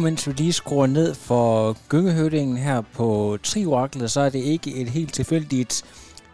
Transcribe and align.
Mens 0.00 0.26
vi 0.26 0.32
lige 0.32 0.52
skruer 0.52 0.86
ned 0.86 1.14
for 1.14 1.76
gyngehøvdingen 1.88 2.56
her 2.56 2.80
på 2.80 3.38
Trioraklet, 3.42 4.10
så 4.10 4.20
er 4.20 4.28
det 4.30 4.38
ikke 4.38 4.74
et 4.74 4.88
helt 4.88 5.14
tilfældigt 5.14 5.84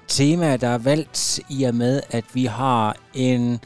tema, 0.09 0.57
der 0.57 0.69
er 0.69 0.79
valgt 0.79 1.41
i 1.51 1.65
og 1.65 1.75
med, 1.75 2.01
at 2.11 2.25
vi 2.35 2.45
har 2.45 2.97
en 3.15 3.61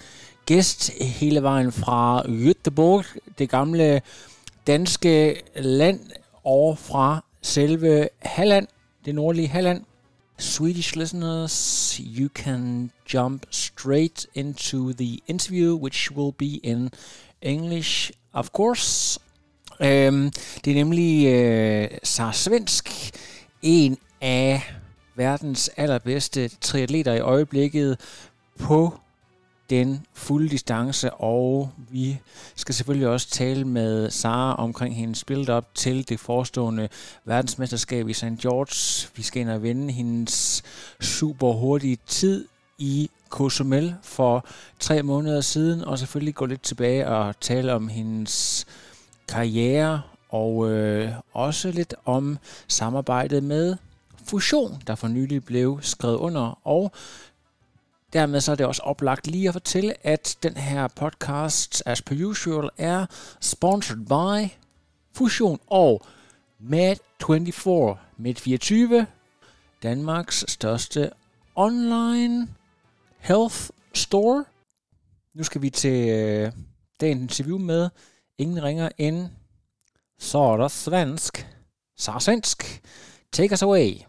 gæst 0.47 0.91
hele 1.01 1.43
vejen 1.43 1.73
fra 1.73 2.23
Göteborg, 2.23 3.19
det 3.39 3.49
gamle 3.51 4.03
danske 4.67 5.43
land, 5.57 6.01
over 6.45 6.75
fra 6.75 7.25
selve 7.43 8.09
Halland, 8.19 8.67
det 9.05 9.15
nordlige 9.15 9.49
Halland. 9.49 9.85
Swedish 10.39 10.97
listeners, 10.97 12.01
you 12.19 12.29
can 12.35 12.91
jump 13.15 13.47
straight 13.51 14.27
into 14.35 14.93
the 14.93 15.19
interview, 15.27 15.77
which 15.77 16.13
will 16.17 16.33
be 16.33 16.61
in 16.63 16.91
English, 17.43 18.11
of 18.33 18.49
course. 18.49 19.21
Øhm, 19.83 20.31
det 20.65 20.71
er 20.71 20.75
nemlig 20.75 21.27
øh, 21.27 21.89
Sara 22.03 22.33
Svensk, 22.33 22.91
en 23.63 23.99
af 24.21 24.75
verdens 25.15 25.71
allerbedste 25.77 26.49
triatleter 26.49 27.13
i 27.13 27.21
øjeblikket 27.21 28.01
på 28.59 28.95
den 29.71 30.07
fulde 30.15 30.49
distance, 30.49 31.13
og 31.13 31.71
vi 31.91 32.19
skal 32.57 32.75
selvfølgelig 32.75 33.09
også 33.09 33.31
tale 33.31 33.65
med 33.65 34.11
Sara 34.11 34.55
omkring 34.55 34.97
hendes 34.97 35.25
build-up 35.25 35.67
til 35.75 36.09
det 36.09 36.21
forestående 36.21 36.89
verdensmesterskab 37.25 38.09
i 38.09 38.13
St. 38.13 38.25
George. 38.25 39.09
Vi 39.17 39.23
skal 39.23 39.41
ind 39.41 39.51
og 39.51 39.63
vende 39.63 39.93
hendes 39.93 40.63
super 41.01 41.53
hurtige 41.53 41.99
tid 42.07 42.47
i 42.79 43.11
Cozumel 43.29 43.95
for 44.03 44.47
tre 44.81 45.03
måneder 45.03 45.41
siden, 45.41 45.85
og 45.85 45.99
selvfølgelig 45.99 46.35
gå 46.35 46.47
lidt 46.47 46.63
tilbage 46.63 47.09
og 47.09 47.41
tale 47.41 47.75
om 47.75 47.89
hendes 47.89 48.67
karriere, 49.31 50.03
og 50.29 50.71
øh, 50.71 51.13
også 51.33 51.71
lidt 51.71 51.95
om 52.05 52.39
samarbejdet 52.69 53.43
med 53.43 53.77
Fusion, 54.25 54.83
der 54.87 54.95
for 54.95 55.09
nylig 55.09 55.45
blev 55.45 55.79
skrevet 55.83 56.17
under, 56.17 56.67
og 56.67 56.93
dermed 58.13 58.41
så 58.41 58.53
er 58.53 58.57
det 58.57 58.67
også 58.67 58.83
oplagt 58.83 59.27
lige 59.27 59.49
at 59.49 59.55
fortælle, 59.55 60.07
at 60.07 60.37
den 60.43 60.57
her 60.57 60.89
podcast, 60.89 61.83
as 61.87 62.03
per 62.03 62.27
usual, 62.27 62.71
er 62.79 63.07
sponsored 63.41 64.07
by 64.07 64.51
Fusion 65.17 65.61
og 65.67 66.03
Med24. 66.61 67.97
Med24, 68.19 69.05
Danmarks 69.83 70.45
største 70.49 71.11
online 71.55 72.49
health 73.19 73.71
store. 73.95 74.45
Nu 75.35 75.43
skal 75.43 75.63
vi 75.63 75.71
til 75.71 76.09
øh, 76.09 76.53
dagens 77.01 77.21
interview 77.21 77.59
med 77.59 77.89
ingen 78.41 78.63
ringer 78.63 78.91
end 78.99 79.31
Sara 80.19 80.69
Svensk. 80.69 81.45
Sara 81.97 82.19
Svensk, 82.19 82.81
take 83.31 83.53
us 83.53 83.63
away. 83.63 84.07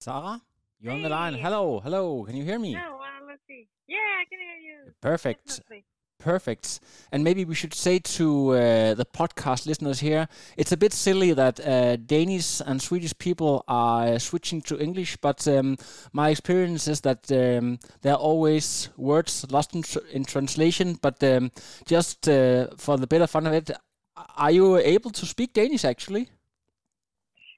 Sarah, 0.00 0.40
you're 0.80 0.92
on 0.92 1.02
the 1.02 1.08
line. 1.08 1.34
Hello, 1.34 1.80
hello. 1.80 2.24
Can 2.24 2.36
you 2.36 2.44
hear 2.44 2.58
me? 2.58 2.72
No, 2.72 2.98
let's 3.26 3.42
see. 3.46 3.68
Yeah, 3.86 3.96
I 4.20 4.24
can 4.28 4.38
hear 4.38 4.58
you. 4.68 4.92
Perfect. 5.00 5.46
Definitely. 5.46 5.84
Perfect. 6.24 6.80
And 7.12 7.22
maybe 7.22 7.44
we 7.44 7.54
should 7.54 7.74
say 7.74 7.98
to 7.98 8.52
uh, 8.52 8.94
the 8.94 9.04
podcast 9.04 9.66
listeners 9.66 10.00
here, 10.00 10.26
it's 10.56 10.72
a 10.72 10.76
bit 10.78 10.94
silly 10.94 11.34
that 11.34 11.60
uh, 11.60 11.96
Danish 11.96 12.62
and 12.64 12.80
Swedish 12.80 13.12
people 13.18 13.62
are 13.68 14.18
switching 14.18 14.62
to 14.62 14.80
English, 14.80 15.18
but 15.18 15.46
um, 15.46 15.76
my 16.14 16.30
experience 16.30 16.88
is 16.88 17.02
that 17.02 17.30
um, 17.30 17.78
there 18.00 18.14
are 18.14 18.18
always 18.18 18.88
words 18.96 19.44
lost 19.50 19.74
in, 19.74 19.82
tr- 19.82 20.06
in 20.14 20.24
translation. 20.24 20.98
But 21.02 21.22
um, 21.22 21.50
just 21.84 22.26
uh, 22.26 22.68
for 22.78 22.96
the 22.96 23.06
better 23.06 23.26
fun 23.26 23.46
of 23.46 23.52
it, 23.52 23.70
are 24.38 24.50
you 24.50 24.78
able 24.78 25.10
to 25.10 25.26
speak 25.26 25.52
Danish 25.52 25.84
actually? 25.84 26.30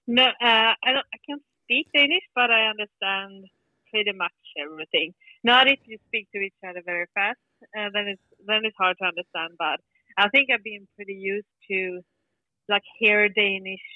No, 0.09 0.25
uh, 0.25 0.33
I 0.41 0.93
don't. 0.93 1.07
I 1.15 1.19
can't 1.25 1.43
speak 1.63 1.87
Danish, 1.95 2.25
but 2.35 2.51
I 2.51 2.67
understand 2.67 3.45
pretty 3.93 4.13
much 4.13 4.33
everything. 4.59 5.15
Not 5.45 5.69
if 5.69 5.79
you 5.87 5.99
speak 6.09 6.27
to 6.33 6.39
each 6.41 6.61
other 6.69 6.83
very 6.85 7.07
fast, 7.15 7.39
uh, 7.79 7.89
then 7.93 8.09
it's 8.09 8.23
then 8.47 8.65
it's 8.65 8.77
hard 8.79 8.97
to 9.01 9.07
understand. 9.07 9.55
But 9.59 9.81
I 10.17 10.29
think 10.29 10.49
I've 10.51 10.65
been 10.65 10.87
pretty 10.97 11.15
used 11.15 11.53
to 11.71 12.01
like 12.69 12.83
hear 12.99 13.29
Danish. 13.29 13.87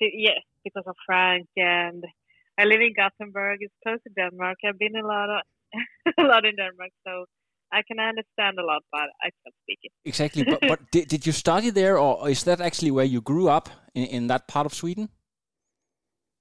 Yes, 0.00 0.42
because 0.64 0.84
of 0.86 0.94
Frank, 1.06 1.48
and 1.56 2.04
I 2.58 2.64
live 2.64 2.80
in 2.80 2.92
Gothenburg. 2.94 3.58
It's 3.60 3.74
close 3.82 3.98
to 4.04 4.10
Denmark. 4.14 4.58
I've 4.64 4.78
been 4.78 4.96
a 4.96 5.06
lot 5.06 5.28
of 5.30 5.42
a 6.18 6.22
lot 6.22 6.44
in 6.44 6.56
Denmark, 6.56 6.92
so 7.06 7.24
I 7.72 7.82
can 7.82 7.98
understand 8.00 8.58
a 8.58 8.64
lot, 8.64 8.82
but 8.90 9.08
I 9.22 9.30
can't 9.30 9.54
speak 9.62 9.80
it. 9.82 9.92
Exactly. 10.04 10.44
but 10.44 10.60
but 10.60 10.80
did, 10.92 11.08
did 11.08 11.26
you 11.26 11.32
study 11.32 11.70
there, 11.70 11.98
or 11.98 12.28
is 12.28 12.44
that 12.44 12.60
actually 12.60 12.90
where 12.90 13.04
you 13.04 13.20
grew 13.20 13.48
up 13.48 13.68
in, 13.94 14.04
in 14.04 14.26
that 14.28 14.48
part 14.48 14.66
of 14.66 14.74
Sweden? 14.74 15.08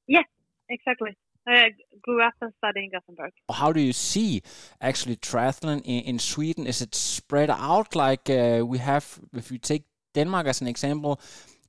Yeah, 0.07 0.23
exactly. 0.69 1.17
I 1.47 1.72
grew 2.02 2.22
up 2.22 2.34
and 2.41 2.52
studied 2.58 2.84
in 2.85 2.91
Gothenburg. 2.91 3.31
How 3.50 3.72
do 3.72 3.80
you 3.80 3.94
see 3.94 4.41
actually 4.81 5.16
triathlon 5.16 5.81
in, 5.85 6.03
in 6.03 6.19
Sweden? 6.19 6.68
Is 6.68 6.81
it 6.81 6.94
spread 6.94 7.50
out 7.50 7.96
like 7.96 8.30
uh, 8.30 8.66
we 8.66 8.80
have? 8.80 9.19
If 9.34 9.52
you 9.52 9.58
take 9.58 9.84
Denmark 10.13 10.47
as 10.47 10.62
an 10.62 10.68
example, 10.68 11.19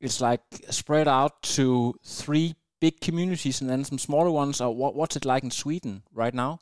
it's 0.01 0.21
like 0.21 0.41
spread 0.71 1.07
out 1.07 1.43
to 1.43 1.95
three 2.05 2.55
big 2.81 3.01
communities 3.01 3.61
and 3.61 3.71
then 3.71 3.85
some 3.85 3.99
smaller 3.99 4.31
ones. 4.31 4.61
Or 4.61 4.75
what, 4.75 4.95
what's 4.95 5.17
it 5.17 5.25
like 5.25 5.45
in 5.45 5.51
Sweden 5.51 6.03
right 6.13 6.35
now? 6.35 6.59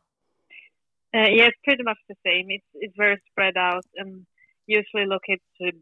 Uh, 1.15 1.29
yeah, 1.31 1.47
it's 1.47 1.57
pretty 1.65 1.83
much 1.83 1.99
the 2.09 2.17
same. 2.27 2.47
It's 2.51 2.67
it's 2.75 2.95
very 2.97 3.17
spread 3.31 3.57
out 3.57 3.85
and 3.97 4.27
usually 4.67 5.07
located 5.07 5.41
to 5.61 5.73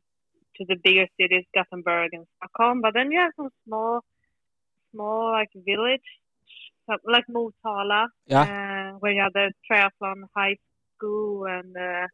to 0.57 0.65
the 0.69 0.77
bigger 0.85 1.07
cities, 1.21 1.45
Gothenburg 1.53 2.11
and 2.13 2.27
Stockholm. 2.37 2.81
But 2.81 2.95
then 2.95 3.11
you 3.11 3.19
have 3.19 3.33
some 3.37 3.51
small, 3.67 4.05
small 4.93 5.33
like 5.33 5.49
village, 5.55 6.07
like 7.05 7.25
Motala, 7.31 8.07
Yeah. 8.27 8.43
uh, 8.43 8.99
where 8.99 9.13
you 9.13 9.21
have 9.23 9.33
the 9.33 9.53
triathlon 9.71 10.25
high 10.37 10.57
school, 10.97 11.47
and 11.47 11.77
uh, 11.77 12.07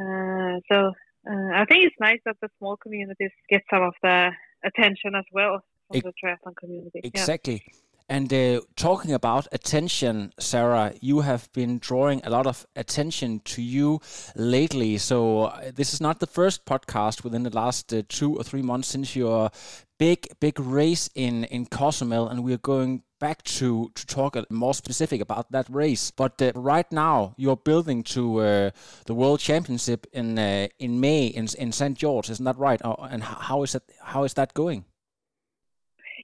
uh, 0.00 0.60
so 0.70 0.92
uh, 1.30 1.50
I 1.60 1.64
think 1.68 1.84
it's 1.86 1.96
nice 2.00 2.20
that 2.24 2.36
the 2.40 2.48
small 2.58 2.76
communities 2.76 3.30
get 3.48 3.62
some 3.70 3.82
of 3.82 3.94
the 4.02 4.30
attention 4.64 5.14
as 5.14 5.24
well 5.32 5.60
from 5.88 5.96
Ex- 5.98 6.04
the 6.04 6.12
triathlon 6.22 6.56
community. 6.56 7.00
Yeah. 7.02 7.10
Exactly. 7.12 7.62
And 8.08 8.32
uh, 8.32 8.60
talking 8.76 9.12
about 9.12 9.48
attention, 9.50 10.32
Sarah, 10.38 10.94
you 11.00 11.22
have 11.22 11.52
been 11.52 11.78
drawing 11.80 12.20
a 12.22 12.30
lot 12.30 12.46
of 12.46 12.64
attention 12.76 13.40
to 13.46 13.60
you 13.60 14.00
lately. 14.36 14.96
So 14.98 15.46
uh, 15.46 15.72
this 15.74 15.92
is 15.92 16.00
not 16.00 16.20
the 16.20 16.26
first 16.28 16.64
podcast 16.66 17.24
within 17.24 17.42
the 17.42 17.50
last 17.50 17.92
uh, 17.92 18.02
two 18.08 18.36
or 18.36 18.44
three 18.44 18.62
months 18.62 18.86
since 18.88 19.16
your 19.16 19.50
big, 19.98 20.28
big 20.38 20.60
race 20.60 21.10
in 21.16 21.44
in 21.44 21.66
Cozumel, 21.66 22.28
and 22.28 22.44
we're 22.44 22.58
going 22.62 23.02
back 23.18 23.42
to 23.42 23.90
to 23.94 24.06
talk 24.06 24.36
more 24.50 24.74
specific 24.74 25.20
about 25.20 25.50
that 25.52 25.68
race. 25.70 26.10
But 26.10 26.40
uh, 26.40 26.52
right 26.54 26.90
now, 26.92 27.34
you're 27.36 27.56
building 27.56 28.02
to 28.14 28.40
uh, 28.40 28.70
the 29.06 29.14
World 29.14 29.40
Championship 29.40 30.06
in 30.12 30.38
uh, 30.38 30.68
in 30.78 31.00
May 31.00 31.26
in 31.26 31.48
in 31.58 31.72
St 31.72 31.96
George, 31.96 32.30
isn't 32.30 32.44
that 32.44 32.58
right? 32.58 32.80
Uh, 32.84 32.96
and 33.10 33.22
how 33.22 33.62
is 33.62 33.72
that 33.72 33.82
how 34.02 34.24
is 34.24 34.34
that 34.34 34.54
going? 34.54 34.84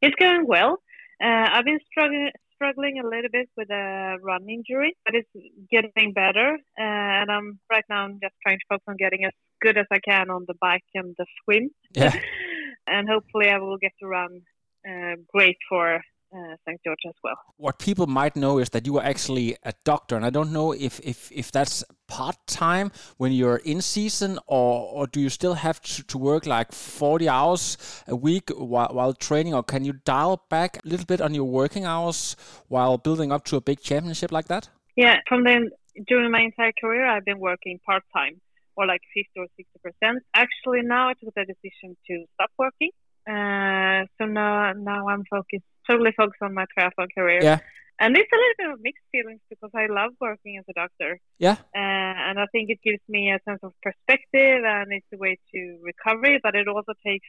It's 0.01 0.17
going 0.17 0.47
well. 0.47 0.83
Uh, 1.23 1.49
I've 1.53 1.65
been 1.65 1.81
struggling 1.91 2.31
struggling 2.57 3.01
a 3.01 3.07
little 3.07 3.31
bit 3.31 3.49
with 3.57 3.71
a 3.71 4.17
run 4.23 4.49
injury, 4.49 4.97
but 5.05 5.15
it's 5.15 5.29
getting 5.71 6.13
better. 6.13 6.59
Uh, 6.79 7.21
and 7.21 7.31
I'm 7.31 7.59
right 7.71 7.85
now 7.89 8.05
I'm 8.05 8.19
just 8.23 8.35
trying 8.43 8.59
to 8.59 8.65
focus 8.69 8.85
on 8.89 8.97
getting 8.97 9.25
as 9.25 9.33
good 9.61 9.77
as 9.79 9.87
I 9.91 9.99
can 9.99 10.31
on 10.31 10.45
the 10.47 10.55
bike 10.61 10.85
and 10.95 11.15
the 11.19 11.27
swim. 11.45 11.71
Yeah. 11.95 12.15
and 12.87 13.09
hopefully 13.09 13.49
I 13.49 13.59
will 13.59 13.79
get 13.79 13.93
to 14.01 14.07
run 14.07 14.43
uh, 14.89 15.17
great 15.33 15.57
for 15.69 16.01
uh, 16.35 16.57
St. 16.67 16.81
George 16.85 16.99
as 17.07 17.15
well. 17.23 17.37
What 17.57 17.79
people 17.79 18.07
might 18.07 18.37
know 18.37 18.59
is 18.59 18.71
that 18.71 18.87
you 18.87 18.99
are 18.99 19.05
actually 19.05 19.57
a 19.63 19.73
doctor, 19.85 20.17
and 20.17 20.25
I 20.25 20.31
don't 20.31 20.53
know 20.53 20.73
if 20.73 21.01
if, 21.01 21.31
if 21.33 21.53
that's 21.53 21.85
part 22.09 22.37
time 22.47 22.93
when 23.17 23.33
you're 23.33 23.61
in 23.65 23.81
season, 23.81 24.39
or 24.47 24.89
or 24.93 25.07
do 25.07 25.21
you 25.21 25.29
still 25.29 25.55
have 25.55 25.81
to, 25.83 26.03
to 26.05 26.19
work 26.19 26.47
like 26.47 26.73
forty 26.73 27.29
hours 27.29 27.77
a 28.07 28.17
week 28.17 28.51
while, 28.51 28.91
while 28.93 29.13
training, 29.13 29.55
or 29.55 29.63
can 29.63 29.85
you 29.85 29.95
dial 30.05 30.45
back 30.49 30.79
a 30.85 30.89
little 30.89 31.07
bit 31.07 31.21
on 31.21 31.35
your 31.35 31.45
working 31.45 31.85
hours 31.85 32.37
while 32.69 32.99
building 32.99 33.33
up 33.33 33.45
to 33.47 33.57
a 33.57 33.61
big 33.61 33.81
championship 33.81 34.33
like 34.33 34.49
that? 34.49 34.69
Yeah, 34.97 35.17
from 35.29 35.45
then 35.45 35.71
during 36.07 36.31
my 36.31 36.41
entire 36.41 36.73
career, 36.81 37.07
I've 37.07 37.25
been 37.25 37.39
working 37.39 37.79
part 37.85 38.03
time 38.15 38.41
or 38.77 38.87
like 38.87 39.03
50 39.15 39.29
or 39.37 39.47
60 39.57 39.79
percent. 39.83 40.23
Actually, 40.35 40.83
now 40.83 41.09
I 41.09 41.15
took 41.15 41.35
the 41.35 41.45
decision 41.45 41.97
to 42.09 42.25
stop 42.35 42.51
working. 42.59 42.91
Uh, 43.29 44.07
so 44.19 44.27
now, 44.27 44.73
now 44.73 45.09
I'm 45.09 45.25
focused, 45.31 45.65
totally 45.89 46.13
focused 46.13 46.43
on 46.43 46.55
my 46.55 46.67
triathlon 46.77 47.09
career. 47.15 47.41
Yeah. 47.43 47.59
And 48.01 48.17
it's 48.17 48.33
a 48.33 48.37
little 48.37 48.55
bit 48.59 48.71
of 48.71 48.79
mixed 48.83 49.05
feelings 49.13 49.41
because 49.49 49.71
I 49.75 49.87
love 49.87 50.13
working 50.21 50.59
as 50.59 50.65
a 50.69 50.73
doctor. 50.73 51.21
Yeah. 51.39 51.57
Uh, 51.75 52.13
and 52.29 52.41
I 52.41 52.47
think 52.51 52.71
it 52.71 52.81
gives 52.83 53.03
me 53.09 53.31
a 53.31 53.39
sense 53.49 53.61
of 53.63 53.73
perspective 53.83 54.65
and 54.65 54.93
it's 54.93 55.07
a 55.15 55.19
way 55.19 55.39
to 55.55 55.79
recovery, 55.83 56.41
but 56.43 56.55
it 56.55 56.67
also 56.67 56.95
takes 57.07 57.29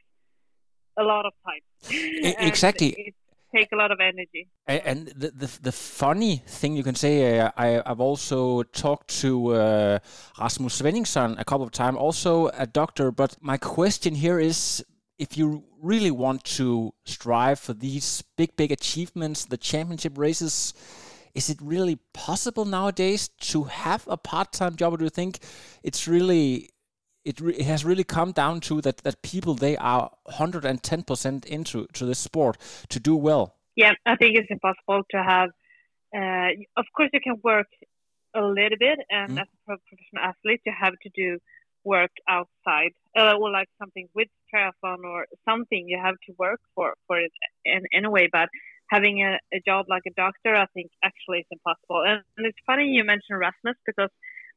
a 0.98 1.04
lot 1.04 1.26
of 1.26 1.34
time. 1.46 1.62
Exactly. 2.40 2.90
It 2.98 3.16
takes 3.56 3.72
a 3.72 3.76
lot 3.76 3.92
of 3.92 4.00
energy. 4.00 4.50
And 4.68 5.08
the, 5.08 5.32
the 5.32 5.60
the 5.62 5.72
funny 5.72 6.42
thing 6.48 6.76
you 6.76 6.84
can 6.84 6.96
say, 6.96 7.40
uh, 7.40 7.52
I 7.56 7.82
I've 7.86 8.00
also 8.00 8.64
talked 8.64 9.10
to 9.22 9.54
uh, 9.54 10.00
Rasmus 10.40 10.82
Svenningsson 10.82 11.40
a 11.40 11.46
couple 11.46 11.66
of 11.66 11.72
times, 11.72 11.98
also 11.98 12.48
a 12.48 12.66
doctor. 12.66 13.12
But 13.12 13.38
my 13.42 13.58
question 13.58 14.16
here 14.16 14.40
is, 14.40 14.84
if 15.24 15.38
you 15.40 15.64
really 15.82 16.12
want 16.12 16.44
to 16.60 16.94
strive 17.16 17.60
for 17.66 17.74
these 17.88 18.08
big 18.40 18.52
big 18.62 18.72
achievements, 18.80 19.46
the 19.46 19.58
championship 19.72 20.14
races, 20.18 20.74
is 21.34 21.50
it 21.54 21.60
really 21.76 21.98
possible 22.14 22.66
nowadays 22.66 23.22
to 23.52 23.64
have 23.86 24.02
a 24.08 24.18
part 24.18 24.50
time 24.60 24.76
job, 24.76 24.94
or 24.94 24.98
do 24.98 25.06
you 25.06 25.16
think 25.22 25.34
it's 25.90 26.08
really 26.16 26.48
it, 27.26 27.40
re- 27.40 27.56
it 27.62 27.66
has 27.74 27.82
really 27.86 28.04
come 28.18 28.32
down 28.34 28.60
to 28.68 28.82
that 28.82 28.98
that 29.06 29.22
people 29.22 29.54
they 29.56 29.76
are 29.78 30.12
110% 30.28 31.46
into 31.46 31.88
to 31.94 32.06
this 32.06 32.20
sport 32.20 32.58
to 32.94 33.00
do 33.00 33.16
well 33.16 33.46
Yeah, 33.76 33.94
I 34.06 34.16
think 34.20 34.32
it's 34.40 34.52
impossible 34.58 35.02
to 35.14 35.20
have. 35.34 35.50
Uh, 36.20 36.50
of 36.82 36.86
course, 36.96 37.10
you 37.16 37.22
can 37.28 37.38
work 37.52 37.70
a 38.36 38.44
little 38.60 38.80
bit, 38.88 39.00
and 39.18 39.28
Mm. 39.32 39.42
as 39.42 39.48
a 39.54 39.58
professional 39.70 40.22
athlete, 40.32 40.62
you 40.68 40.74
have 40.86 40.96
to 41.06 41.10
do 41.24 41.30
work 41.84 42.12
outside, 42.28 42.94
uh, 43.18 43.34
or 43.40 43.52
like 43.52 43.70
something 43.80 44.08
with 44.16 44.28
triathlon 44.54 45.04
or 45.04 45.26
something. 45.48 45.88
You 45.88 46.00
have 46.04 46.16
to 46.28 46.34
work 46.38 46.62
for 46.76 46.94
for 47.08 47.20
it 47.20 47.32
in 47.66 47.84
anyway. 47.94 48.30
But 48.32 48.50
having 48.90 49.24
a, 49.24 49.40
a 49.54 49.60
job 49.66 49.86
like 49.90 50.04
a 50.08 50.14
doctor, 50.16 50.56
I 50.56 50.66
think 50.74 50.92
actually 51.04 51.40
is 51.40 51.46
impossible. 51.52 52.04
And, 52.06 52.22
and 52.38 52.46
it's 52.48 52.58
funny 52.66 52.86
you 52.86 53.04
mentioned 53.04 53.40
Rasmus 53.40 53.78
because 53.86 54.10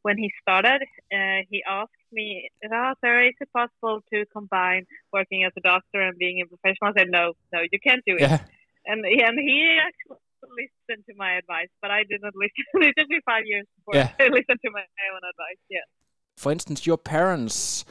when 0.03 0.19
he 0.19 0.31
started, 0.41 0.83
uh, 1.13 1.43
he 1.51 1.65
asked 1.69 1.91
me, 2.13 2.49
oh, 2.65 2.93
Sarah, 3.01 3.27
is 3.27 3.35
it 3.41 3.49
possible 3.53 4.03
to 4.13 4.25
combine 4.33 4.87
working 5.13 5.45
as 5.45 5.53
a 5.57 5.61
doctor 5.61 6.01
and 6.01 6.17
being 6.17 6.43
a 6.43 6.47
professional? 6.47 6.93
I 6.95 7.01
said, 7.01 7.09
no, 7.11 7.33
no, 7.53 7.61
you 7.73 7.81
can't 7.85 8.03
do 8.07 8.15
it 8.15 8.21
yeah 8.21 8.39
and 8.87 9.05
and 9.05 9.37
he 9.39 9.79
actually 9.83 10.23
listened 10.47 11.05
to 11.11 11.15
my 11.19 11.37
advice, 11.37 11.69
but 11.83 11.91
I 11.91 12.07
did 12.09 12.23
not 12.23 12.35
listen. 12.39 12.65
it 12.87 12.95
took 12.97 13.11
me 13.11 13.21
five 13.27 13.43
years 13.45 13.67
before 13.77 13.99
Yeah. 13.99 14.15
I 14.21 14.31
listened 14.31 14.63
to 14.63 14.71
my 14.71 14.87
own 15.13 15.23
advice. 15.27 15.61
Yeah. 15.69 15.87
For 16.37 16.53
instance, 16.53 16.87
your 16.87 16.99
parents 16.99 17.85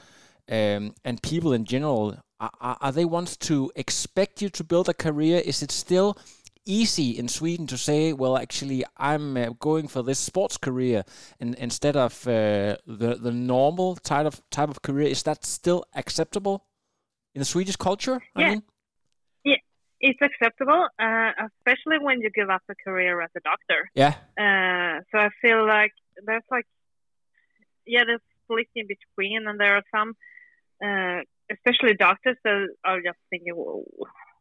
um, 0.49 0.93
and 1.03 1.21
people 1.21 1.53
in 1.53 1.65
general, 1.65 2.17
are, 2.39 2.77
are 2.81 2.91
they 2.91 3.05
ones 3.05 3.37
to 3.37 3.71
expect 3.75 4.41
you 4.41 4.49
to 4.49 4.63
build 4.63 4.89
a 4.89 4.93
career? 4.93 5.41
Is 5.45 5.63
it 5.63 5.71
still 5.71 6.17
easy 6.65 7.11
in 7.11 7.27
Sweden 7.27 7.67
to 7.67 7.77
say, 7.77 8.13
well, 8.13 8.37
actually, 8.37 8.83
I'm 8.97 9.37
uh, 9.37 9.49
going 9.59 9.87
for 9.87 10.03
this 10.03 10.19
sports 10.19 10.57
career 10.57 11.03
in, 11.39 11.53
instead 11.55 11.95
of 11.95 12.27
uh, 12.27 12.77
the 12.85 13.17
the 13.19 13.31
normal 13.31 13.95
type 13.95 14.25
of 14.25 14.41
type 14.49 14.69
of 14.69 14.81
career? 14.81 15.07
Is 15.07 15.23
that 15.23 15.45
still 15.45 15.85
acceptable 15.95 16.65
in 17.33 17.39
the 17.39 17.45
Swedish 17.45 17.75
culture? 17.75 18.21
I 18.35 18.41
Yeah. 18.41 18.49
mean, 18.49 18.63
It's 20.07 20.21
acceptable, 20.21 20.87
uh, 20.99 21.31
especially 21.49 21.97
when 21.99 22.21
you 22.21 22.29
give 22.29 22.49
up 22.49 22.61
a 22.69 22.75
career 22.75 23.21
as 23.21 23.31
a 23.35 23.39
doctor. 23.39 23.89
yeah, 23.95 24.13
Uh, 24.37 25.01
so 25.09 25.17
I 25.17 25.29
feel 25.41 25.65
like 25.65 25.93
there's 26.27 26.43
like, 26.51 26.67
yeah, 27.87 28.03
there's 28.05 28.21
split 28.45 28.67
in 28.75 28.87
between, 28.87 29.47
and 29.47 29.59
there 29.59 29.75
are 29.75 29.83
some, 29.93 30.13
uh, 30.83 31.21
especially 31.51 31.95
doctors 31.95 32.37
that 32.43 32.67
are 32.83 33.01
just 33.01 33.19
thinking, 33.29 33.53
"Whoa, 33.53 33.83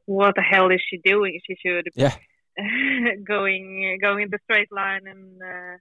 what 0.06 0.34
the 0.36 0.42
hell 0.42 0.70
is 0.70 0.82
she 0.88 0.98
doing? 1.04 1.40
She 1.46 1.56
should 1.64 1.88
yeah, 1.94 2.14
going 3.26 3.98
going 4.00 4.28
the 4.30 4.38
straight 4.44 4.72
line 4.72 5.06
and 5.06 5.40
uh, 5.42 5.76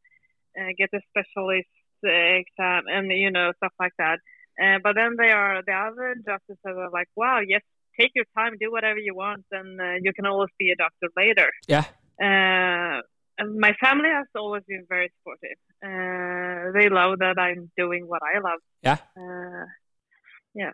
uh, 0.59 0.69
get 0.77 0.89
a 0.93 1.01
specialist 1.09 1.69
uh, 2.05 2.09
exam 2.09 2.83
and 2.87 3.11
you 3.11 3.31
know 3.31 3.51
stuff 3.57 3.73
like 3.79 3.93
that. 3.97 4.19
Uh, 4.61 4.77
but 4.83 4.93
then 4.95 5.15
there 5.17 5.35
are 5.35 5.63
the 5.65 5.73
other 5.73 6.15
doctors 6.23 6.57
that 6.63 6.75
are 6.75 6.91
like, 6.91 7.07
wow, 7.15 7.39
yes, 7.39 7.61
take 7.99 8.11
your 8.13 8.25
time, 8.37 8.53
do 8.59 8.71
whatever 8.71 8.99
you 8.99 9.15
want, 9.15 9.43
and 9.51 9.81
uh, 9.81 9.95
you 10.01 10.13
can 10.13 10.27
always 10.27 10.49
be 10.59 10.69
a 10.69 10.75
doctor 10.75 11.07
later. 11.17 11.49
yeah. 11.67 11.85
Uh, 12.21 13.01
and 13.39 13.57
my 13.59 13.73
family 13.81 14.09
has 14.09 14.27
always 14.35 14.61
been 14.67 14.85
very 14.87 15.11
supportive. 15.17 15.57
They 16.73 16.89
love 16.89 17.19
that 17.19 17.37
I'm 17.39 17.71
doing 17.77 18.07
what 18.07 18.21
I 18.23 18.39
love. 18.39 18.59
Yeah. 18.81 18.97
Uh, 19.17 19.65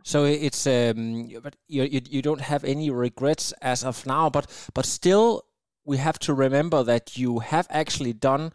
So 0.03 0.25
it's 0.25 0.67
um, 0.67 1.29
but 1.41 1.55
you, 1.67 1.83
you 1.83 2.01
you 2.09 2.21
don't 2.21 2.41
have 2.41 2.63
any 2.63 2.89
regrets 2.89 3.53
as 3.61 3.83
of 3.83 4.05
now, 4.05 4.29
but 4.29 4.45
but 4.73 4.85
still 4.85 5.43
we 5.85 5.97
have 5.97 6.19
to 6.19 6.33
remember 6.33 6.83
that 6.83 7.17
you 7.17 7.39
have 7.39 7.67
actually 7.69 8.13
done 8.13 8.51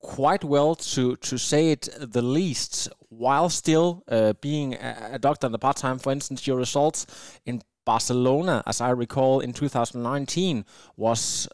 quite 0.00 0.44
well 0.44 0.74
to 0.74 1.16
to 1.16 1.38
say 1.38 1.70
it 1.70 1.88
the 2.00 2.22
least, 2.22 2.88
while 3.08 3.48
still 3.48 4.02
uh, 4.08 4.32
being 4.40 4.74
a, 4.74 5.10
a 5.12 5.18
doctor 5.18 5.46
in 5.46 5.52
the 5.52 5.58
part 5.58 5.76
time. 5.76 5.98
For 5.98 6.12
instance, 6.12 6.46
your 6.46 6.58
results 6.58 7.06
in 7.44 7.62
Barcelona, 7.84 8.62
as 8.66 8.80
I 8.80 8.90
recall, 8.90 9.40
in 9.40 9.52
2019 9.52 10.64
was 10.96 11.48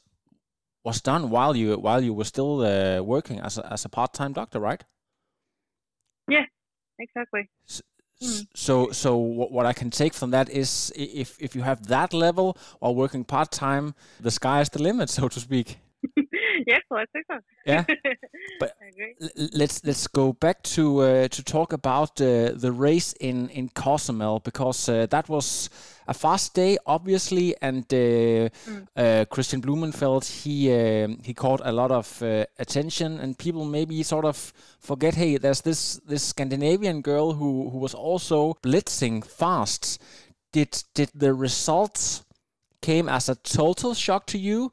was 0.84 1.00
done 1.02 1.30
while 1.30 1.56
you 1.56 1.76
while 1.78 2.02
you 2.02 2.14
were 2.14 2.24
still 2.24 2.60
uh, 2.62 3.02
working 3.02 3.40
as 3.40 3.58
a, 3.58 3.72
as 3.72 3.84
a 3.84 3.88
part 3.88 4.12
time 4.14 4.32
doctor, 4.32 4.60
right? 4.60 4.84
Exactly. 6.98 7.48
S- 7.68 7.82
mm. 8.22 8.46
So, 8.54 8.90
so 8.90 9.16
what, 9.16 9.52
what 9.52 9.66
I 9.66 9.72
can 9.72 9.90
take 9.90 10.14
from 10.14 10.30
that 10.30 10.48
is, 10.50 10.92
if 10.96 11.40
if 11.40 11.54
you 11.54 11.62
have 11.62 11.86
that 11.88 12.12
level 12.12 12.56
while 12.80 12.94
working 12.94 13.24
part 13.24 13.50
time, 13.50 13.94
the 14.20 14.30
sky 14.30 14.60
is 14.60 14.68
the 14.68 14.82
limit, 14.82 15.10
so 15.10 15.28
to 15.28 15.40
speak. 15.40 15.78
yes, 16.66 16.82
I 16.90 17.04
think 17.12 17.26
so. 17.30 17.38
Yeah. 17.66 17.84
But- 18.60 18.74
I 18.82 18.86
agree. 18.88 19.14
L- 19.20 19.28
l- 19.38 19.48
let's 19.52 19.84
let's 19.84 20.06
go 20.06 20.32
back 20.32 20.62
to 20.74 21.00
uh, 21.00 21.28
to 21.28 21.42
talk 21.42 21.72
about 21.72 22.20
uh, 22.20 22.52
the 22.54 22.72
race 22.72 23.12
in 23.20 23.48
in 23.50 23.68
Cozumel 23.70 24.40
because 24.40 24.88
uh, 24.88 25.06
that 25.10 25.28
was 25.28 25.70
a 26.06 26.14
fast 26.14 26.54
day, 26.54 26.76
obviously, 26.86 27.54
and 27.62 27.84
uh, 27.92 28.48
uh, 28.96 29.24
Kristian 29.30 29.60
Blummenfelt 29.62 30.24
he 30.44 30.70
um 30.72 31.18
he 31.24 31.34
caught 31.34 31.60
a 31.64 31.72
lot 31.72 31.90
of 31.90 32.22
uh, 32.22 32.44
attention, 32.58 33.18
and 33.20 33.36
people 33.38 33.64
maybe 33.64 34.02
sort 34.02 34.24
of 34.24 34.52
forget, 34.80 35.14
hey, 35.14 35.38
there's 35.38 35.62
this 35.62 36.00
this 36.06 36.22
Scandinavian 36.22 37.00
girl 37.02 37.32
who 37.32 37.70
who 37.70 37.78
was 37.78 37.94
also 37.94 38.54
blitzing 38.62 39.24
fast. 39.24 40.00
Did 40.52 40.84
did 40.94 41.10
the 41.14 41.32
results 41.34 42.24
came 42.80 43.08
as 43.08 43.28
a 43.28 43.34
total 43.34 43.94
shock 43.94 44.26
to 44.26 44.38
you? 44.38 44.70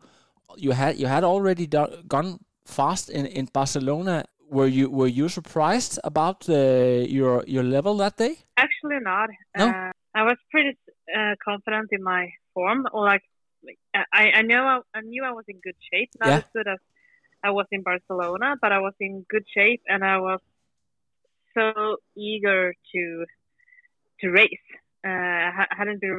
You 0.57 0.71
had 0.71 0.97
you 0.97 1.07
had 1.07 1.23
already 1.23 1.67
done, 1.67 2.03
gone 2.07 2.39
fast 2.65 3.09
in, 3.09 3.25
in 3.25 3.45
Barcelona. 3.53 4.25
Were 4.49 4.67
you 4.67 4.89
were 4.89 5.07
you 5.07 5.29
surprised 5.29 5.99
about 6.03 6.49
uh, 6.49 6.53
your 7.07 7.43
your 7.47 7.63
level 7.63 7.95
that 7.97 8.17
day? 8.17 8.35
Actually, 8.57 8.99
not. 9.01 9.29
No? 9.57 9.69
Uh, 9.69 9.91
I 10.13 10.23
was 10.23 10.37
pretty 10.51 10.77
uh, 11.17 11.35
confident 11.43 11.89
in 11.91 12.03
my 12.03 12.31
form. 12.53 12.85
Or 12.91 13.05
like, 13.05 13.23
I 13.93 14.31
I 14.39 14.41
know 14.41 14.63
I, 14.65 14.79
I 14.97 15.01
knew 15.01 15.23
I 15.23 15.31
was 15.31 15.45
in 15.47 15.59
good 15.63 15.77
shape. 15.91 16.09
Not 16.19 16.29
Yeah. 16.29 16.37
as 16.37 16.43
good 16.53 16.67
as 16.67 16.79
I 17.43 17.51
was 17.51 17.65
in 17.71 17.81
Barcelona, 17.81 18.55
but 18.61 18.71
I 18.71 18.79
was 18.79 18.93
in 18.99 19.25
good 19.29 19.45
shape, 19.55 19.81
and 19.87 20.03
I 20.03 20.17
was 20.17 20.41
so 21.53 21.97
eager 22.15 22.73
to 22.93 23.25
to 24.19 24.29
race. 24.29 24.67
Uh, 25.03 25.09
I 25.09 25.65
hadn't 25.71 26.01
been 26.01 26.11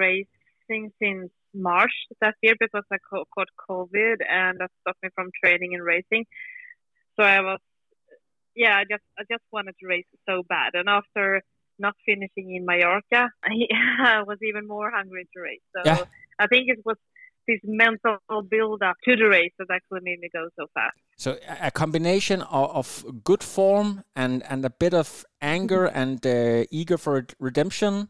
racing 0.69 0.93
since 1.03 1.31
March 1.55 1.93
that 2.21 2.35
year 2.43 2.55
because 2.59 2.85
I 2.91 2.97
ca- 3.11 3.25
caught 3.35 3.49
COVID, 3.69 4.17
and 4.29 4.59
that 4.61 4.71
stopped 4.81 5.03
me 5.03 5.11
from 5.15 5.31
training 5.43 5.75
and 5.75 5.85
racing. 5.85 6.27
So 7.17 7.23
I 7.25 7.41
was 7.41 7.59
yeah, 8.55 8.77
I 8.77 8.85
just 8.85 9.03
I 9.19 9.23
just 9.31 9.45
wanted 9.53 9.75
to 9.81 9.87
race 9.87 10.07
so 10.29 10.43
bad, 10.49 10.73
and 10.75 10.89
after 10.89 11.43
not 11.79 11.95
finishing 12.07 12.55
in 12.55 12.65
Mallorca, 12.65 13.31
I, 13.45 14.23
was 14.27 14.39
even 14.43 14.67
more 14.69 14.91
hungry 14.91 15.27
to 15.35 15.41
race. 15.41 15.61
So 15.75 15.83
Yeah. 15.85 16.05
I 16.39 16.47
think 16.47 16.69
it 16.69 16.81
was 16.85 16.97
this 17.49 17.61
mental 17.65 18.19
build 18.49 18.83
up 18.83 18.97
to 19.05 19.17
the 19.17 19.29
race 19.29 19.53
that 19.59 19.67
actually 19.71 20.01
made 20.03 20.21
me 20.21 20.29
go 20.33 20.49
so 20.57 20.67
fast. 20.75 20.97
So 21.17 21.39
a- 21.49 21.67
a 21.67 21.71
combination 21.71 22.43
of, 22.43 22.71
of 22.71 23.25
good 23.25 23.43
form 23.43 24.05
and 24.15 24.43
and 24.49 24.65
a 24.65 24.71
bit 24.71 24.95
of 24.95 25.25
anger 25.41 25.87
and 25.87 26.25
uh, 26.27 26.65
eager 26.71 26.99
for 26.99 27.27
redemption. 27.39 28.09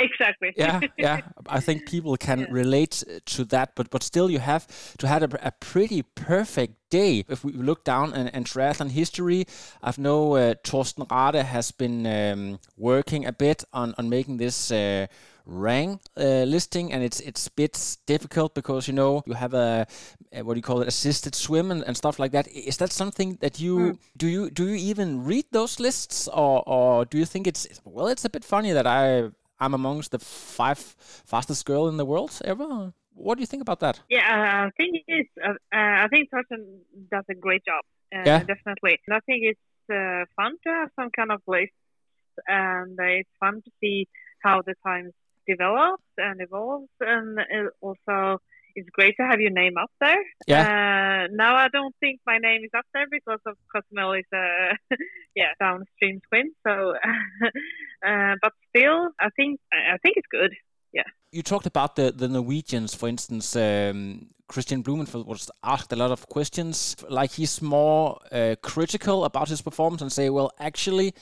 Exactly. 0.00 0.52
yeah, 0.56 0.80
yeah. 0.96 1.20
I 1.48 1.60
think 1.60 1.86
people 1.86 2.16
can 2.16 2.38
Yeah. 2.40 2.46
relate 2.50 3.04
to 3.26 3.44
that, 3.46 3.74
but 3.74 3.90
but 3.90 4.02
still, 4.02 4.30
you 4.30 4.38
have 4.40 4.66
to 4.98 5.06
have 5.06 5.22
a, 5.22 5.28
a 5.42 5.50
pretty 5.60 6.02
perfect 6.02 6.74
day. 6.90 7.24
If 7.28 7.44
we 7.44 7.52
look 7.52 7.84
down 7.84 8.14
in, 8.14 8.28
in 8.28 8.44
triathlon 8.44 8.90
history, 8.90 9.44
I 9.82 9.92
know 9.96 10.36
uh, 10.36 10.54
Thorsten 10.64 11.04
Radde 11.06 11.42
has 11.44 11.72
been 11.72 12.06
um, 12.06 12.58
working 12.76 13.26
a 13.26 13.32
bit 13.32 13.64
on 13.72 13.94
on 13.98 14.08
making 14.08 14.38
this. 14.38 14.70
Uh, 14.70 15.06
rank 15.50 16.00
uh, 16.18 16.44
listing 16.44 16.92
and 16.92 17.02
it's 17.02 17.20
it's 17.20 17.46
a 17.46 17.50
bit 17.56 17.96
difficult 18.06 18.54
because 18.54 18.86
you 18.86 18.92
know 18.94 19.22
you 19.26 19.32
have 19.34 19.54
a, 19.54 19.86
a 20.30 20.42
what 20.42 20.52
do 20.52 20.58
you 20.58 20.62
call 20.62 20.82
it 20.82 20.88
assisted 20.88 21.34
swim 21.34 21.70
and, 21.70 21.82
and 21.86 21.96
stuff 21.96 22.18
like 22.18 22.32
that 22.32 22.46
is 22.48 22.76
that 22.76 22.92
something 22.92 23.38
that 23.40 23.58
you 23.58 23.98
do 24.18 24.26
you 24.26 24.50
do 24.50 24.64
you 24.64 24.74
even 24.90 25.24
read 25.24 25.46
those 25.50 25.80
lists 25.82 26.28
or 26.28 26.62
or 26.66 27.06
do 27.06 27.16
you 27.16 27.24
think 27.24 27.46
it's 27.46 27.66
well 27.84 28.08
it's 28.08 28.26
a 28.26 28.28
bit 28.28 28.44
funny 28.44 28.72
that 28.74 28.86
i 28.86 29.30
i'm 29.60 29.74
amongst 29.74 30.10
the 30.10 30.18
five 30.18 30.78
fastest 30.78 31.64
girl 31.66 31.88
in 31.88 31.96
the 31.96 32.04
world 32.04 32.32
ever 32.44 32.92
what 33.14 33.34
do 33.36 33.40
you 33.42 33.46
think 33.46 33.62
about 33.62 33.80
that 33.80 34.00
Yeah, 34.08 34.22
uh, 34.34 34.66
I 34.66 34.70
think 34.76 35.02
it's. 35.08 35.30
Uh, 35.42 35.50
uh, 35.74 36.04
I 36.04 36.06
think 36.08 36.30
Thorsten 36.30 36.62
does 37.10 37.24
a 37.28 37.34
great 37.34 37.64
job. 37.64 37.82
Uh, 38.14 38.22
Yeah. 38.26 38.40
definitely. 38.46 38.94
And 39.06 39.16
I 39.18 39.20
think 39.26 39.40
it's 39.50 39.68
uh, 39.90 40.24
fun 40.36 40.52
to 40.64 40.68
have 40.78 40.90
some 40.98 41.10
kind 41.10 41.32
of 41.32 41.40
list, 41.46 41.74
and 42.46 42.98
uh, 42.98 43.18
it's 43.20 43.34
fun 43.40 43.54
to 43.64 43.70
see 43.80 44.06
how 44.44 44.62
the 44.62 44.74
times 44.86 45.12
develops 45.46 46.10
and 46.16 46.40
evolves, 46.40 46.92
and 47.00 47.38
it 47.40 47.66
also 47.80 48.40
it's 48.78 48.90
great 48.90 49.16
to 49.18 49.26
have 49.26 49.40
your 49.40 49.50
name 49.50 49.76
up 49.76 49.90
there. 50.00 50.22
Yeah. 50.46 50.62
Uh, 50.62 51.28
now 51.32 51.56
I 51.56 51.68
don't 51.68 51.94
think 52.00 52.20
my 52.26 52.38
name 52.38 52.62
is 52.64 52.70
up 52.76 52.86
there 52.94 53.06
because 53.10 53.40
of 53.46 53.56
Cozumel 53.72 54.12
is 54.12 54.30
a 54.32 54.72
yeah 55.34 55.52
downstream 55.60 56.20
swim. 56.28 56.52
So, 56.66 56.94
uh, 58.06 58.34
but 58.42 58.52
still, 58.68 59.10
I 59.18 59.28
think 59.36 59.60
I 59.72 59.98
think 60.02 60.16
it's 60.16 60.28
good. 60.30 60.54
Yeah. 60.92 61.02
you 61.32 61.42
talked 61.42 61.66
about 61.66 61.96
the, 61.96 62.12
the 62.12 62.28
Norwegians, 62.28 62.94
for 62.94 63.08
instance. 63.08 63.54
Um, 63.54 64.28
Kristian 64.50 64.82
Blummenfelt 64.82 65.26
was 65.26 65.50
asked 65.62 65.92
a 65.92 65.96
lot 65.96 66.10
of 66.10 66.26
questions. 66.30 66.96
Like 67.10 67.32
he's 67.32 67.60
more 67.60 68.18
uh, 68.32 68.56
critical 68.62 69.26
about 69.26 69.50
his 69.50 69.60
performance 69.60 70.00
and 70.00 70.10
say, 70.10 70.30
well, 70.30 70.50
actually, 70.58 71.12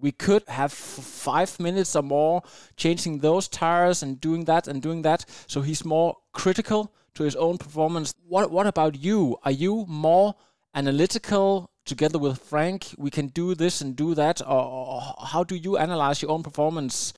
we 0.00 0.12
could 0.12 0.42
have 0.48 0.72
f- 0.72 1.04
five 1.04 1.58
minutes 1.60 1.96
or 1.96 2.02
more 2.02 2.42
changing 2.76 3.18
those 3.20 3.48
tires 3.48 4.02
and 4.02 4.20
doing 4.20 4.44
that 4.44 4.68
and 4.68 4.80
doing 4.82 5.02
that. 5.02 5.24
So 5.46 5.60
he's 5.62 5.84
more 5.84 6.16
critical 6.32 6.92
to 7.14 7.24
his 7.24 7.36
own 7.36 7.58
performance. 7.58 8.14
What 8.26 8.50
What 8.50 8.66
about 8.66 8.94
you? 9.02 9.36
Are 9.44 9.50
you 9.64 9.84
more 9.88 10.34
analytical? 10.74 11.70
Together 11.84 12.18
with 12.18 12.38
Frank, 12.38 12.94
we 12.98 13.10
can 13.10 13.28
do 13.28 13.54
this 13.54 13.80
and 13.80 13.96
do 13.96 14.14
that, 14.14 14.42
or, 14.42 14.62
or 14.92 15.00
how 15.32 15.42
do 15.42 15.56
you 15.56 15.78
analyze 15.78 16.20
your 16.20 16.30
own 16.30 16.42
performance? 16.42 17.14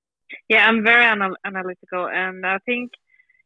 Yeah, 0.48 0.64
I'm 0.68 0.84
very 0.84 1.04
anal- 1.04 1.36
analytical, 1.44 2.06
and 2.06 2.46
I 2.46 2.58
think, 2.66 2.92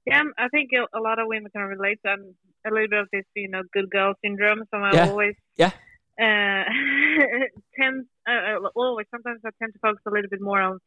yeah, 0.05 0.19
I'm- 0.19 0.51
think 0.51 0.69
a- 0.75 1.01
lot 1.01 1.19
of 1.19 1.27
women 1.27 1.51
can 1.51 1.63
relate. 1.63 1.99
um, 2.07 2.35
a 2.67 2.71
little 2.71 2.89
bit 2.89 3.01
of 3.01 3.09
this, 3.13 3.25
you 3.35 3.49
know, 3.49 3.63
good 3.73 3.89
girl 3.91 4.13
syndrome. 4.23 4.65
So 4.71 4.77
I 4.79 4.93
Yeah. 4.93 5.09
always, 5.11 5.35
Yeah. 5.57 5.73
Uh, 6.21 6.65
tend 7.79 8.07
uh, 8.29 8.33
uh, 8.33 8.69
always. 8.75 9.07
Sometimes 9.11 9.41
I 9.45 9.51
tend 9.61 9.73
to 9.75 9.79
focus 9.81 10.03
a 10.07 10.11
little 10.11 10.31
bit 10.31 10.41
more 10.41 10.61
on 10.61 10.79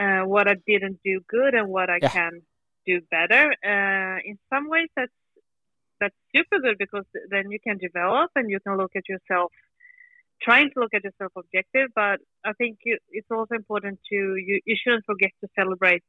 uh, 0.00 0.22
what 0.26 0.48
I 0.48 0.54
didn't 0.66 1.00
do 1.04 1.20
good 1.28 1.54
and 1.54 1.68
what 1.68 1.90
I 1.90 1.98
Yeah. 2.02 2.10
can 2.10 2.42
do 2.86 3.00
better. 3.10 3.52
Uh, 3.64 4.18
in 4.24 4.38
some 4.50 4.68
ways, 4.68 4.88
that's 4.96 5.12
that's 6.00 6.14
super 6.34 6.60
good 6.60 6.78
because 6.78 7.04
then 7.30 7.50
you 7.50 7.58
can 7.60 7.78
develop 7.78 8.30
and 8.36 8.50
you 8.50 8.60
can 8.60 8.76
look 8.76 8.92
at 8.94 9.08
yourself 9.08 9.52
trying 10.40 10.70
to 10.72 10.80
look 10.80 10.94
at 10.94 11.04
yourself 11.04 11.32
objective, 11.36 11.88
but 11.94 12.20
I 12.44 12.52
think 12.52 12.78
you, 12.84 12.98
it's 13.10 13.30
also 13.30 13.54
important 13.54 13.98
to 14.10 14.14
you, 14.14 14.60
you 14.64 14.76
shouldn't 14.80 15.04
forget 15.04 15.30
to 15.42 15.48
celebrate 15.58 16.04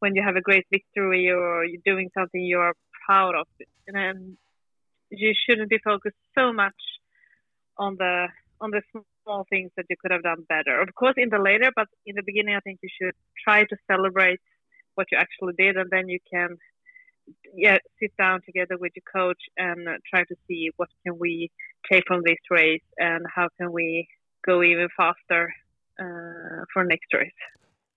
when 0.00 0.14
you 0.14 0.22
have 0.22 0.36
a 0.36 0.40
great 0.40 0.66
victory 0.70 1.30
or 1.30 1.64
you're 1.64 1.80
doing 1.84 2.10
something 2.16 2.42
you're 2.42 2.74
proud 3.06 3.34
of, 3.34 3.46
and 3.88 4.36
you 5.10 5.32
shouldn't 5.34 5.70
be 5.70 5.78
focused 5.78 6.16
so 6.36 6.52
much 6.52 6.74
on 7.78 7.96
the 7.96 8.28
on 8.60 8.70
the 8.70 8.82
small 9.24 9.44
things 9.50 9.70
that 9.76 9.86
you 9.90 9.96
could 10.00 10.12
have 10.12 10.22
done 10.22 10.46
better. 10.48 10.80
Of 10.80 10.94
course, 10.94 11.14
in 11.16 11.30
the 11.30 11.38
later, 11.38 11.70
but 11.74 11.88
in 12.06 12.14
the 12.14 12.22
beginning, 12.24 12.54
I 12.54 12.60
think 12.60 12.78
you 12.82 12.88
should 13.00 13.14
try 13.42 13.64
to 13.64 13.76
celebrate 13.90 14.40
what 14.94 15.08
you 15.10 15.18
actually 15.18 15.54
did, 15.58 15.76
and 15.76 15.90
then 15.90 16.08
you 16.08 16.18
can 16.32 16.56
yeah 17.54 17.78
sit 18.00 18.12
down 18.16 18.40
together 18.44 18.76
with 18.78 18.92
your 18.96 19.04
coach 19.12 19.42
and 19.56 19.86
try 20.10 20.24
to 20.24 20.34
see 20.48 20.70
what 20.76 20.88
can 21.04 21.18
we 21.18 21.50
take 21.90 22.04
from 22.06 22.22
this 22.24 22.38
race 22.50 22.82
and 22.98 23.24
how 23.34 23.48
can 23.58 23.72
we 23.72 24.08
go 24.44 24.62
even 24.62 24.88
faster 24.96 25.52
uh, 26.00 26.64
for 26.72 26.84
next 26.84 27.12
race. 27.14 27.30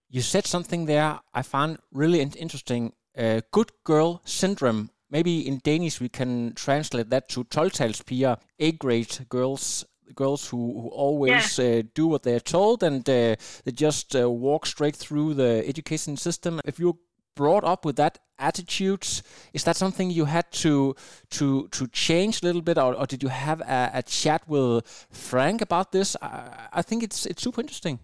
You 0.10 0.22
said 0.22 0.46
something 0.46 0.86
there 0.86 1.20
I 1.34 1.42
found 1.42 1.80
really 1.92 2.22
interesting. 2.22 2.94
Uh, 3.18 3.42
good 3.52 3.72
girl 3.84 4.22
syndrome. 4.26 4.90
Maybe 5.16 5.48
in 5.48 5.62
Danish 5.64 6.02
we 6.02 6.10
can 6.10 6.54
translate 6.56 7.10
that 7.10 7.30
to 7.30 7.46
12-talspiger, 7.46 8.38
A-grade 8.60 9.26
girls, 9.30 9.86
girls 10.14 10.50
who, 10.50 10.82
who 10.82 10.90
always 10.90 11.58
uh, 11.58 11.84
do 11.94 12.08
what 12.08 12.24
they're 12.24 12.42
told 12.42 12.84
and 12.84 13.00
uh, 13.08 13.38
they 13.64 13.72
just 13.72 14.14
uh, 14.14 14.30
walk 14.30 14.66
straight 14.66 14.98
through 14.98 15.36
the 15.36 15.64
education 15.66 16.18
system. 16.18 16.60
If 16.66 16.80
you're 16.80 16.98
brought 17.34 17.64
up 17.64 17.86
with 17.86 17.96
that 17.96 18.20
attitude, 18.38 19.08
is 19.54 19.64
that 19.64 19.78
something 19.78 20.12
you 20.12 20.26
had 20.26 20.52
to 20.64 20.96
to 21.30 21.70
to 21.70 21.88
change 21.88 22.42
a 22.42 22.46
little 22.46 22.62
bit, 22.62 22.78
or, 22.78 22.94
or 22.94 23.06
did 23.06 23.24
you 23.24 23.30
have 23.30 23.62
a, 23.62 23.92
a 23.94 24.04
chat 24.04 24.42
with 24.50 24.84
Frank 25.12 25.62
about 25.62 25.94
this? 25.94 26.18
I, 26.22 26.68
I 26.74 26.82
think 26.82 27.04
it's 27.04 27.26
it's 27.26 27.42
super 27.42 27.62
interesting. 27.62 28.00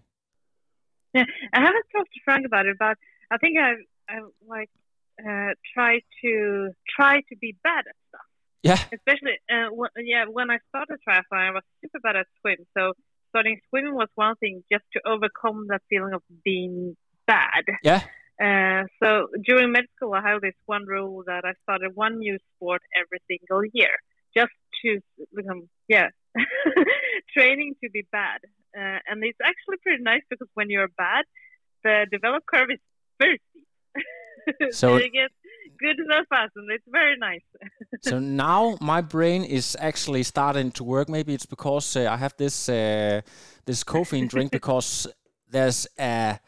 Yeah, 1.14 1.26
I 1.54 1.60
haven't 1.60 1.86
talked 1.92 2.14
to 2.14 2.20
Frank 2.24 2.46
about 2.46 2.68
it, 2.68 2.78
but 2.80 2.98
I 3.30 3.38
think 3.38 3.58
I 3.58 3.72
I 4.08 4.20
like 4.48 4.70
uh, 5.28 5.54
try 5.74 6.00
to 6.24 6.72
try 6.96 7.22
to 7.30 7.36
be 7.40 7.56
bad 7.64 7.86
at 7.88 7.96
stuff. 8.10 8.22
Yeah. 8.64 8.80
Especially, 8.94 9.40
uh, 9.50 9.70
when, 9.72 9.90
yeah, 10.04 10.26
when 10.30 10.52
I 10.52 10.60
started 10.70 11.00
triathlon, 11.08 11.50
I 11.50 11.52
was 11.52 11.64
super 11.82 12.00
bad 12.00 12.16
at 12.16 12.28
swim. 12.42 12.58
So 12.78 12.94
starting 13.30 13.60
swimming 13.70 13.96
was 13.96 14.10
one 14.16 14.36
thing, 14.36 14.64
just 14.72 14.84
to 14.94 15.02
overcome 15.06 15.68
that 15.70 15.82
feeling 15.90 16.14
of 16.14 16.22
being 16.44 16.96
bad. 17.26 17.64
Yeah. 17.84 18.04
Uh, 18.42 18.86
so 19.02 19.28
during 19.46 19.72
med 19.72 19.86
school, 19.96 20.14
I 20.14 20.22
have 20.28 20.42
this 20.42 20.56
one 20.66 20.86
rule 20.86 21.24
that 21.28 21.44
I 21.46 21.54
started 21.64 21.92
one 21.96 22.20
new 22.20 22.38
sport 22.56 22.82
every 22.96 23.20
single 23.28 23.64
year, 23.74 23.96
just 24.36 24.52
to 24.84 25.00
become, 25.36 25.70
yeah, 25.88 26.10
training 27.36 27.76
to 27.84 27.90
be 27.90 28.06
bad. 28.12 28.40
Uh, 28.76 29.00
and 29.08 29.24
it's 29.24 29.38
actually 29.44 29.78
pretty 29.84 30.02
nice 30.02 30.22
because 30.30 30.48
when 30.54 30.70
you're 30.70 30.88
bad, 30.98 31.26
the 31.84 32.08
develop 32.12 32.44
curve 32.46 32.70
is 32.72 32.80
very 33.20 33.40
steep. 33.50 33.68
So- 34.72 34.98
you 34.98 35.10
get 35.12 35.32
good 35.82 35.98
so 36.10 36.24
fast, 36.30 36.52
and 36.56 36.70
it's 36.72 36.86
very 36.88 37.18
nice. 37.18 37.42
so 38.02 38.20
now 38.20 38.78
my 38.80 39.02
brain 39.02 39.44
is 39.44 39.76
actually 39.80 40.24
starting 40.24 40.72
to 40.72 40.84
work. 40.84 41.10
Maybe 41.10 41.34
it's 41.34 41.46
because 41.46 41.96
uh, 41.96 42.08
I 42.10 42.18
have 42.18 42.36
this 42.38 42.70
uh, 42.70 43.22
this 43.66 43.84
caffeine 43.84 44.28
drink 44.28 44.52
because 44.60 45.08
there's 45.50 45.88
a 46.00 46.40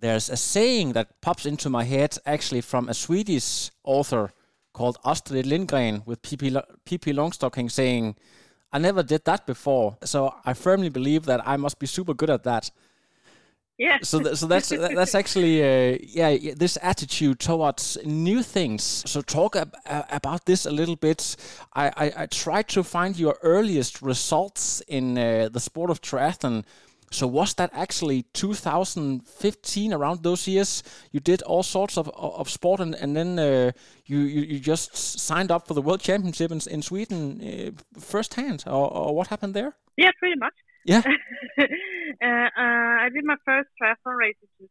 there's 0.00 0.30
a 0.30 0.36
saying 0.36 0.92
that 0.92 1.20
pops 1.20 1.46
into 1.46 1.68
my 1.68 1.84
head 1.84 2.16
actually 2.26 2.60
from 2.60 2.88
a 2.88 2.94
Swedish 2.94 3.70
author 3.82 4.30
called 4.72 4.98
Astrid 5.04 5.46
Lindgren 5.46 6.02
with 6.06 6.20
Lo- 6.42 6.62
Pippi 6.84 7.12
Longstocking 7.12 7.70
saying, 7.70 8.16
"I 8.72 8.78
never 8.78 9.02
did 9.02 9.24
that 9.24 9.46
before." 9.46 9.98
So 10.04 10.34
I 10.44 10.54
firmly 10.54 10.88
believe 10.90 11.24
that 11.26 11.40
I 11.46 11.56
must 11.56 11.78
be 11.78 11.86
super 11.86 12.14
good 12.14 12.30
at 12.30 12.44
that. 12.44 12.70
Yeah. 13.78 13.98
so 14.02 14.20
th- 14.20 14.36
so 14.36 14.46
that's 14.46 14.68
that- 14.68 14.94
that's 14.94 15.14
actually 15.14 15.62
uh, 15.62 15.98
yeah 16.02 16.28
yeah, 16.28 16.54
this 16.56 16.78
attitude 16.82 17.38
towards 17.40 17.98
new 18.04 18.42
things. 18.42 18.82
So 19.06 19.20
talk 19.22 19.56
ab- 19.56 19.74
uh, 19.86 20.02
about 20.10 20.44
this 20.44 20.66
a 20.66 20.70
little 20.70 20.96
bit. 20.96 21.36
I, 21.74 21.86
I 21.96 22.22
i 22.22 22.26
tried 22.26 22.68
to 22.68 22.82
find 22.84 23.18
your 23.18 23.36
earliest 23.42 24.02
results 24.02 24.82
in 24.88 25.18
uh, 25.18 25.48
the 25.52 25.60
sport 25.60 25.90
of 25.90 26.00
triathlon. 26.00 26.64
So 27.10 27.28
was 27.28 27.54
that 27.54 27.70
actually 27.72 28.24
2015 28.32 29.92
around 29.92 30.22
those 30.22 30.48
years? 30.50 30.82
You 31.12 31.20
did 31.20 31.42
all 31.42 31.62
sorts 31.62 31.96
of 31.98 32.08
of 32.08 32.48
sport 32.48 32.80
and, 32.80 32.94
and 32.94 33.14
then 33.16 33.38
uh, 33.38 33.70
you, 34.06 34.18
you 34.18 34.42
you 34.42 34.58
just 34.60 34.96
signed 34.96 35.50
up 35.50 35.66
for 35.68 35.74
the 35.74 35.82
world 35.82 36.00
championship 36.00 36.50
in, 36.50 36.60
in 36.70 36.82
sweden 36.82 37.40
uh, 37.42 38.00
firsthand 38.00 38.64
or, 38.66 38.90
or 38.92 39.14
what 39.14 39.28
happened 39.28 39.54
there? 39.54 39.72
Yeah, 39.96 40.10
pretty 40.18 40.36
much. 40.38 40.54
Yeah. 40.84 41.02
uh, 41.58 41.62
uh, 41.62 42.48
I 42.56 43.08
did 43.12 43.24
my 43.24 43.36
first 43.44 43.68
triathlon 43.80 44.16
race 44.16 44.36
in 44.60 44.68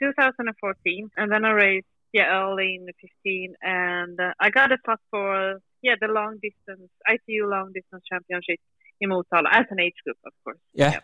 2014, 0.00 1.10
and 1.16 1.32
then 1.32 1.44
I 1.44 1.50
raced 1.50 1.86
yeah 2.12 2.42
early 2.42 2.76
in 2.76 2.86
the 2.86 2.92
15, 3.24 3.54
and 3.62 4.20
uh, 4.20 4.32
I 4.40 4.50
got 4.50 4.72
a 4.72 4.78
spot 4.78 5.00
for 5.10 5.60
yeah 5.82 5.94
the 6.00 6.08
long 6.08 6.38
distance 6.42 6.90
ITU 7.08 7.46
long 7.46 7.72
distance 7.74 8.02
championship 8.10 8.58
in 9.00 9.10
Motala 9.10 9.48
as 9.50 9.66
an 9.70 9.80
age 9.80 9.94
group, 10.04 10.16
of 10.24 10.32
course. 10.44 10.58
Yeah. 10.72 11.00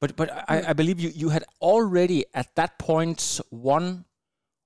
But 0.00 0.16
but 0.16 0.30
I, 0.48 0.70
I 0.70 0.72
believe 0.72 0.98
you, 0.98 1.10
you 1.14 1.28
had 1.28 1.44
already 1.60 2.24
at 2.32 2.54
that 2.56 2.78
point 2.78 3.40
won 3.50 4.06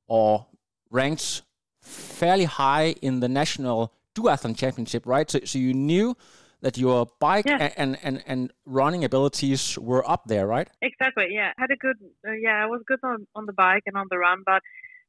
or 0.06 0.46
ranked 0.90 1.42
fairly 1.82 2.44
high 2.44 2.94
in 3.02 3.20
the 3.20 3.28
national 3.28 3.92
duathlon 4.14 4.56
championship, 4.56 5.04
right? 5.06 5.28
So 5.28 5.40
so 5.44 5.58
you 5.58 5.74
knew 5.74 6.16
that 6.64 6.76
your 6.78 7.06
bike 7.20 7.44
Yeah. 7.46 7.70
and, 7.76 7.98
and, 8.02 8.22
and 8.26 8.50
running 8.64 9.04
abilities 9.04 9.78
were 9.78 10.04
up 10.14 10.22
there, 10.26 10.46
right? 10.46 10.68
Exactly. 10.80 11.26
Yeah, 11.30 11.52
had 11.58 11.70
a 11.70 11.76
good. 11.76 11.96
Uh, 12.26 12.32
yeah, 12.46 12.64
I 12.64 12.66
was 12.66 12.80
good 12.90 13.00
on 13.02 13.26
on 13.36 13.44
the 13.46 13.52
bike 13.52 13.84
and 13.86 13.96
on 13.96 14.06
the 14.10 14.18
run, 14.18 14.42
but 14.44 14.62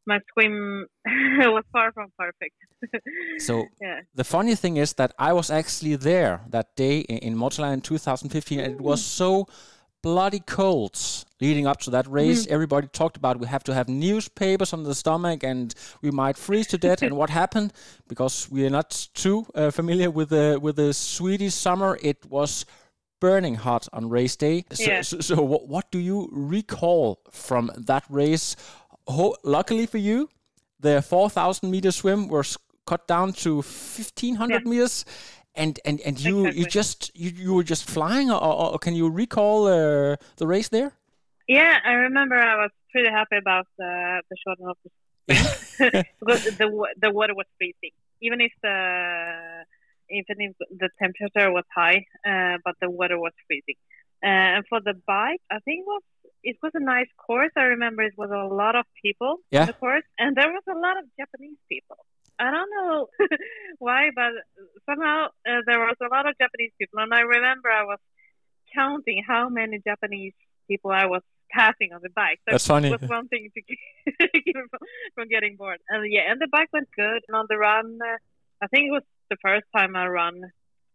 my 0.06 0.20
swim 0.34 0.86
was 1.58 1.64
far 1.72 1.92
from 1.94 2.08
perfect. 2.20 2.56
So 3.40 3.54
yeah. 3.82 4.02
the 4.14 4.24
funny 4.24 4.56
thing 4.56 4.78
is 4.78 4.94
that 4.94 5.12
I 5.30 5.34
was 5.34 5.50
actually 5.50 5.96
there 5.98 6.42
that 6.50 6.68
day 6.76 7.00
in, 7.00 7.18
in 7.18 7.36
Motala 7.36 7.82
2015, 7.82 8.60
and 8.60 8.74
it 8.76 8.82
was 8.82 9.02
so 9.04 9.48
bloody 10.06 10.40
colds 10.40 11.26
leading 11.42 11.66
up 11.66 11.80
to 11.80 11.90
that 11.90 12.06
race. 12.08 12.46
Everybody 12.48 12.88
talked 12.88 13.18
about 13.18 13.40
we 13.40 13.48
have 13.48 13.64
to 13.64 13.74
have 13.74 13.88
newspapers 13.90 14.72
on 14.74 14.84
the 14.84 14.94
stomach 14.94 15.44
and 15.44 15.74
we 16.04 16.12
might 16.12 16.38
freeze 16.38 16.68
to 16.68 16.78
death. 16.78 17.02
and 17.02 17.18
what 17.18 17.30
happened? 17.42 17.74
Because 18.08 18.48
we 18.52 18.66
are 18.68 18.70
not 18.70 18.90
too 19.16 19.46
uh, 19.56 19.72
familiar 19.72 20.12
with 20.12 20.30
the 20.30 20.60
with 20.62 20.76
the 20.76 20.94
Swedish 20.94 21.56
summer, 21.56 21.98
it 22.04 22.20
was 22.30 22.66
burning 23.20 23.56
hot 23.56 23.88
on 23.94 24.10
race 24.18 24.36
day. 24.36 24.64
So, 24.72 24.84
Yeah. 24.92 25.02
so, 25.02 25.20
so 25.22 25.36
what, 25.42 25.68
what 25.68 25.86
do 25.92 25.98
you 26.00 26.30
recall 26.32 27.20
from 27.32 27.72
that 27.88 28.04
race? 28.10 28.56
Ho- 29.08 29.36
luckily 29.44 29.88
for 29.88 29.98
you, 29.98 30.30
the 30.80 31.02
4,000 31.02 31.72
meter 31.72 31.92
swim 31.92 32.28
was 32.28 32.58
cut 32.86 33.08
down 33.08 33.34
to 33.34 33.56
1,500 33.56 34.62
Yeah. 34.64 34.70
meters. 34.70 35.06
And, 35.58 35.80
and, 35.86 36.02
and 36.02 36.20
you, 36.20 36.50
you 36.50 36.66
just 36.66 37.12
you, 37.16 37.30
you 37.30 37.54
were 37.54 37.64
just 37.64 37.90
flying 37.90 38.30
or, 38.30 38.42
or, 38.44 38.74
or 38.74 38.80
can 38.80 38.94
you 38.94 39.10
recall 39.10 39.68
uh, 39.68 40.16
the 40.38 40.48
race 40.48 40.70
there? 40.70 40.92
Yeah, 41.48 41.78
I 41.86 41.94
remember 41.94 42.36
I 42.36 42.56
was 42.56 42.72
pretty 42.92 43.10
happy 43.10 43.38
about 43.38 43.68
the 43.78 44.22
the 44.30 44.36
shortening 44.44 44.68
of 44.74 44.78
the 44.84 44.92
because 46.20 46.44
the 46.58 46.68
the 47.04 47.12
water 47.12 47.34
was 47.36 47.46
freezing. 47.58 47.92
Even 48.22 48.42
if 48.42 48.52
the 48.62 49.66
even 50.10 50.36
if 50.40 50.54
the 50.82 50.90
temperature 51.02 51.52
was 51.52 51.64
high, 51.74 52.06
uh, 52.28 52.58
but 52.66 52.76
the 52.82 52.90
water 52.90 53.18
was 53.20 53.34
freezing. 53.48 53.76
Uh, 54.24 54.28
and 54.58 54.66
for 54.68 54.80
the 54.82 54.94
bike, 55.06 55.42
I 55.52 55.60
think 55.60 55.82
it 55.82 55.88
was 55.88 56.02
it 56.44 56.58
was 56.64 56.72
a 56.76 56.80
nice 56.80 57.08
course. 57.26 57.52
I 57.56 57.64
remember 57.76 58.02
it 58.04 58.14
was 58.18 58.32
a 58.32 58.54
lot 58.54 58.76
of 58.76 58.86
people 59.04 59.38
Yeah. 59.52 59.62
in 59.62 59.68
the 59.68 59.74
course, 59.74 60.04
and 60.20 60.36
there 60.36 60.50
was 60.52 60.64
a 60.68 60.78
lot 60.78 60.98
of 60.98 61.06
Japanese 61.20 61.58
people. 61.70 61.98
I 62.40 62.52
don't 62.52 62.70
know 62.70 63.08
why, 63.80 64.10
but 64.16 64.32
somehow 64.86 65.28
uh, 65.48 65.62
there 65.66 65.80
was 65.80 65.96
a 66.02 66.14
lot 66.14 66.28
of 66.28 66.36
Japanese 66.40 66.72
people, 66.80 67.00
and 67.00 67.14
I 67.14 67.22
remember 67.22 67.70
I 67.70 67.84
was 67.84 68.00
counting 68.74 69.24
how 69.26 69.50
many 69.50 69.82
Japanese 69.86 70.34
people 70.68 70.92
I 70.92 71.06
was 71.06 71.22
passing 71.52 71.94
on 71.94 72.02
the 72.04 72.10
bike. 72.10 72.40
So 72.46 72.52
That's 72.52 72.68
funny. 72.68 72.90
It 72.90 73.02
was 73.02 73.10
one 73.10 73.28
thing 73.28 73.50
to 73.54 73.62
keep 73.62 73.80
from, 74.70 74.80
from 75.16 75.28
getting 75.30 75.56
bored. 75.56 75.80
And 75.90 76.12
yeah, 76.12 76.30
and 76.30 76.40
the 76.42 76.48
bike 76.52 76.70
went 76.74 76.90
good. 76.96 77.22
And 77.28 77.36
on 77.36 77.46
the 77.50 77.58
run, 77.58 78.00
uh, 78.04 78.18
I 78.62 78.68
think 78.68 78.88
it 78.88 78.92
was 78.92 79.04
the 79.30 79.38
first 79.42 79.66
time 79.76 79.96
I 79.96 80.08
run 80.08 80.42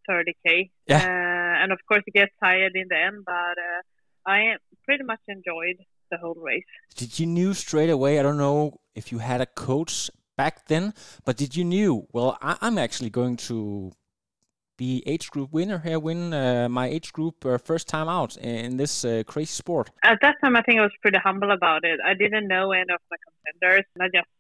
30k. 0.09 0.71
Yeah. 0.87 0.97
Uh, 0.97 1.63
and 1.63 1.73
of 1.73 1.79
course, 1.89 2.03
you 2.07 2.13
get 2.13 2.31
tired 2.43 2.73
in 2.75 2.87
the 2.89 2.97
end, 2.97 3.25
but 3.25 3.33
uh, 3.33 3.81
I 4.27 4.57
pretty 4.85 5.05
much 5.05 5.21
enjoyed 5.29 5.77
the 6.11 6.19
whole 6.19 6.35
race. 6.35 6.65
Did 6.97 7.19
you 7.19 7.27
knew 7.27 7.55
straight 7.55 7.91
away? 7.91 8.19
I 8.19 8.23
don't 8.23 8.39
know 8.39 8.81
if 8.95 9.13
you 9.13 9.19
had 9.19 9.41
a 9.41 9.47
coach 9.47 10.11
back 10.45 10.57
then, 10.73 10.95
but 11.27 11.35
did 11.43 11.53
you 11.59 11.65
knew? 11.75 11.93
Well, 12.15 12.31
I, 12.41 12.53
I'm 12.65 12.79
actually 12.87 13.13
going 13.21 13.37
to 13.49 13.93
be 14.83 14.91
age 15.13 15.27
group 15.35 15.49
winner 15.53 15.79
here, 15.87 15.99
win 16.09 16.33
uh, 16.33 16.67
my 16.81 16.87
age 16.97 17.13
group 17.17 17.37
uh, 17.45 17.59
first 17.71 17.87
time 17.95 18.09
out 18.19 18.33
in 18.39 18.79
this 18.83 19.05
uh, 19.05 19.23
crazy 19.33 19.55
sport. 19.63 19.87
At 20.03 20.19
that 20.23 20.37
time, 20.43 20.55
I 20.57 20.63
think 20.63 20.77
I 20.81 20.85
was 20.89 20.97
pretty 21.03 21.21
humble 21.29 21.51
about 21.61 21.83
it. 21.91 21.99
I 22.11 22.15
didn't 22.23 22.47
know 22.55 22.67
any 22.73 22.93
of 22.99 23.03
my 23.13 23.19
contenders, 23.27 23.87
and 23.93 24.01
I 24.07 24.09
just 24.19 24.31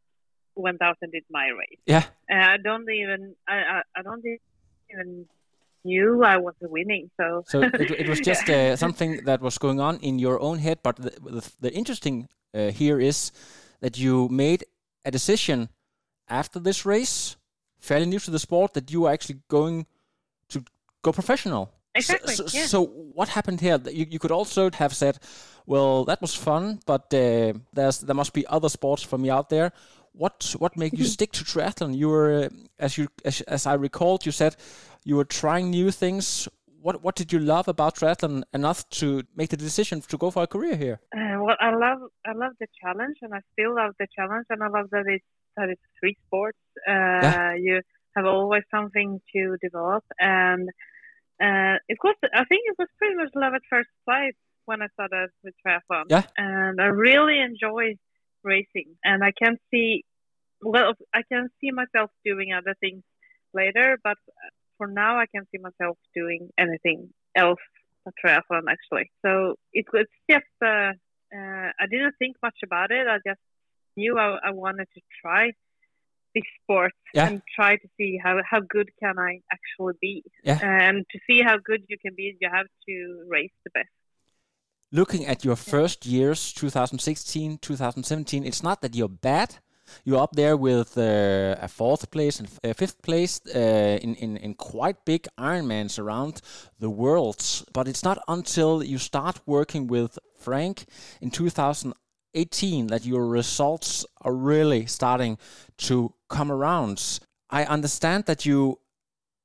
went 0.66 0.80
out 0.86 0.96
and 1.02 1.12
did 1.12 1.24
my 1.38 1.46
race. 1.60 1.82
Yeah, 1.94 2.04
And 2.30 2.42
I 2.54 2.56
don't 2.68 2.88
even, 3.02 3.20
I, 3.46 3.56
I, 3.74 3.78
I 3.98 4.00
don't 4.02 4.24
even 4.92 5.26
knew 5.84 6.24
I 6.34 6.36
was 6.38 6.54
winning. 6.76 7.10
So, 7.18 7.44
so 7.46 7.56
it, 7.62 7.90
it 8.02 8.08
was 8.08 8.20
just 8.30 8.48
uh, 8.48 8.74
something 8.84 9.10
that 9.28 9.40
was 9.42 9.58
going 9.58 9.80
on 9.80 9.94
in 10.08 10.18
your 10.18 10.40
own 10.40 10.58
head. 10.66 10.78
But 10.82 10.96
the, 10.96 11.10
the, 11.36 11.42
the 11.64 11.72
interesting 11.80 12.28
uh, 12.54 12.70
here 12.80 12.98
is 12.98 13.32
that 13.80 13.98
you 13.98 14.28
made 14.30 14.64
a 15.04 15.10
decision 15.10 15.68
after 16.30 16.58
this 16.60 16.86
race, 16.86 17.36
fairly 17.78 18.06
new 18.06 18.18
to 18.20 18.30
the 18.30 18.38
sport, 18.38 18.74
that 18.74 18.90
you 18.90 19.02
were 19.02 19.10
actually 19.10 19.40
going 19.48 19.86
to 20.48 20.62
go 21.02 21.12
professional. 21.12 21.66
So- 21.66 21.74
Exactly, 22.14 22.34
So, 22.36 22.44
yeah. 22.52 22.66
so 22.66 22.84
what 23.14 23.28
happened 23.30 23.60
here? 23.60 23.78
You, 23.90 24.06
you 24.08 24.18
could 24.20 24.30
also 24.30 24.70
have 24.74 24.94
said, 24.94 25.18
"Well, 25.66 26.04
that 26.04 26.20
was 26.22 26.34
fun, 26.36 26.78
but 26.86 27.12
uh, 27.12 27.54
there's 27.72 27.98
there 27.98 28.14
must 28.14 28.32
be 28.32 28.46
other 28.46 28.68
sports 28.68 29.02
for 29.02 29.18
me 29.18 29.28
out 29.28 29.48
there." 29.48 29.72
What 30.12 30.54
what 30.58 30.76
made 30.76 30.96
you 30.98 31.04
stick 31.16 31.32
to 31.32 31.44
triathlon? 31.44 31.96
You 31.96 32.08
were, 32.08 32.44
uh, 32.44 32.48
as 32.78 32.96
you 32.96 33.08
as, 33.24 33.40
as 33.42 33.66
I 33.66 33.74
recalled, 33.74 34.24
you 34.24 34.30
said 34.32 34.54
you 35.04 35.16
were 35.16 35.24
trying 35.24 35.70
new 35.70 35.90
things. 35.90 36.48
What 36.82 37.02
what 37.04 37.14
did 37.16 37.32
you 37.32 37.38
love 37.38 37.68
about 37.68 37.96
triathlon 37.96 38.42
enough 38.54 38.88
to 39.00 39.22
make 39.36 39.50
the 39.50 39.56
decision 39.56 40.00
to 40.00 40.16
go 40.16 40.30
for 40.30 40.42
a 40.42 40.46
career 40.46 40.76
here? 40.76 41.00
Uh, 41.14 41.36
well, 41.44 41.56
I 41.60 41.70
love 41.74 42.00
I 42.26 42.32
love 42.32 42.52
the 42.60 42.66
challenge, 42.82 43.16
and 43.22 43.34
I 43.34 43.40
still 43.52 43.74
love 43.74 43.92
the 43.98 44.06
challenge, 44.16 44.46
and 44.50 44.62
I 44.62 44.68
love 44.68 44.88
that 44.90 45.04
it's 45.06 45.24
that 45.56 45.68
it's 45.68 45.82
three 45.98 46.16
sports. 46.26 46.58
Uh, 46.88 47.20
Yeah. 47.22 47.54
You 47.66 47.82
have 48.16 48.26
always 48.26 48.62
something 48.70 49.20
to 49.34 49.56
develop, 49.62 50.04
and 50.18 50.68
uh, 51.42 51.76
it 51.88 51.98
was 52.04 52.16
I 52.34 52.44
think 52.44 52.62
it 52.70 52.76
was 52.78 52.88
pretty 52.98 53.16
much 53.16 53.30
love 53.34 53.54
at 53.54 53.62
first 53.68 53.90
sight 54.08 54.36
when 54.64 54.82
I 54.82 54.88
started 54.94 55.30
with 55.44 55.54
triathlon. 55.66 56.04
Yeah. 56.08 56.24
and 56.36 56.80
I 56.80 56.86
really 56.86 57.38
enjoy 57.40 57.96
racing, 58.42 58.96
and 59.04 59.22
I 59.22 59.32
can 59.42 59.56
see 59.70 60.04
well 60.62 60.94
I 61.14 61.22
can 61.30 61.48
see 61.60 61.70
myself 61.72 62.10
doing 62.24 62.52
other 62.52 62.74
things 62.80 63.02
later, 63.52 63.98
but 64.02 64.18
for 64.80 64.86
now 64.86 65.12
I 65.18 65.26
can't 65.32 65.46
see 65.52 65.60
myself 65.68 65.98
doing 66.14 66.48
anything 66.56 67.10
else 67.36 67.64
a 68.08 68.12
triathlon 68.20 68.64
actually. 68.74 69.10
So 69.24 69.56
it 69.74 69.84
was 69.92 70.06
just 70.30 70.56
uh, 70.64 70.92
uh, 71.36 71.68
I 71.82 71.86
didn't 71.90 72.14
think 72.18 72.36
much 72.42 72.58
about 72.64 72.90
it. 72.90 73.06
I 73.06 73.18
just 73.26 73.40
knew 73.96 74.18
I, 74.18 74.38
I 74.48 74.50
wanted 74.52 74.88
to 74.94 75.00
try 75.20 75.50
this 76.34 76.44
sport 76.62 76.92
Yeah. 77.12 77.26
and 77.26 77.42
try 77.54 77.76
to 77.76 77.88
see 77.98 78.18
how, 78.22 78.38
how 78.48 78.60
good 78.60 78.88
can 79.02 79.18
I 79.18 79.40
actually 79.52 79.94
be. 80.00 80.24
Yeah. 80.44 80.58
And 80.62 81.04
to 81.12 81.18
see 81.26 81.42
how 81.42 81.56
good 81.58 81.82
you 81.88 81.98
can 82.04 82.14
be, 82.16 82.36
you 82.40 82.48
have 82.52 82.66
to 82.88 83.24
race 83.28 83.56
the 83.64 83.70
best. 83.74 83.88
Looking 84.92 85.26
at 85.26 85.44
your 85.44 85.56
first 85.56 86.06
years, 86.06 86.52
2016, 86.52 87.58
2017, 87.58 88.44
it's 88.44 88.62
not 88.62 88.80
that 88.82 88.94
you're 88.96 89.08
bad. 89.08 89.56
You're 90.04 90.22
up 90.22 90.32
there 90.32 90.56
with 90.56 90.96
uh, 90.96 91.56
a 91.60 91.68
fourth 91.68 92.10
place 92.10 92.40
and 92.40 92.48
a 92.64 92.74
fifth 92.74 93.02
place 93.02 93.40
uh, 93.54 93.98
in, 94.02 94.14
in, 94.16 94.36
in 94.36 94.54
quite 94.54 95.04
big 95.04 95.26
Ironmans 95.38 95.98
around 95.98 96.40
the 96.78 96.90
world. 96.90 97.64
But 97.72 97.88
it's 97.88 98.04
not 98.04 98.18
until 98.28 98.82
you 98.82 98.98
start 98.98 99.40
working 99.46 99.86
with 99.86 100.18
Frank 100.38 100.86
in 101.20 101.30
2018 101.30 102.86
that 102.88 103.04
your 103.04 103.26
results 103.26 104.06
are 104.22 104.34
really 104.34 104.86
starting 104.86 105.38
to 105.78 106.14
come 106.28 106.50
around. 106.50 107.20
I 107.50 107.64
understand 107.64 108.24
that 108.26 108.46
you, 108.46 108.78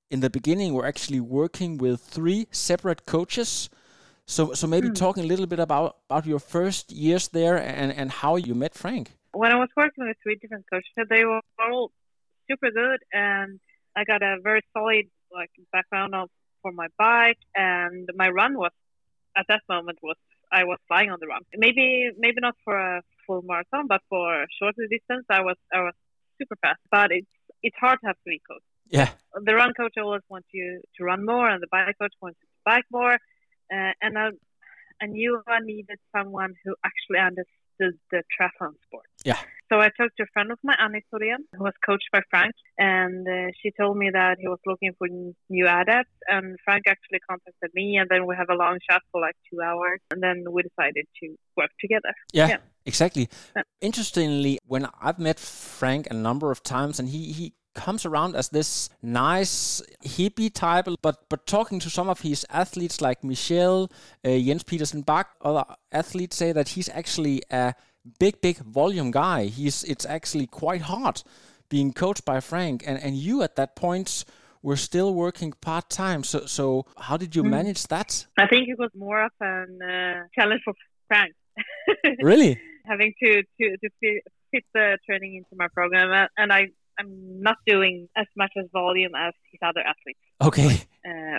in 0.09 0.19
the 0.19 0.29
beginning, 0.29 0.73
were 0.73 0.85
actually 0.85 1.19
working 1.19 1.77
with 1.77 2.01
three 2.01 2.47
separate 2.51 3.05
coaches. 3.05 3.69
So, 4.27 4.53
so 4.53 4.65
maybe 4.67 4.89
talking 4.89 5.23
a 5.23 5.27
little 5.27 5.45
bit 5.45 5.59
about, 5.59 5.97
about 6.09 6.25
your 6.25 6.39
first 6.39 6.91
years 6.91 7.27
there 7.27 7.57
and, 7.57 7.91
and 7.91 8.11
how 8.11 8.37
you 8.37 8.55
met 8.55 8.73
Frank. 8.73 9.11
When 9.35 9.51
I 9.51 9.55
was 9.59 9.69
working 9.75 10.07
with 10.07 10.17
three 10.23 10.35
different 10.35 10.65
coaches, 10.71 10.93
they 11.09 11.25
were 11.25 11.41
all 11.59 11.91
super 12.49 12.71
good, 12.71 12.99
and 13.13 13.59
I 13.95 14.03
got 14.05 14.21
a 14.23 14.37
very 14.41 14.61
solid 14.73 15.05
like 15.31 15.51
background 15.71 16.15
of 16.15 16.29
for 16.61 16.71
my 16.71 16.87
bike, 16.97 17.39
and 17.55 18.09
my 18.15 18.29
run 18.29 18.57
was 18.57 18.71
at 19.37 19.45
that 19.49 19.61
moment 19.69 19.99
was 20.01 20.17
I 20.51 20.63
was 20.63 20.79
flying 20.87 21.11
on 21.11 21.19
the 21.19 21.27
run. 21.27 21.41
Maybe 21.55 22.09
maybe 22.17 22.39
not 22.41 22.55
for 22.63 22.75
a 22.77 23.01
full 23.27 23.41
marathon, 23.43 23.87
but 23.87 24.01
for 24.09 24.43
a 24.43 24.47
shorter 24.57 24.87
distance, 24.89 25.25
I 25.29 25.41
was 25.41 25.57
I 25.73 25.81
was 25.81 25.93
super 26.37 26.55
fast. 26.61 26.79
But 26.91 27.11
it's 27.11 27.27
it's 27.61 27.77
hard 27.77 27.99
to 28.01 28.07
have 28.07 28.17
three 28.23 28.41
coaches. 28.47 28.63
Yeah, 28.89 29.09
The 29.33 29.55
run 29.55 29.73
coach 29.73 29.95
always 29.97 30.21
wants 30.29 30.47
you 30.53 30.81
to 30.97 31.03
run 31.03 31.25
more, 31.25 31.49
and 31.49 31.61
the 31.61 31.67
bike 31.71 31.97
coach 31.99 32.13
wants 32.21 32.39
you 32.41 32.47
to 32.47 32.61
bike 32.63 32.85
more. 32.91 33.15
Uh, 33.73 33.93
and 34.01 34.17
I, 34.17 34.29
I 35.01 35.07
knew 35.07 35.41
I 35.47 35.59
needed 35.61 35.99
someone 36.15 36.53
who 36.63 36.75
actually 36.85 37.19
understood 37.19 37.64
the 37.79 38.23
triathlon 38.33 38.73
sport. 38.85 39.05
yeah. 39.23 39.37
So 39.71 39.79
I 39.79 39.89
talked 39.97 40.15
to 40.17 40.23
a 40.23 40.27
friend 40.31 40.51
of 40.51 40.59
mine, 40.63 40.77
Annie 40.79 41.03
who 41.11 41.63
was 41.63 41.73
coached 41.83 42.09
by 42.11 42.21
Frank, 42.29 42.53
and 42.77 43.27
uh, 43.27 43.51
she 43.61 43.71
told 43.71 43.97
me 43.97 44.11
that 44.13 44.37
he 44.39 44.47
was 44.47 44.59
looking 44.65 44.91
for 44.97 45.07
new 45.49 45.67
adepts. 45.67 46.11
And 46.27 46.55
Frank 46.63 46.83
actually 46.87 47.19
contacted 47.27 47.71
me, 47.73 47.97
and 47.97 48.07
then 48.07 48.27
we 48.27 48.35
have 48.35 48.49
a 48.51 48.53
long 48.55 48.77
chat 48.87 49.01
for 49.11 49.19
like 49.21 49.35
two 49.51 49.61
hours, 49.61 49.99
and 50.11 50.21
then 50.21 50.45
we 50.51 50.61
decided 50.61 51.05
to 51.23 51.35
work 51.57 51.71
together. 51.79 52.13
Yeah, 52.31 52.47
Yeah. 52.47 52.57
exactly. 52.85 53.27
Yeah. 53.55 53.63
Interestingly, 53.81 54.59
when 54.67 54.87
I've 55.01 55.17
met 55.19 55.39
Frank 55.39 56.07
a 56.11 56.13
number 56.13 56.51
of 56.51 56.61
times, 56.61 56.99
and 56.99 57.09
he 57.09 57.31
he 57.33 57.53
comes 57.75 58.05
around 58.05 58.35
as 58.35 58.49
this 58.49 58.89
nice 59.01 59.81
hippie 60.03 60.51
type, 60.53 60.87
but 61.01 61.17
but 61.29 61.45
talking 61.45 61.79
to 61.81 61.89
some 61.89 62.09
of 62.09 62.21
his 62.21 62.45
athletes 62.49 63.01
like 63.01 63.23
Michelle, 63.23 63.83
uh, 64.23 64.29
Jens 64.45 64.63
Petersen 64.63 65.01
Bach, 65.03 65.27
other 65.41 65.65
athletes 65.91 66.35
say 66.35 66.51
that 66.53 66.69
he's 66.69 66.89
actually 66.89 67.41
a 67.51 67.73
big 68.19 68.41
big 68.41 68.57
volume 68.57 69.11
guy. 69.11 69.45
He's 69.45 69.83
it's 69.83 70.05
actually 70.05 70.47
quite 70.47 70.81
hard 70.81 71.21
being 71.69 71.93
coached 71.93 72.25
by 72.25 72.39
Frank, 72.41 72.83
and 72.87 72.97
and 73.03 73.15
you 73.15 73.43
at 73.43 73.55
that 73.55 73.75
point 73.75 74.25
were 74.61 74.77
still 74.77 75.13
working 75.13 75.53
part 75.61 75.89
time. 75.89 76.23
So, 76.23 76.45
so 76.47 76.85
how 76.97 77.17
did 77.17 77.35
you 77.35 77.43
Mm. 77.43 77.49
manage 77.49 77.83
that? 77.87 78.25
I 78.37 78.47
think 78.47 78.67
it 78.67 78.79
was 78.79 78.89
more 78.95 79.21
of 79.25 79.31
a 79.41 79.45
uh, 79.45 80.23
challenge 80.33 80.61
for 80.65 80.73
Frank. 81.07 81.33
Really? 82.21 82.59
Having 82.85 83.13
to 83.21 83.29
to 83.59 83.77
to 83.81 83.89
fit, 84.51 84.63
the 84.73 84.97
training 85.05 85.35
into 85.35 85.55
my 85.55 85.67
program, 85.73 86.11
Uh, 86.11 86.27
and 86.37 86.51
I 86.53 86.61
I'm 86.99 87.41
not 87.41 87.57
doing 87.65 88.07
as 88.15 88.27
much 88.35 88.53
as 88.57 88.65
volume 88.71 89.13
as 89.15 89.33
his 89.51 89.59
other 89.61 89.81
athletes. 89.81 90.19
Okay. 90.41 90.81
Uh, 91.05 91.37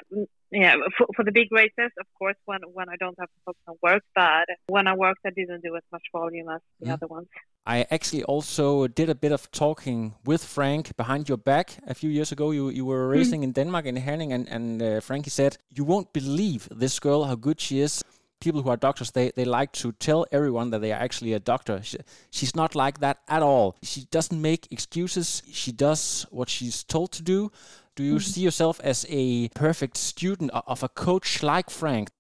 yeah, 0.53 0.75
for, 0.97 1.07
for 1.17 1.25
the 1.25 1.33
big 1.33 1.49
races, 1.51 1.91
of 1.99 2.07
course, 2.19 2.37
when 2.45 2.61
when 2.73 2.89
I 2.89 2.97
don't 2.97 3.19
have 3.19 3.29
to 3.29 3.41
focus 3.47 3.63
on 3.67 3.77
work, 3.83 4.03
but 4.15 4.47
when 4.69 4.87
I 4.87 4.95
worked, 4.95 5.21
I 5.27 5.31
didn't 5.31 5.63
do 5.63 5.75
as 5.77 5.83
much 5.93 6.03
volume 6.13 6.49
as 6.49 6.61
the 6.81 6.87
Mm. 6.87 6.93
other 6.95 7.07
ones. 7.09 7.29
I 7.69 7.85
actually 7.91 8.23
also 8.25 8.87
did 8.87 9.09
a 9.11 9.15
bit 9.15 9.33
of 9.33 9.51
talking 9.51 10.15
with 10.25 10.45
Frank 10.45 10.97
behind 10.97 11.29
your 11.29 11.39
back 11.39 11.71
a 11.89 11.95
few 11.95 12.11
years 12.11 12.33
ago. 12.33 12.53
You 12.53 12.71
you 12.71 12.85
were 12.87 13.09
racing 13.09 13.43
in 13.43 13.53
Denmark 13.53 13.87
in 13.87 13.97
Herning, 13.97 14.33
and 14.33 14.49
and 14.49 14.83
uh, 14.83 15.01
Frankie 15.01 15.31
said, 15.31 15.57
"You 15.79 15.85
won't 15.87 16.13
believe 16.13 16.69
this 16.81 17.01
girl 17.01 17.25
how 17.25 17.35
good 17.35 17.61
she 17.61 17.81
is." 17.81 18.03
People 18.47 18.63
who 18.63 18.71
are 18.71 18.77
doctors, 18.77 19.11
they, 19.11 19.33
they 19.35 19.45
like 19.45 19.73
to 19.73 19.91
tell 19.91 20.25
everyone 20.31 20.71
that 20.71 20.81
they 20.81 20.93
are 20.93 21.01
actually 21.01 21.33
a 21.33 21.41
doctor. 21.41 21.81
She, 21.83 21.99
she's 22.31 22.55
not 22.55 22.77
like 22.77 23.01
that 23.01 23.19
at 23.27 23.43
all. 23.43 23.75
She 23.83 24.05
doesn't 24.13 24.41
make 24.41 24.69
excuses. 24.71 25.43
She 25.51 25.73
does 25.73 26.27
what 26.31 26.49
she's 26.49 26.85
told 26.85 27.11
to 27.19 27.25
do. 27.25 27.51
Do 27.97 28.05
you 28.05 28.21
see 28.21 28.43
yourself 28.43 28.81
as 28.85 29.05
a 29.09 29.49
perfect 29.49 29.97
student 29.97 30.53
of 30.53 30.85
a 30.85 30.89
coach 30.89 31.43
like 31.43 31.71
Frank? 31.71 32.11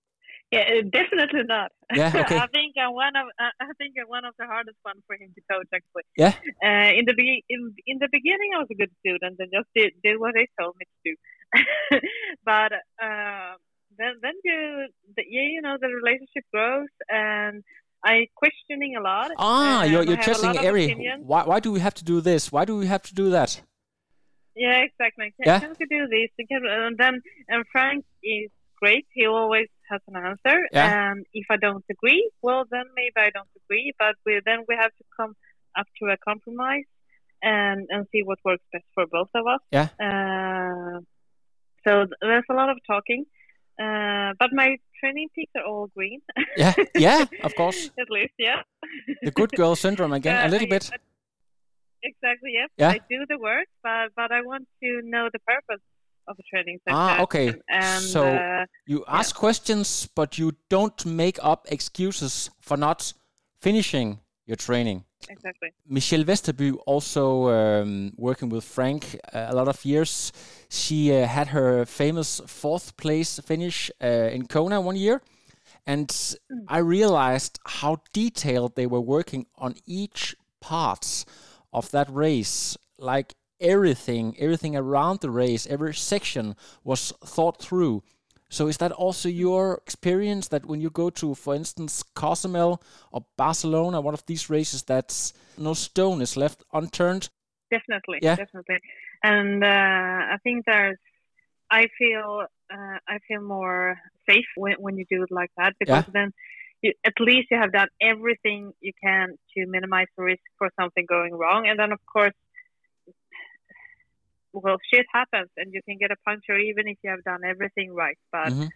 Yeah, 0.51 0.63
uh, 0.63 0.83
definitely 0.91 1.45
not. 1.47 1.71
Yeah, 1.95 2.09
okay. 2.27 2.39
I 2.39 2.49
think 2.49 2.75
I'm 2.77 2.93
one 2.93 3.15
of 3.15 3.27
uh, 3.39 3.55
I 3.61 3.73
think 3.79 3.95
I'm 4.01 4.09
one 4.09 4.25
of 4.25 4.35
the 4.37 4.47
hardest 4.47 4.79
one 4.83 5.03
for 5.07 5.15
him 5.15 5.31
to 5.33 5.43
coach 5.49 5.69
actually. 5.73 6.07
Yeah. 6.17 6.35
Uh, 6.61 6.91
in 6.99 7.05
the 7.05 7.15
be- 7.15 7.45
in, 7.49 7.73
in 7.87 7.99
the 8.01 8.09
beginning, 8.11 8.51
I 8.57 8.59
was 8.59 8.69
a 8.73 8.75
good 8.75 8.91
student 8.99 9.37
and 9.39 9.49
just 9.53 9.69
did, 9.77 9.93
did 10.03 10.19
what 10.19 10.35
they 10.35 10.49
told 10.59 10.75
me 10.75 10.87
to 10.87 10.99
do. 11.07 11.15
but 12.45 12.73
uh, 13.01 13.55
then 13.99 14.13
then 14.23 14.35
you 14.45 14.89
the, 15.17 15.23
yeah 15.29 15.49
you 15.55 15.61
know 15.63 15.77
the 15.81 15.89
relationship 15.89 16.45
grows 16.53 16.89
and 17.09 17.63
I 18.05 18.29
questioning 18.37 18.95
a 18.97 19.01
lot. 19.01 19.31
Ah, 19.37 19.83
you're, 19.85 20.05
you're 20.05 20.17
lot 20.17 20.57
every. 20.65 20.95
Why, 21.23 21.43
why 21.45 21.59
do 21.61 21.73
we 21.73 21.81
have 21.81 21.95
to 21.95 22.05
do 22.05 22.21
this? 22.21 22.53
Why 22.53 22.65
do 22.65 22.77
we 22.77 22.87
have 22.87 23.03
to 23.03 23.15
do 23.15 23.31
that? 23.31 23.61
Yeah, 24.55 24.79
exactly. 24.89 25.35
Can, 25.37 25.45
Yeah. 25.47 25.61
can 25.61 25.75
we 25.79 25.87
do 25.87 26.07
this? 26.07 26.31
Can, 26.49 26.63
and 26.67 26.97
then 26.97 27.21
and 27.49 27.65
Frank 27.73 28.05
is 28.23 28.51
great. 28.81 29.07
He 29.13 29.27
always 29.27 29.69
has 29.91 30.01
an 30.09 30.17
answer. 30.17 30.59
Yeah. 30.73 31.11
And 31.11 31.27
if 31.33 31.47
I 31.51 31.57
don't 31.57 31.85
agree, 31.91 32.31
well, 32.43 32.65
then 32.71 32.85
maybe 32.95 33.19
I 33.19 33.31
don't 33.31 33.49
agree. 33.65 33.93
But 33.99 34.15
we, 34.25 34.41
then 34.45 34.61
we 34.69 34.77
have 34.77 34.93
to 35.01 35.05
come 35.17 35.35
up 35.77 35.87
to 35.99 36.07
a 36.07 36.17
compromise 36.17 36.89
and 37.43 37.87
and 37.91 38.07
see 38.13 38.23
what 38.23 38.39
works 38.45 38.65
best 38.73 38.85
for 38.95 39.07
both 39.07 39.31
of 39.35 39.47
us. 39.47 39.61
Yeah. 39.71 39.89
Uh, 40.01 41.01
so 41.87 42.07
there's 42.21 42.45
a 42.51 42.55
lot 42.55 42.71
of 42.71 42.79
talking. 42.87 43.27
Uh, 43.79 44.33
but 44.39 44.51
my 44.53 44.77
training 45.01 45.29
peaks 45.35 45.53
are 45.57 45.65
all 45.65 45.89
green. 45.97 46.21
Yeah, 46.57 46.75
yeah, 46.95 47.25
of 47.45 47.55
course. 47.55 47.91
At 47.99 48.11
least, 48.11 48.33
yeah. 48.39 48.63
The 49.23 49.31
good 49.31 49.53
girl 49.53 49.77
syndrome 49.77 50.13
again, 50.13 50.37
a 50.37 50.47
Uh, 50.47 50.51
little 50.51 50.67
I- 50.69 50.71
bit. 50.79 50.91
Exactly, 52.03 52.53
yes. 52.53 52.69
Yeah. 52.79 52.91
I 52.91 53.01
do 53.11 53.27
the 53.29 53.39
work, 53.39 53.67
but 53.83 54.11
but 54.15 54.31
I 54.31 54.41
want 54.43 54.69
to 54.83 55.01
know 55.03 55.29
the 55.33 55.41
purpose 55.41 55.83
of 56.29 56.37
a 56.39 56.43
training 56.51 56.79
session. 56.85 56.99
Ah, 56.99 57.23
okay. 57.23 57.55
And 57.69 58.03
So 58.05 58.23
uh, 58.27 58.65
you 58.87 59.05
ask 59.09 59.35
questions, 59.35 60.09
but 60.15 60.39
you 60.39 60.53
don't 60.69 61.05
make 61.07 61.39
up 61.43 61.67
excuses 61.71 62.51
for 62.61 62.77
not 62.77 63.13
finishing 63.61 64.21
your 64.47 64.57
training. 64.57 65.05
exactly. 65.29 65.73
Michelle 65.89 66.25
Vesterby, 66.25 66.77
also 66.87 67.49
um, 67.49 68.13
working 68.17 68.49
with 68.49 68.65
Frank 68.65 69.19
uh, 69.33 69.47
a 69.49 69.55
lot 69.55 69.69
of 69.69 69.85
years, 69.85 70.33
she 70.69 71.15
uh, 71.15 71.27
had 71.27 71.49
her 71.49 71.85
famous 71.85 72.41
fourth 72.47 72.97
place 72.97 73.41
finish 73.41 73.91
uh, 74.03 74.07
in 74.07 74.47
Kona 74.47 74.81
one 74.81 74.97
year. 74.97 75.21
And 75.87 76.11
I 76.67 76.79
realized 76.79 77.61
how 77.65 77.99
detailed 78.13 78.75
they 78.75 78.87
were 78.87 79.01
working 79.01 79.47
on 79.57 79.75
each 79.87 80.35
part 80.61 81.25
of 81.73 81.91
that 81.93 82.09
race. 82.11 82.77
Like 82.99 83.35
everything, 83.61 84.35
everything 84.39 84.77
around 84.77 85.21
the 85.21 85.31
race, 85.31 85.67
every 85.67 85.95
section 85.95 86.57
was 86.83 87.13
thought 87.25 87.61
through. 87.61 88.03
So 88.49 88.69
is 88.69 88.77
that 88.79 88.93
also 88.93 89.29
your 89.29 89.75
experience 89.87 90.49
that 90.49 90.67
when 90.67 90.81
you 90.81 90.91
go 90.91 91.11
to, 91.11 91.35
for 91.35 91.55
instance, 91.55 92.03
Cozumel 92.15 92.81
or 93.11 93.25
Barcelona, 93.37 94.01
one 94.01 94.15
of 94.15 94.25
these 94.27 94.49
races, 94.49 94.83
that's 94.83 95.33
no 95.59 95.75
stone 95.75 96.23
is 96.23 96.37
left 96.37 96.63
unturned? 96.73 97.29
Definitely, 97.71 98.21
Yeah. 98.23 98.37
definitely. 98.37 98.79
And 99.25 99.65
uh, 99.65 99.67
I 99.67 100.37
think 100.45 100.65
there's, 100.67 100.99
I 101.71 101.89
feel, 101.99 102.47
uh, 102.73 102.99
I 103.09 103.19
feel 103.27 103.43
more 103.43 103.99
safe 104.29 104.47
when, 104.57 104.75
when 104.75 104.97
you 104.97 105.05
do 105.11 105.25
it 105.25 105.33
like 105.33 105.51
that 105.57 105.75
because 105.81 106.05
then 106.13 106.33
you, 106.83 106.93
at 107.05 107.15
least 107.19 107.49
you 107.51 107.59
have 107.59 107.73
done 107.73 107.89
everything 108.01 108.73
you 108.81 108.93
can 109.03 109.37
to 109.57 109.67
minimize 109.67 110.07
the 110.17 110.23
risk 110.23 110.43
for 110.59 110.71
something 110.79 111.05
going 111.09 111.35
wrong. 111.35 111.67
And 111.67 111.79
then 111.79 111.91
of 111.91 111.99
course, 112.07 112.35
well, 114.65 114.79
shit 114.93 115.07
happens 115.13 115.51
and 115.57 115.73
you 115.73 115.81
can 115.87 115.97
get 115.99 116.11
a 116.11 116.17
puncture 116.25 116.57
even 116.57 116.89
if 116.89 116.99
you 117.03 117.11
have 117.11 117.23
done 117.25 117.43
everything 117.45 117.93
right. 117.93 118.19
But 118.33 118.53
Mhm. 118.53 118.69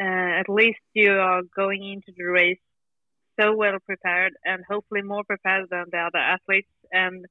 uh, 0.00 0.40
at 0.40 0.48
least 0.48 0.80
you 0.92 1.12
are 1.12 1.42
going 1.54 1.82
into 1.82 2.12
the 2.16 2.24
race 2.24 2.60
so 3.38 3.54
well 3.56 3.78
prepared 3.84 4.32
and 4.44 4.64
hopefully 4.68 5.02
more 5.02 5.24
prepared 5.24 5.68
than 5.70 5.84
the 5.90 5.98
other 5.98 6.18
athletes. 6.18 6.70
And 6.92 7.26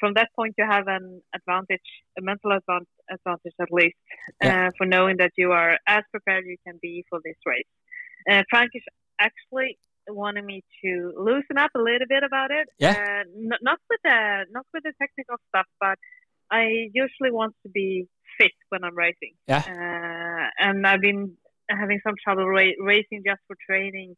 from 0.00 0.14
that 0.14 0.28
point, 0.36 0.54
you 0.58 0.66
have 0.68 0.86
an 0.88 1.22
advantage, 1.34 1.88
a 2.18 2.22
mental 2.22 2.50
advan- 2.58 2.86
advantage 3.10 3.54
at 3.60 3.72
least, 3.72 3.96
Yeah. 4.42 4.66
uh, 4.68 4.70
for 4.76 4.86
knowing 4.86 5.16
that 5.18 5.32
you 5.36 5.52
are 5.52 5.78
as 5.86 6.04
prepared 6.10 6.44
as 6.44 6.48
you 6.48 6.58
can 6.66 6.78
be 6.80 7.04
for 7.08 7.18
this 7.24 7.36
race. 7.46 7.66
Uh, 8.30 8.42
Frank 8.50 8.70
is 8.74 8.84
actually 9.18 9.78
wanted 10.10 10.44
me 10.44 10.62
to 10.82 11.12
loosen 11.16 11.58
up 11.58 11.70
a 11.74 11.78
little 11.78 12.06
bit 12.08 12.22
about 12.22 12.50
it. 12.50 12.66
Yeah. 12.78 12.92
Uh, 12.92 13.24
n- 13.52 13.58
not 13.62 13.78
with 13.90 14.00
the 14.02 14.46
not 14.50 14.66
with 14.72 14.82
the 14.84 14.92
technical 15.00 15.36
stuff, 15.48 15.66
but 15.80 15.98
I 16.50 16.88
usually 16.92 17.30
want 17.30 17.54
to 17.64 17.68
be 17.68 18.06
fit 18.38 18.52
when 18.68 18.84
I'm 18.84 18.96
racing. 18.96 19.34
Yeah. 19.46 19.62
Uh, 19.66 20.68
and 20.68 20.86
I've 20.86 21.00
been 21.00 21.36
having 21.68 22.00
some 22.04 22.14
trouble 22.22 22.46
ra- 22.46 22.78
racing 22.80 23.22
just 23.26 23.40
for 23.46 23.56
training. 23.68 24.16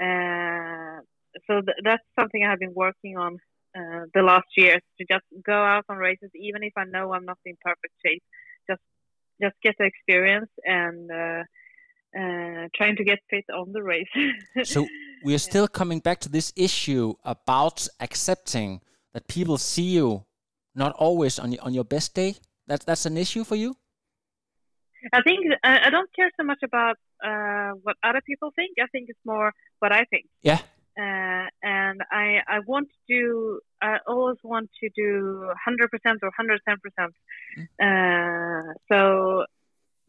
Uh, 0.00 1.02
so 1.46 1.60
th- 1.60 1.78
that's 1.84 2.02
something 2.18 2.44
I've 2.44 2.58
been 2.58 2.74
working 2.74 3.16
on 3.16 3.38
uh, 3.76 4.04
the 4.14 4.22
last 4.22 4.48
years 4.56 4.80
to 4.98 5.06
just 5.08 5.24
go 5.44 5.52
out 5.52 5.84
on 5.88 5.96
races, 5.96 6.30
even 6.34 6.62
if 6.62 6.72
I 6.76 6.84
know 6.84 7.12
I'm 7.12 7.24
not 7.24 7.38
in 7.44 7.56
perfect 7.62 7.94
shape. 8.04 8.22
Just 8.68 8.82
just 9.40 9.54
get 9.62 9.74
the 9.78 9.84
experience 9.84 10.50
and 10.64 11.10
uh, 11.10 11.42
uh, 12.18 12.68
trying 12.74 12.96
to 12.96 13.04
get 13.04 13.18
fit 13.30 13.44
on 13.54 13.72
the 13.72 13.82
race. 13.82 14.08
So 14.64 14.86
we 15.24 15.34
are 15.34 15.38
still 15.38 15.68
coming 15.68 16.00
back 16.00 16.20
to 16.20 16.28
this 16.28 16.52
issue 16.56 17.14
about 17.24 17.86
accepting 18.00 18.80
that 19.12 19.28
people 19.28 19.58
see 19.58 19.90
you 19.98 20.24
not 20.80 20.92
always 21.06 21.38
on 21.38 21.52
your, 21.52 21.62
on 21.66 21.72
your 21.78 21.84
best 21.84 22.14
day. 22.14 22.32
That, 22.66 22.80
that's 22.86 23.06
an 23.06 23.16
issue 23.16 23.44
for 23.44 23.56
you? 23.56 23.76
I 25.12 25.22
think 25.22 25.40
I, 25.62 25.86
I 25.86 25.90
don't 25.90 26.10
care 26.14 26.30
so 26.38 26.44
much 26.44 26.62
about 26.62 26.96
uh, 27.24 27.72
what 27.84 27.96
other 28.02 28.22
people 28.26 28.50
think. 28.54 28.72
I 28.80 28.86
think 28.92 29.08
it's 29.08 29.24
more 29.24 29.52
what 29.78 29.92
I 29.92 30.04
think. 30.04 30.26
Yeah. 30.42 30.60
Uh, 30.98 31.46
and 31.62 31.98
I 32.10 32.26
I 32.46 32.58
want 32.66 32.88
to 32.90 33.00
do. 33.16 33.60
I 33.80 33.98
always 34.06 34.40
want 34.42 34.68
to 34.80 34.90
do 34.94 35.44
100 35.46 35.90
percent 35.90 36.18
or 36.22 36.30
110 36.36 36.76
percent. 36.84 37.14
Uh, 37.86 38.74
so 38.90 39.44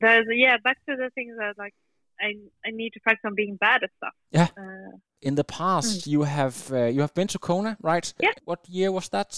there's 0.01 0.27
yeah, 0.45 0.57
back 0.63 0.77
to 0.87 0.95
the 0.95 1.09
things 1.15 1.33
that 1.37 1.53
like 1.57 1.75
I 2.19 2.29
I 2.65 2.71
need 2.71 2.91
to 2.93 2.99
practice 2.99 3.25
on 3.25 3.35
being 3.35 3.55
bad 3.55 3.83
at 3.83 3.91
stuff. 3.97 4.15
Yeah. 4.31 4.49
Uh, 4.57 4.97
In 5.21 5.35
the 5.35 5.43
past, 5.43 6.07
you 6.07 6.23
have 6.23 6.57
uh, 6.71 6.85
you 6.95 7.01
have 7.01 7.13
been 7.13 7.27
to 7.27 7.39
Kona, 7.39 7.77
right? 7.81 8.13
Yeah. 8.19 8.35
What 8.43 8.61
year 8.67 8.91
was 8.91 9.09
that 9.09 9.31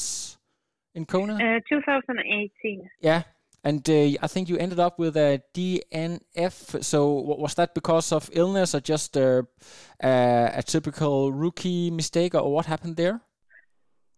in 0.95 1.05
Kona? 1.05 1.35
uh, 1.35 1.59
2018. 1.69 2.89
yeah. 3.01 3.23
And 3.65 3.89
uh, 3.89 4.17
I 4.21 4.27
think 4.27 4.49
you 4.49 4.57
ended 4.57 4.79
up 4.79 4.99
with 4.99 5.15
a 5.15 5.41
DNF. 5.53 6.83
So 6.83 7.13
was 7.13 7.53
that 7.55 7.73
because 7.73 8.11
of 8.11 8.29
illness 8.33 8.75
or 8.75 8.81
just 8.81 9.15
uh, 9.15 9.43
uh, 10.03 10.49
a 10.53 10.61
typical 10.65 11.31
rookie 11.31 11.89
mistake, 11.89 12.35
or 12.35 12.51
what 12.51 12.65
happened 12.65 12.97
there? 12.97 13.21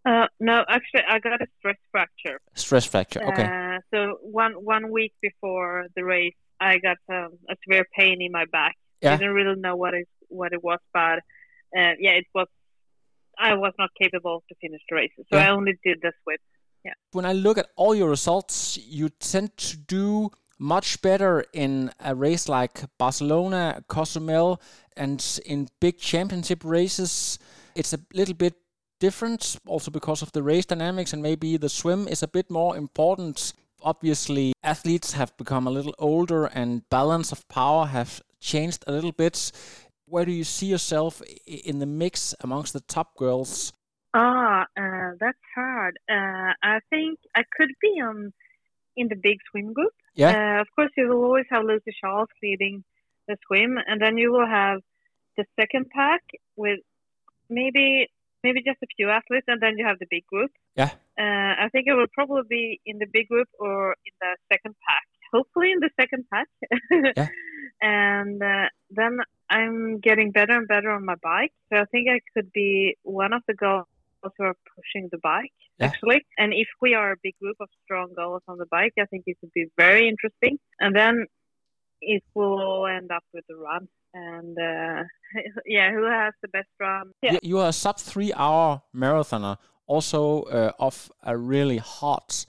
Uh, 0.04 0.26
no, 0.40 0.64
actually, 0.68 1.02
I 1.08 1.20
got 1.20 1.40
a 1.40 1.46
stress 1.58 1.76
fracture. 1.92 2.40
Stress 2.54 2.86
fracture. 2.86 3.22
Okay. 3.24 3.44
Uh, 3.44 3.78
so 3.94 4.18
one 4.22 4.52
one 4.54 4.90
week 4.90 5.12
before 5.22 5.86
the 5.94 6.04
race, 6.04 6.34
I 6.60 6.78
got 6.78 6.96
um, 7.08 7.38
a 7.48 7.54
severe 7.64 7.86
pain 7.96 8.20
in 8.20 8.32
my 8.32 8.46
back. 8.50 8.74
Yeah. 9.00 9.14
I 9.14 9.16
didn't 9.16 9.34
really 9.34 9.60
know 9.60 9.76
what 9.76 9.94
it 9.94 10.08
what 10.28 10.52
it 10.52 10.62
was, 10.64 10.80
but 10.92 11.18
uh, 11.76 11.94
yeah, 12.00 12.18
it 12.18 12.26
was. 12.34 12.48
I 13.38 13.54
was 13.54 13.74
not 13.78 13.90
capable 14.00 14.42
to 14.48 14.54
finish 14.60 14.80
the 14.88 14.96
race, 14.96 15.10
so 15.16 15.36
Yeah. 15.38 15.46
I 15.46 15.50
only 15.50 15.78
did 15.84 15.98
the 16.02 16.12
swim. 16.86 16.94
when 17.12 17.24
I 17.24 17.32
look 17.32 17.58
at 17.58 17.68
all 17.76 17.94
your 17.94 18.10
results, 18.10 18.78
you 18.78 19.08
tend 19.08 19.56
to 19.56 19.76
do 19.76 20.30
much 20.58 21.02
better 21.02 21.44
in 21.52 21.90
a 22.00 22.14
race 22.14 22.48
like 22.48 22.84
Barcelona, 22.98 23.82
Cozumel, 23.88 24.60
and 24.96 25.40
in 25.44 25.68
big 25.80 25.98
championship 25.98 26.64
races. 26.64 27.38
It's 27.74 27.92
a 27.92 27.98
little 28.14 28.34
bit 28.34 28.54
different, 28.98 29.58
also 29.66 29.90
because 29.90 30.22
of 30.22 30.32
the 30.32 30.42
race 30.42 30.64
dynamics, 30.64 31.12
and 31.12 31.22
maybe 31.22 31.58
the 31.58 31.68
swim 31.68 32.08
is 32.08 32.22
a 32.22 32.28
bit 32.28 32.50
more 32.50 32.76
important 32.76 33.52
obviously 33.82 34.52
athletes 34.62 35.12
have 35.12 35.36
become 35.36 35.66
a 35.66 35.70
little 35.70 35.94
older 35.98 36.46
and 36.46 36.88
balance 36.90 37.32
of 37.32 37.48
power 37.48 37.86
have 37.86 38.20
changed 38.40 38.84
a 38.86 38.92
little 38.92 39.12
bit. 39.12 39.52
Where 40.06 40.24
do 40.24 40.32
you 40.32 40.44
see 40.44 40.66
yourself 40.66 41.22
in 41.46 41.78
the 41.78 41.86
mix 41.86 42.34
amongst 42.40 42.72
the 42.72 42.80
top 42.80 43.16
girls? 43.16 43.72
Ah, 44.18 44.64
uh, 44.80 45.10
that's 45.20 45.46
hard. 45.54 45.98
Uh, 46.08 46.52
I 46.62 46.80
think 46.88 47.18
I 47.34 47.42
could 47.54 47.68
be 47.82 48.00
on 48.00 48.32
in 48.96 49.08
the 49.08 49.14
big 49.14 49.38
swim 49.50 49.74
group. 49.74 49.92
Yeah. 50.14 50.30
Uh, 50.32 50.60
of 50.62 50.68
course, 50.74 50.90
you 50.96 51.08
will 51.08 51.22
always 51.22 51.44
have 51.50 51.64
Lucy 51.64 51.92
Charles 52.00 52.30
leading 52.42 52.82
the 53.28 53.36
swim, 53.46 53.76
and 53.86 54.00
then 54.00 54.16
you 54.16 54.32
will 54.32 54.46
have 54.46 54.80
the 55.36 55.44
second 55.60 55.90
pack 55.90 56.22
with 56.56 56.80
maybe 57.50 58.08
maybe 58.42 58.62
just 58.62 58.78
a 58.82 58.86
few 58.96 59.10
athletes, 59.10 59.44
and 59.48 59.60
then 59.60 59.74
you 59.76 59.84
have 59.84 59.98
the 59.98 60.06
big 60.08 60.24
group. 60.26 60.50
Yeah. 60.76 60.92
Uh, 61.18 61.52
I 61.64 61.68
think 61.70 61.86
it 61.86 61.92
will 61.92 62.12
probably 62.14 62.44
be 62.48 62.80
in 62.86 62.96
the 62.98 63.06
big 63.12 63.28
group 63.28 63.48
or 63.58 63.96
in 64.06 64.14
the 64.22 64.32
second 64.50 64.76
pack. 64.88 65.06
Hopefully, 65.30 65.72
in 65.72 65.80
the 65.80 65.90
second 66.00 66.24
pack. 66.32 66.48
Yeah. 66.90 67.28
And 67.82 68.42
uh, 68.42 68.68
then 68.90 69.18
I'm 69.50 69.98
getting 69.98 70.30
better 70.30 70.56
and 70.56 70.66
better 70.66 70.90
on 70.90 71.04
my 71.04 71.16
bike. 71.16 71.52
So 71.68 71.76
I 71.78 71.84
think 71.84 72.08
I 72.08 72.20
could 72.32 72.50
be 72.52 72.96
one 73.02 73.34
of 73.34 73.42
the 73.46 73.52
girls 73.54 73.86
who 74.22 74.44
are 74.44 74.56
pushing 74.76 75.08
the 75.12 75.18
bike, 75.18 75.52
Yeah. 75.78 75.86
actually. 75.86 76.24
And 76.38 76.52
if 76.52 76.68
we 76.80 76.94
are 76.94 77.12
a 77.12 77.16
big 77.22 77.34
group 77.42 77.56
of 77.60 77.68
strong 77.84 78.12
girls 78.14 78.42
on 78.48 78.58
the 78.58 78.66
bike, 78.70 78.94
I 78.98 79.04
think 79.06 79.24
it 79.26 79.36
would 79.42 79.52
be 79.52 79.66
very 79.76 80.08
interesting. 80.08 80.58
And 80.80 80.94
then 80.94 81.26
it 82.00 82.22
will 82.34 82.60
all 82.60 82.86
end 82.86 83.10
up 83.10 83.24
with 83.32 83.44
the 83.48 83.56
run. 83.56 83.88
And 84.14 84.56
uh, 84.58 85.04
yeah, 85.66 85.92
who 85.92 86.04
has 86.10 86.34
the 86.42 86.48
best 86.48 86.68
run? 86.80 87.12
Yeah. 87.22 87.32
You- 87.32 87.40
You 87.42 87.58
are 87.58 87.68
a 87.68 87.72
sub 87.72 87.98
three 87.98 88.32
hour 88.34 88.82
marathoner, 88.94 89.56
also 89.86 90.42
uh, 90.42 90.72
off 90.78 91.10
a 91.22 91.36
really 91.36 91.78
hot 91.78 92.46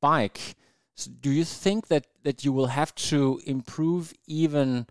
bike. 0.00 0.54
So 0.96 1.10
do 1.20 1.30
you 1.30 1.44
think 1.44 1.88
that, 1.88 2.06
that 2.22 2.44
you 2.44 2.52
will 2.52 2.68
have 2.68 2.94
to 3.10 3.40
improve 3.46 4.12
even 4.26 4.86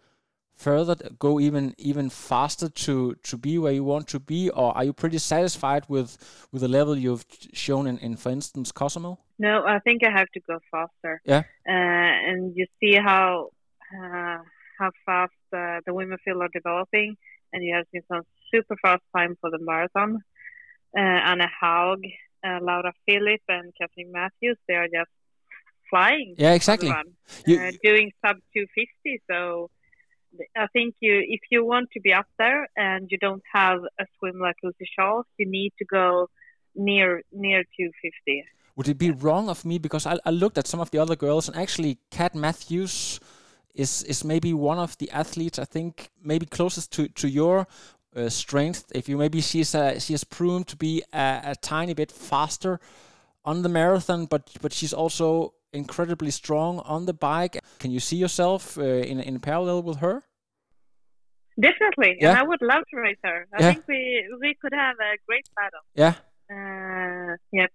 further, 0.64 0.96
go 1.20 1.40
even 1.40 1.66
even 1.78 2.10
faster 2.10 2.70
to, 2.86 3.16
to 3.30 3.38
be 3.38 3.54
where 3.58 3.76
you 3.80 3.84
want 3.84 4.08
to 4.10 4.20
be, 4.20 4.50
or 4.50 4.76
are 4.78 4.86
you 4.88 4.94
pretty 4.94 5.20
satisfied 5.20 5.84
with, 5.88 6.10
with 6.52 6.62
the 6.62 6.68
level 6.80 6.96
you've 6.98 7.26
shown 7.54 7.88
in, 7.88 7.98
in 8.00 8.16
for 8.16 8.32
instance, 8.32 8.72
Cozumel? 8.72 9.20
No, 9.38 9.54
I 9.76 9.80
think 9.80 10.02
I 10.04 10.12
have 10.20 10.30
to 10.36 10.42
go 10.52 10.60
faster. 10.72 11.22
Yeah. 11.26 11.44
Uh, 11.68 12.30
and 12.30 12.40
you 12.56 12.66
see 12.80 12.96
how 12.96 13.50
uh, 13.98 14.40
how 14.80 14.90
fast 15.06 15.42
uh, 15.54 15.80
the 15.86 15.94
women 15.94 16.18
field 16.24 16.42
are 16.42 16.54
developing, 16.54 17.16
and 17.52 17.64
you 17.64 17.76
have 17.76 17.86
seen 17.92 18.04
some 18.12 18.24
super 18.52 18.78
fast 18.82 19.04
time 19.16 19.38
for 19.42 19.50
the 19.50 19.60
marathon. 19.60 20.12
Uh, 20.98 21.20
Anne 21.30 21.48
Haug, 21.60 22.00
uh, 22.48 22.60
Laura 22.62 22.94
Philipp, 23.06 23.42
and 23.50 23.74
Kathleen 23.80 24.12
Matthews, 24.12 24.58
they 24.68 24.76
are 24.76 24.88
just 24.88 25.12
flying. 25.90 26.36
Yeah, 26.38 26.54
exactly. 26.54 26.92
You- 27.46 27.60
uh, 27.60 27.72
doing 27.84 28.12
sub 28.22 28.38
250. 28.54 29.22
So 29.30 29.70
I 30.56 30.68
think 30.68 30.96
you, 31.00 31.24
if 31.28 31.42
you 31.52 31.66
want 31.66 31.90
to 31.92 32.00
be 32.00 32.14
up 32.14 32.28
there 32.38 32.68
and 32.76 33.08
you 33.12 33.18
don't 33.18 33.44
have 33.54 33.80
a 34.00 34.06
swim 34.18 34.40
like 34.40 34.56
Lucy 34.64 34.88
Charles, 34.96 35.26
you 35.38 35.50
need 35.50 35.74
to 35.80 35.86
go 35.86 36.30
near 36.76 37.22
near 37.32 37.64
250. 37.64 38.46
Would 38.76 38.88
it 38.88 38.98
be 38.98 39.12
wrong 39.12 39.50
of 39.50 39.64
me 39.66 39.78
because 39.78 40.08
I, 40.08 40.18
I 40.26 40.32
looked 40.32 40.58
at 40.58 40.68
some 40.68 40.80
of 40.80 40.90
the 40.90 40.98
other 40.98 41.16
girls 41.16 41.48
and 41.48 41.56
actually 41.56 42.00
Kat 42.10 42.34
Matthews 42.34 43.20
is 43.76 44.04
is 44.04 44.24
maybe 44.24 44.54
one 44.54 44.80
of 44.80 44.98
the 44.98 45.12
athletes 45.12 45.60
I 45.60 45.66
think 45.66 46.10
maybe 46.24 46.46
closest 46.46 46.92
to 46.94 47.08
to 47.10 47.28
your 47.28 47.68
uh, 48.16 48.30
strength. 48.30 48.92
If 48.96 49.08
you 49.08 49.18
maybe 49.18 49.42
she's 49.42 49.76
uh, 49.76 50.00
she 50.00 50.14
has 50.14 50.24
proven 50.24 50.64
to 50.66 50.76
be 50.76 51.04
a, 51.14 51.42
a 51.46 51.56
tiny 51.56 51.94
bit 51.94 52.12
faster 52.12 52.80
on 53.46 53.62
the 53.62 53.70
marathon, 53.70 54.26
but 54.26 54.50
but 54.62 54.74
she's 54.74 54.94
also 54.94 55.54
incredibly 55.74 56.32
strong 56.32 56.80
on 56.86 57.06
the 57.06 57.14
bike. 57.14 57.60
Can 57.80 57.92
you 57.92 58.00
see 58.00 58.18
yourself 58.18 58.78
uh, 58.78 58.82
in 58.84 59.20
in 59.20 59.40
parallel 59.40 59.82
with 59.84 59.98
her? 59.98 60.24
Definitely, 61.60 62.18
Yeah. 62.20 62.30
and 62.30 62.38
I 62.40 62.44
would 62.44 62.62
love 62.62 62.84
to 62.92 62.98
race 62.98 63.20
her. 63.24 63.48
I 63.54 63.60
Yeah. 63.62 63.74
think 63.74 63.86
we 63.88 64.02
we 64.42 64.56
could 64.62 64.74
have 64.74 64.96
a 65.00 65.18
great 65.28 65.48
battle. 65.56 65.84
Yeah, 65.96 66.14
Uh, 66.50 67.36
yep, 67.52 67.72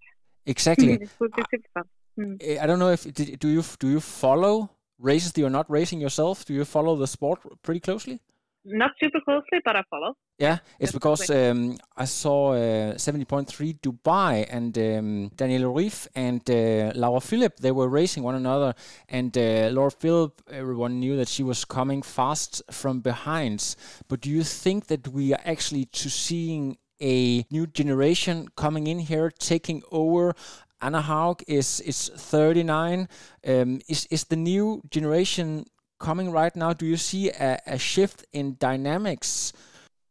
exactly. 0.47 0.93
it 1.03 1.11
would 1.21 1.33
be 1.33 1.43
super 1.51 1.69
fun. 1.75 1.85
Mm. 2.19 2.61
I 2.63 2.67
don't 2.67 2.79
know 2.81 2.91
if 2.91 3.03
did, 3.15 3.39
do 3.39 3.49
you 3.49 3.63
do 3.79 3.89
you 3.89 4.01
follow 4.01 4.71
races 4.99 5.33
you're 5.37 5.57
not 5.61 5.71
racing 5.71 6.01
yourself? 6.01 6.45
Do 6.45 6.53
you 6.55 6.65
follow 6.65 6.97
the 6.97 7.07
sport 7.07 7.39
pretty 7.63 7.81
closely? 7.81 8.19
Not 8.65 8.93
super 9.01 9.21
closely, 9.21 9.61
but 9.65 9.77
I 9.77 9.83
follow. 9.89 10.15
Yeah, 10.39 10.59
it's 10.79 10.93
because 10.93 11.31
um, 11.31 11.79
I 11.97 12.05
saw 12.05 12.53
uh, 12.53 12.95
70.3 12.95 13.81
Dubai 13.81 14.47
and 14.49 14.77
um, 14.79 15.31
Daniela 15.35 15.73
Ryf 15.73 16.07
and 16.15 16.43
uh, 16.49 16.93
Laura 16.95 17.21
Philipp, 17.21 17.59
they 17.59 17.73
were 17.73 17.89
racing 17.89 18.23
one 18.23 18.37
another. 18.37 18.75
And 19.09 19.37
uh, 19.37 19.71
Laura 19.73 19.91
Philipp, 19.91 20.43
everyone 20.51 21.01
knew 21.01 21.17
that 21.17 21.29
she 21.29 21.43
was 21.43 21.65
coming 21.65 22.03
fast 22.03 22.63
from 22.71 23.01
behind. 23.01 23.75
But 24.07 24.21
do 24.21 24.31
you 24.31 24.45
think 24.45 24.87
that 24.87 25.09
we 25.09 25.33
are 25.33 25.41
actually 25.45 25.87
to 25.87 26.09
seeing 26.09 26.79
a 27.01 27.45
new 27.51 27.67
generation 27.67 28.49
coming 28.55 28.87
in 28.87 29.01
here, 29.01 29.31
taking 29.31 29.83
over? 29.91 30.35
Anne 30.81 30.95
Haug 30.95 31.43
is, 31.49 31.81
is 31.81 32.11
39. 32.15 33.09
Um, 33.47 33.81
is, 33.89 34.07
is 34.11 34.25
the 34.25 34.37
new 34.37 34.83
generation 34.91 35.65
coming 35.99 36.31
right 36.31 36.55
now? 36.55 36.73
Do 36.73 36.87
you 36.87 36.97
see 36.97 37.31
a, 37.31 37.59
a 37.67 37.79
shift 37.79 38.25
in 38.33 38.57
dynamics? 38.59 39.53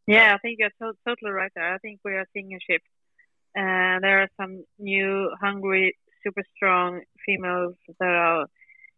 Yeah, 0.06 0.34
I 0.34 0.38
think 0.38 0.58
you're 0.58 0.70
to- 0.80 0.98
totally 1.06 1.32
right 1.32 1.52
there. 1.54 1.74
I 1.74 1.78
think 1.78 2.00
we 2.04 2.12
are 2.12 2.26
seeing 2.32 2.52
a 2.54 2.58
shift. 2.60 2.84
Uh, 3.56 4.00
there 4.00 4.22
are 4.22 4.28
some 4.40 4.64
new, 4.78 5.30
hungry, 5.40 5.96
super 6.24 6.42
strong 6.56 7.02
females 7.26 7.74
that 8.00 8.08
are, 8.08 8.46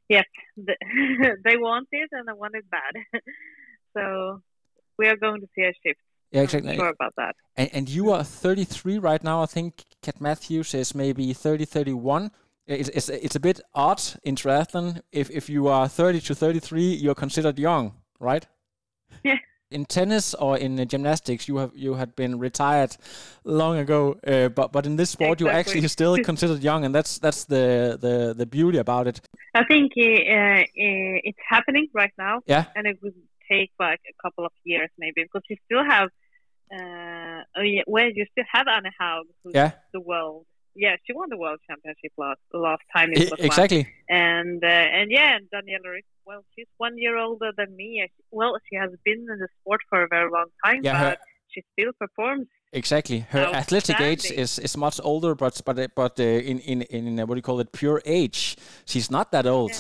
yep, 0.09 0.27
th- 0.57 0.79
they 1.45 1.57
want 1.57 1.89
it 1.93 2.11
and 2.13 2.29
they 2.29 2.33
want 2.33 2.55
it 2.55 2.65
bad. 2.71 2.95
so 3.97 4.41
we 4.99 5.09
are 5.09 5.17
going 5.17 5.41
to 5.41 5.49
see 5.55 5.63
a 5.63 5.73
shift. 5.85 6.01
Yeah, 6.31 6.41
I'm 6.41 6.45
exactly. 6.45 6.77
sure 6.77 6.89
about 6.89 7.15
that. 7.17 7.35
And, 7.57 7.71
and 7.73 7.89
you 7.89 8.13
are 8.13 8.23
33 8.23 8.99
right 8.99 9.23
now. 9.25 9.43
I 9.43 9.47
think 9.47 9.85
Kat 10.03 10.21
Matthews 10.21 10.75
is 10.75 10.95
maybe 10.95 11.33
30, 11.33 11.65
31. 11.65 12.31
It's, 12.71 12.89
it's, 12.91 13.09
it's 13.09 13.35
a 13.37 13.41
bit 13.41 13.61
odd 13.75 14.01
in 14.23 14.37
triathlon. 14.37 15.01
If, 15.13 15.29
if 15.31 15.49
you 15.51 15.67
are 15.69 15.89
30 15.89 16.21
to 16.21 16.35
33, 16.35 16.83
you're 16.95 17.15
considered 17.17 17.59
young, 17.59 17.95
right? 18.21 18.47
Yeah. 19.25 19.39
In 19.73 19.85
tennis 19.85 20.35
or 20.35 20.57
in 20.59 20.85
gymnastics, 20.89 21.47
you 21.47 21.59
have 21.59 21.71
you 21.77 21.95
had 21.95 22.17
been 22.17 22.41
retired 22.41 22.97
long 23.45 23.79
ago. 23.79 24.17
Uh, 24.27 24.49
but 24.49 24.73
but 24.73 24.85
in 24.85 24.97
this 24.97 25.11
sport, 25.11 25.41
you're 25.41 25.53
actually 25.61 25.87
still 25.87 26.17
considered 26.25 26.61
young, 26.61 26.85
and 26.85 26.93
that's 26.93 27.19
that's 27.21 27.45
the 27.45 27.97
the, 28.01 28.35
the 28.37 28.47
beauty 28.47 28.79
about 28.79 29.07
it. 29.07 29.21
I 29.55 29.63
think 29.65 29.93
uh, 29.97 30.03
uh, 30.03 30.65
it's 31.29 31.39
happening 31.49 31.87
right 31.95 32.13
now. 32.19 32.41
Yeah. 32.47 32.65
and 32.75 32.87
it 32.89 32.99
would 33.01 33.15
take 33.49 33.71
like 33.79 34.01
a 34.11 34.15
couple 34.23 34.45
of 34.45 34.53
years 34.65 34.91
maybe 34.99 35.23
because 35.23 35.43
you 35.49 35.57
still 35.67 35.85
have 35.85 36.09
uh 36.73 37.43
oh 37.57 37.63
yeah 37.63 37.83
well 37.87 38.09
you 38.15 38.25
still 38.33 38.45
have 38.53 38.67
Anne 38.69 38.91
Haug 38.99 39.27
who's 39.43 39.55
Yeah. 39.55 39.73
the 39.93 40.01
world 40.01 40.47
yeah 40.85 40.95
she 41.05 41.13
won 41.13 41.29
the 41.35 41.41
world 41.45 41.61
championship 41.69 42.13
last 42.25 42.41
last 42.53 42.85
time 42.95 43.09
it 43.13 43.31
was 43.31 43.41
exactly. 43.49 43.83
and 44.09 44.61
uh, 44.65 44.99
and 44.99 45.07
yeah 45.17 45.37
and 45.37 45.45
Daniela 45.55 45.89
Ryf 45.95 46.09
well 46.29 46.43
she's 46.53 46.71
one 46.79 46.97
year 47.05 47.17
older 47.27 47.51
than 47.57 47.71
me 47.77 47.91
well 48.31 48.53
she 48.69 48.77
has 48.83 48.91
been 49.05 49.21
in 49.33 49.39
the 49.45 49.49
sport 49.61 49.81
for 49.91 49.99
a 50.07 50.09
very 50.09 50.31
long 50.31 50.49
time 50.65 50.81
Yeah, 50.83 50.93
but 50.93 51.19
her- 51.19 51.25
she 51.53 51.61
still 51.73 51.93
performs 52.05 52.47
Exactly. 52.73 53.19
Her 53.31 53.47
athletic 53.53 54.01
age 54.01 54.31
is, 54.31 54.59
is 54.61 54.77
much 54.77 55.01
older, 55.03 55.35
but 55.35 55.61
but 55.67 55.77
uh, 55.77 55.89
but 55.97 56.21
uh, 56.21 56.23
in 56.23 56.61
in 56.61 56.83
in 56.83 57.19
uh, 57.19 57.27
what 57.27 57.35
do 57.35 57.39
you 57.39 57.43
call 57.43 57.59
it? 57.59 57.73
Pure 57.73 58.01
age. 58.05 58.57
She's 58.85 59.11
not 59.11 59.33
that 59.33 59.45
old. 59.45 59.75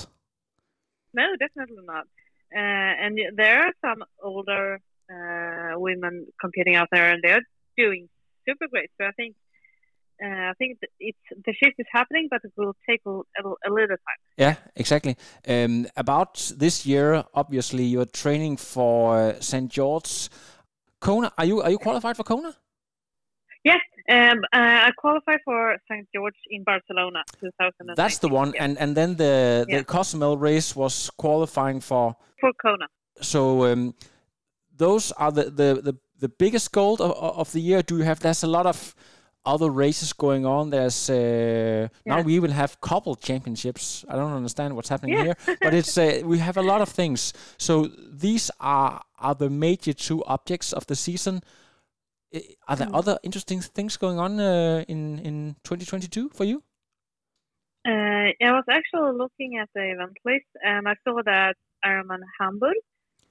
No, 1.15 1.27
definitely 1.39 1.85
not. 1.85 2.07
Uh, 2.53 3.05
and 3.05 3.13
there 3.37 3.59
are 3.63 3.73
some 3.81 4.03
older 4.21 4.81
uh, 5.09 5.79
women 5.79 6.27
competing 6.41 6.75
out 6.75 6.89
there, 6.91 7.13
and 7.13 7.23
they're 7.23 7.47
doing 7.77 8.09
super 8.45 8.67
great. 8.69 8.91
So 8.99 9.07
I 9.07 9.13
think 9.13 9.37
uh, 10.23 10.51
I 10.51 10.53
think 10.59 10.79
it's 10.99 11.19
the 11.47 11.53
shift 11.53 11.77
is 11.79 11.87
happening, 11.93 12.29
but 12.31 12.41
it 12.45 12.53
will 12.57 12.75
take 12.89 13.01
a, 13.07 13.11
a, 13.11 13.71
little 13.71 13.89
time. 13.89 14.21
Yeah, 14.37 14.55
exactly. 14.77 15.17
Um, 15.49 15.87
about 15.97 16.53
this 16.57 16.85
year, 16.87 17.25
obviously, 17.35 17.85
you're 17.85 18.07
training 18.07 18.57
for 18.59 19.17
uh, 19.17 19.41
St. 19.41 19.71
George. 19.71 20.29
Kona, 21.01 21.33
are 21.39 21.45
you 21.47 21.63
are 21.63 21.71
you 21.71 21.79
qualified 21.79 22.17
for 22.17 22.25
Kona? 22.25 22.55
Yes, 23.65 23.81
um, 24.11 24.39
uh, 24.53 24.89
I 24.89 24.91
qualified 24.97 25.41
for 25.45 25.77
St. 25.91 26.07
George 26.15 26.37
in 26.51 26.65
Barcelona, 26.65 27.23
2019. 27.41 27.95
That's 27.97 28.19
the 28.19 28.29
one. 28.29 28.53
yeah, 28.55 28.65
And 28.65 28.79
and 28.79 28.97
then 28.97 29.17
the 29.17 29.65
the 29.69 29.77
Yeah. 29.77 29.83
Cozumel 29.83 30.37
race 30.37 30.77
was 30.77 31.11
qualifying 31.17 31.81
for. 31.81 32.17
for 32.41 32.53
Kona. 32.63 32.87
So 33.21 33.65
um, 33.67 33.95
those 34.77 35.13
are 35.13 35.31
the, 35.31 35.45
the, 35.45 35.81
the, 35.83 35.95
the 36.19 36.29
biggest 36.29 36.73
goal 36.73 36.95
of, 36.95 37.13
of 37.13 37.53
the 37.53 37.61
year. 37.61 37.83
Do 37.83 37.99
you 37.99 38.05
have? 38.05 38.21
There's 38.21 38.43
a 38.43 38.47
lot 38.47 38.67
of 38.67 38.95
other 39.45 39.71
races 39.71 40.13
going 40.13 40.45
on. 40.47 40.71
There's 40.71 41.09
uh, 41.11 41.89
now 42.07 42.21
we 42.23 42.35
even 42.35 42.51
have 42.51 42.81
couple 42.81 43.15
championships. 43.17 44.05
I 44.09 44.17
don't 44.17 44.33
understand 44.33 44.75
what's 44.75 44.89
happening 44.91 45.17
Yeah. 45.17 45.25
here, 45.25 45.37
but 45.63 45.75
it's 45.75 45.97
uh, 45.99 46.21
we 46.25 46.39
have 46.39 46.57
a 46.57 46.63
lot 46.63 46.81
of 46.81 46.89
things. 46.89 47.33
So 47.59 47.87
these 48.23 48.51
are 48.61 49.03
are 49.19 49.35
the 49.35 49.49
major 49.51 49.93
two 49.95 50.23
objects 50.25 50.73
of 50.73 50.85
the 50.87 50.95
season. 50.95 51.41
Are 52.69 52.77
there 52.77 52.87
Mm. 52.89 52.95
other 52.99 53.19
interesting 53.23 53.61
things 53.61 53.97
going 53.97 54.19
on 54.19 54.39
uh, 54.41 54.85
in 54.89 55.19
in 55.19 55.57
2022 55.65 56.29
for 56.35 56.45
you? 56.45 56.63
Uh, 57.89 58.29
I 58.47 58.53
was 58.53 58.65
actually 58.69 59.17
looking 59.17 59.57
at 59.57 59.69
the 59.75 59.83
event 59.93 60.17
list 60.25 60.47
and 60.63 60.87
I 60.87 60.95
saw 61.03 61.23
that 61.25 61.57
Ironman 61.85 62.21
Hamburg 62.39 62.77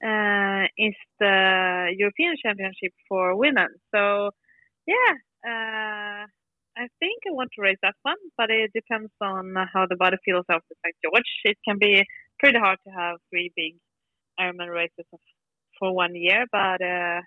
uh, 0.04 0.66
is 0.76 0.94
the 1.20 1.94
European 1.96 2.34
Championship 2.42 2.92
for 3.08 3.36
women. 3.36 3.68
So, 3.94 4.30
yeah, 4.86 5.12
uh, 5.46 6.26
I 6.76 6.86
think 6.98 7.22
I 7.28 7.32
want 7.32 7.50
to 7.56 7.62
race 7.62 7.78
that 7.82 7.94
one, 8.02 8.16
but 8.38 8.50
it 8.50 8.70
depends 8.74 9.10
on 9.20 9.54
how 9.72 9.86
the 9.88 9.96
body 9.96 10.16
feels 10.24 10.44
after 10.48 10.74
St. 10.84 10.94
George. 11.04 11.30
It 11.44 11.58
can 11.66 11.78
be 11.78 12.04
pretty 12.38 12.58
hard 12.58 12.78
to 12.86 12.90
have 12.92 13.16
three 13.30 13.52
big 13.56 13.74
Ironman 14.40 14.72
races 14.72 15.06
for 15.78 15.94
one 15.94 16.14
year, 16.14 16.46
but 16.50 16.80
uh, 16.80 17.20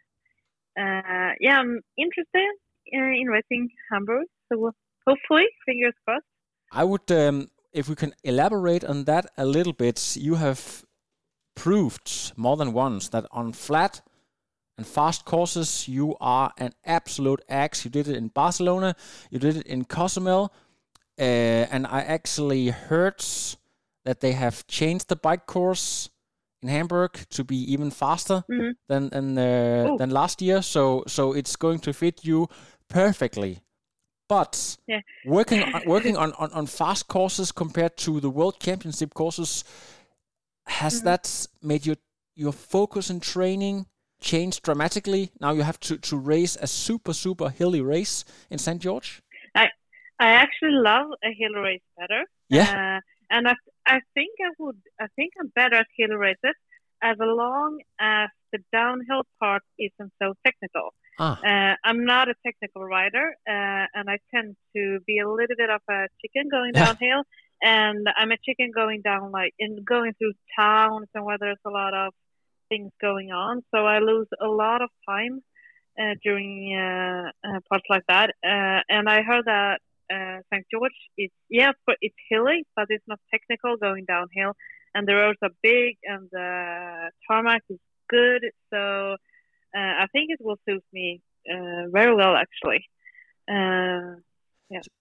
uh, 0.79 1.31
yeah, 1.39 1.59
I'm 1.59 1.81
interested 1.97 2.47
in, 2.87 3.03
in 3.21 3.27
racing 3.27 3.69
Hamburg. 3.91 4.25
So 4.51 4.71
hopefully, 5.05 5.45
fingers 5.65 5.93
crossed. 6.05 6.25
I 6.71 6.83
would, 6.83 7.11
um, 7.11 7.49
if 7.71 7.87
we 7.87 7.95
can 7.95 8.13
elaborate 8.23 8.83
on 8.83 9.03
that 9.03 9.27
a 9.37 9.45
little 9.45 9.73
bit, 9.73 10.15
you 10.15 10.35
have 10.35 10.83
proved 11.55 12.33
more 12.35 12.57
than 12.57 12.73
once 12.73 13.09
that 13.09 13.25
on 13.31 13.53
flat 13.53 14.01
and 14.77 14.87
fast 14.87 15.25
courses, 15.25 15.87
you 15.87 16.15
are 16.19 16.51
an 16.57 16.73
absolute 16.85 17.41
axe. 17.47 17.85
You 17.85 17.91
did 17.91 18.07
it 18.07 18.15
in 18.15 18.29
Barcelona, 18.29 18.95
you 19.29 19.39
did 19.39 19.57
it 19.57 19.67
in 19.67 19.85
Cozumel, 19.85 20.53
uh, 21.19 21.21
and 21.71 21.85
I 21.87 22.01
actually 22.01 22.69
heard 22.69 23.23
that 24.05 24.19
they 24.19 24.33
have 24.33 24.65
changed 24.67 25.07
the 25.09 25.15
bike 25.15 25.45
course 25.45 26.09
in 26.61 26.69
Hamburg 26.69 27.11
to 27.29 27.43
be 27.43 27.57
even 27.73 27.91
faster 27.91 28.43
Mhm. 28.49 28.75
than 28.87 29.09
than, 29.09 29.37
uh, 29.37 29.97
than 29.97 30.09
last 30.09 30.41
year. 30.41 30.61
So 30.61 31.03
so 31.07 31.33
it's 31.33 31.55
going 31.55 31.79
to 31.81 31.93
fit 31.93 32.25
you 32.25 32.47
perfectly. 32.87 33.59
But 34.27 34.77
Yeah. 34.87 35.01
working 35.23 35.63
on, 35.63 35.81
working 35.85 36.17
on, 36.17 36.33
on, 36.33 36.51
on 36.53 36.67
fast 36.67 37.07
courses 37.07 37.51
compared 37.51 37.95
to 37.97 38.19
the 38.19 38.29
World 38.29 38.59
Championship 38.59 39.13
courses, 39.13 39.63
has 40.65 41.01
Mhm. 41.01 41.03
that 41.03 41.47
made 41.61 41.85
your 41.85 41.97
your 42.35 42.53
focus 42.53 43.09
in 43.09 43.19
training 43.19 43.85
changed 44.23 44.63
dramatically? 44.63 45.23
Now 45.39 45.51
you 45.53 45.63
have 45.63 45.79
to, 45.87 45.97
to 46.09 46.17
race 46.17 46.55
a 46.61 46.67
super 46.67 47.13
super 47.13 47.49
hilly 47.49 47.81
race 47.81 48.25
in 48.49 48.57
St 48.57 48.81
George. 48.81 49.21
I 49.55 49.65
I 50.19 50.29
actually 50.43 50.75
love 50.91 51.07
a 51.23 51.31
hill 51.41 51.55
race 51.61 51.85
better. 51.99 52.23
Yeah. 52.49 52.69
Uh, 52.97 52.99
and 53.35 53.47
I, 53.47 53.55
I 53.87 53.99
think 54.13 54.31
I 54.47 54.51
would, 54.59 54.79
I 54.99 55.07
think 55.15 55.33
I'm 55.39 55.51
better 55.55 55.77
at 55.77 55.87
hill 55.97 56.15
races 56.17 56.55
as 57.01 57.17
long 57.19 57.79
as 57.99 58.29
the 58.51 58.59
downhill 58.71 59.23
part 59.39 59.63
isn't 59.77 60.11
so 60.21 60.33
technical. 60.45 60.93
Ah, 61.19 61.39
Uh, 61.43 61.75
I'm 61.83 62.05
not 62.05 62.29
a 62.29 62.35
technical 62.45 62.83
rider, 62.85 63.35
uh, 63.47 63.85
and 63.97 64.05
I 64.09 64.17
tend 64.33 64.55
to 64.75 64.99
be 65.05 65.19
a 65.19 65.27
little 65.29 65.57
bit 65.57 65.69
of 65.69 65.81
a 65.89 66.07
chicken 66.21 66.49
going 66.49 66.73
downhill. 66.83 67.23
And 67.61 68.07
I'm 68.17 68.31
a 68.31 68.37
chicken 68.47 68.71
going 68.73 69.01
down 69.01 69.31
like 69.31 69.53
in 69.57 69.83
going 69.83 70.13
through 70.17 70.33
towns 70.57 71.07
and 71.15 71.23
where 71.25 71.37
there's 71.39 71.63
a 71.65 71.69
lot 71.69 71.93
of 71.93 72.13
things 72.73 72.91
going 72.99 73.29
on. 73.31 73.61
So 73.71 73.77
I 73.85 73.99
lose 73.99 74.27
a 74.41 74.47
lot 74.63 74.81
of 74.81 74.89
time 75.07 75.35
uh, 75.99 76.15
during 76.23 76.53
uh, 76.75 77.29
uh, 77.47 77.59
parts 77.69 77.87
like 77.89 78.05
that. 78.07 78.29
Uh, 78.43 78.79
and 78.95 79.09
I 79.09 79.21
heard 79.21 79.45
that 79.45 79.79
uh, 80.13 80.37
St. 80.51 80.65
George 80.71 80.99
is 81.17 81.31
yeah, 81.49 81.71
but 81.87 81.97
it's 82.01 82.21
hilly, 82.29 82.65
but 82.75 82.87
it's 82.89 83.07
not 83.07 83.19
technical 83.31 83.77
going 83.77 84.05
downhill. 84.05 84.53
And 84.95 85.07
the 85.07 85.15
roads 85.15 85.39
are 85.41 85.55
big, 85.63 85.97
and 86.03 86.29
the 86.31 87.09
tarmac 87.27 87.63
is 87.69 87.79
good. 88.09 88.43
So 88.71 89.15
uh, 89.75 89.93
I 90.03 90.05
think 90.11 90.25
it 90.29 90.39
will 90.39 90.59
suit 90.67 90.83
me 90.93 91.21
very 91.91 92.13
well, 92.15 92.35
actually. 92.35 92.81
Uh, 93.55 94.21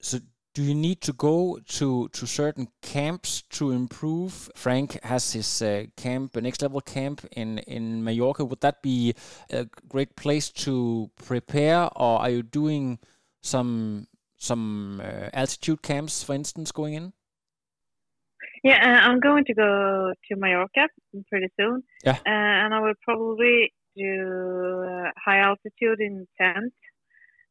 so 0.00 0.18
do 0.54 0.62
you 0.62 0.74
need 0.74 1.00
to 1.02 1.12
go 1.12 1.58
to 1.66 2.08
to 2.08 2.26
certain 2.26 2.68
camps 2.82 3.42
to 3.50 3.70
improve? 3.70 4.50
Frank 4.54 5.02
has 5.02 5.32
his 5.32 5.62
uh, 5.62 5.84
camp, 5.96 6.36
a 6.36 6.40
next 6.40 6.62
level 6.62 6.80
camp 6.80 7.26
in 7.32 7.58
in 7.58 8.04
Mallorca. 8.04 8.44
Would 8.44 8.60
that 8.60 8.82
be 8.82 9.14
a 9.50 9.66
great 9.88 10.16
place 10.16 10.50
to 10.64 11.10
prepare, 11.16 11.88
or 11.96 12.20
are 12.20 12.30
you 12.30 12.42
doing 12.42 12.98
some 13.40 14.06
some 14.36 15.00
uh, 15.00 15.30
altitude 15.32 15.82
camps, 15.82 16.22
for 16.22 16.34
instance, 16.34 16.72
going 16.72 16.94
in? 16.94 17.12
yeah, 18.62 18.78
uh, 18.80 19.08
I'm 19.08 19.20
going 19.20 19.44
to 19.46 19.54
go 19.54 20.12
to 20.28 20.36
Mallorca 20.36 20.88
pretty 21.28 21.48
soon. 21.58 21.82
Yeah. 22.04 22.12
Uh, 22.12 22.64
and 22.64 22.74
I 22.74 22.80
will 22.80 22.94
probably 23.02 23.72
do 23.96 24.84
uh, 24.86 25.10
high 25.24 25.40
altitude 25.40 26.00
in 26.00 26.26
tent. 26.40 26.72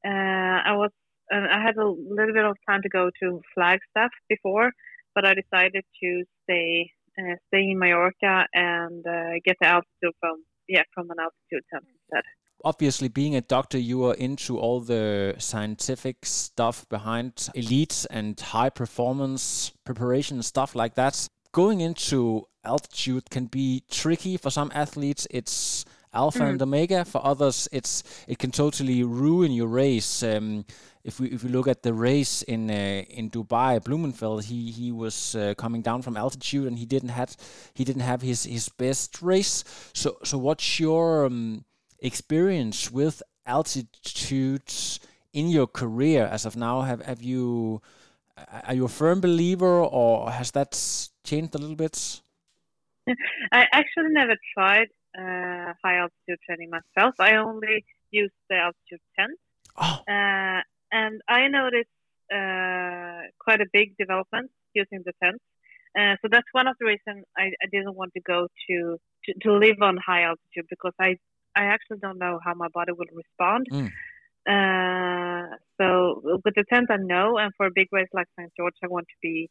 Uh, 0.06 0.62
I 0.66 0.74
was, 0.76 0.92
uh, 1.34 1.48
I 1.50 1.62
had 1.62 1.78
a 1.78 1.88
little 1.88 2.34
bit 2.34 2.46
of 2.46 2.58
time 2.67 2.82
to 2.84 2.89
go 2.89 3.10
to 3.22 3.41
Flagstaff 3.54 4.12
before, 4.30 4.72
but 5.15 5.26
I 5.26 5.34
decided 5.34 5.84
to 6.04 6.24
stay, 6.44 6.91
uh, 7.20 7.36
stay 7.48 7.72
in 7.72 7.80
Mallorca 7.80 8.46
and 8.54 9.06
uh, 9.06 9.34
get 9.46 9.56
the 9.62 9.67
altitude 9.67 10.15
from, 10.20 10.44
yeah, 10.67 10.84
from 10.94 11.10
an 11.12 11.17
altitude 11.20 11.63
tent 11.72 11.86
instead. 11.88 12.24
obviously 12.63 13.08
being 13.08 13.36
a 13.36 13.41
doctor 13.41 13.78
you 13.78 14.06
are 14.06 14.13
into 14.15 14.58
all 14.60 14.80
the 14.82 15.36
scientific 15.39 16.17
stuff 16.26 16.88
behind 16.89 17.34
elites 17.56 18.06
and 18.10 18.39
high 18.39 18.70
performance 18.70 19.72
preparation 19.84 20.38
and 20.38 20.46
stuff 20.46 20.76
like 20.76 20.96
that 20.96 21.28
going 21.52 21.82
into 21.82 22.46
altitude 22.63 23.30
can 23.30 23.46
be 23.46 23.84
tricky 23.89 24.38
for 24.38 24.50
some 24.50 24.72
athletes 24.76 25.28
it's 25.32 25.86
alpha 26.13 26.43
and 26.43 26.62
omega 26.62 27.06
for 27.06 27.26
others 27.26 27.69
it's 27.71 28.04
it 28.28 28.38
can 28.38 28.52
totally 28.52 29.04
ruin 29.04 29.52
your 29.52 29.67
race 29.67 30.24
um, 30.24 30.65
if 31.04 31.19
we 31.19 31.30
if 31.30 31.43
we 31.43 31.50
look 31.50 31.67
at 31.67 31.84
the 31.84 31.93
race 31.93 32.41
in 32.43 32.69
uh, 32.69 33.04
in 33.10 33.30
Dubai 33.30 33.80
Blummenfelt 33.80 34.43
he 34.45 34.71
he 34.71 34.91
was 34.91 35.36
uh, 35.36 35.54
coming 35.58 35.82
down 35.82 36.02
from 36.02 36.17
altitude 36.17 36.67
and 36.67 36.78
he 36.78 36.86
didn't 36.86 37.10
had 37.10 37.36
he 37.74 37.84
didn't 37.84 38.02
have 38.04 38.21
his 38.21 38.43
his 38.43 38.69
best 38.69 39.21
race 39.21 39.63
so 39.93 40.17
so 40.24 40.38
what's 40.38 40.80
your 40.80 41.26
um, 41.26 41.63
experience 42.00 42.91
with 42.91 43.24
altitudes 43.45 45.00
in 45.34 45.47
your 45.50 45.67
career 45.67 46.26
as 46.26 46.45
of 46.45 46.56
now? 46.56 46.82
Have 46.82 47.02
have 47.02 47.21
you 47.21 47.82
are 48.67 48.74
you 48.74 48.86
a 48.86 48.89
firm 48.89 49.21
believer, 49.21 49.84
or 49.84 50.32
has 50.32 50.52
that 50.52 50.71
changed 51.24 51.56
a 51.56 51.58
little 51.58 51.76
bit? 51.76 52.21
I 53.52 53.67
actually 53.71 54.10
never 54.10 54.36
tried 54.54 54.89
uh, 55.17 55.74
high 55.84 55.97
altitude 55.97 56.39
training 56.45 56.69
myself. 56.69 57.15
I 57.19 57.36
only 57.36 57.86
use 58.12 58.32
the 58.50 58.58
altitude 58.58 59.02
tent. 59.17 59.38
Oh, 59.78 60.00
Uh, 60.08 60.62
and 60.91 61.21
I 61.28 61.47
noticed 61.47 61.89
uh, 62.34 63.28
quite 63.39 63.62
a 63.62 63.67
big 63.71 63.97
development 63.97 64.52
using 64.74 65.04
the 65.06 65.13
tent. 65.24 65.41
Uh, 65.97 66.15
so 66.21 66.28
that's 66.30 66.47
one 66.54 66.67
of 66.67 66.76
the 66.80 66.86
reasons 66.86 67.26
I, 67.38 67.52
I 67.63 67.67
didn't 67.71 67.95
want 67.95 68.13
to 68.13 68.21
go 68.21 68.47
to, 68.67 68.97
to, 69.26 69.34
to 69.43 69.52
live 69.54 69.78
on 69.82 69.97
high 69.97 70.24
altitude 70.24 70.67
because 70.69 70.93
I, 71.00 71.17
I 71.56 71.65
actually 71.65 72.00
don't 72.02 72.17
know 72.17 72.39
how 72.43 72.54
my 72.54 72.67
body 72.74 72.93
will 72.93 73.12
respond. 73.13 73.67
Mm. 73.71 73.91
Uh, 74.47 75.56
so 75.80 76.21
with 76.43 76.56
the 76.56 76.63
tent, 76.71 76.89
I 76.89 76.97
know, 76.97 77.38
and 77.38 77.52
for 77.58 77.65
a 77.65 77.71
big 77.74 77.88
race 77.91 78.08
like 78.13 78.28
St. 78.39 78.52
George, 78.58 78.76
I 78.84 78.88
want 78.88 79.08
to 79.08 79.15
be, 79.21 79.50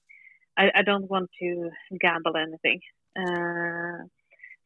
I, 0.58 0.70
I 0.74 0.82
don't 0.82 1.10
want 1.10 1.30
to 1.40 1.70
gamble 2.00 2.36
anything. 2.36 2.80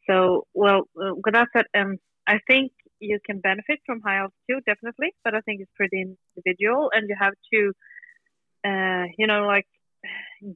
So, 0.08 0.46
well, 0.54 0.88
uh, 1.00 1.14
with 1.14 1.34
that 1.34 1.48
said, 1.54 1.66
um, 1.74 1.96
I 2.26 2.38
think 2.46 2.72
you 3.00 3.18
can 3.24 3.40
benefit 3.40 3.80
from 3.86 4.00
high 4.00 4.18
altitude 4.18 4.64
definitely, 4.66 5.14
but 5.24 5.34
I 5.34 5.40
think 5.40 5.60
it's 5.60 5.70
pretty 5.76 6.04
individual, 6.36 6.90
and 6.92 7.08
you 7.08 7.16
have 7.20 7.34
to, 7.52 7.72
uh, 8.66 9.04
you 9.18 9.26
know, 9.26 9.46
like 9.46 9.66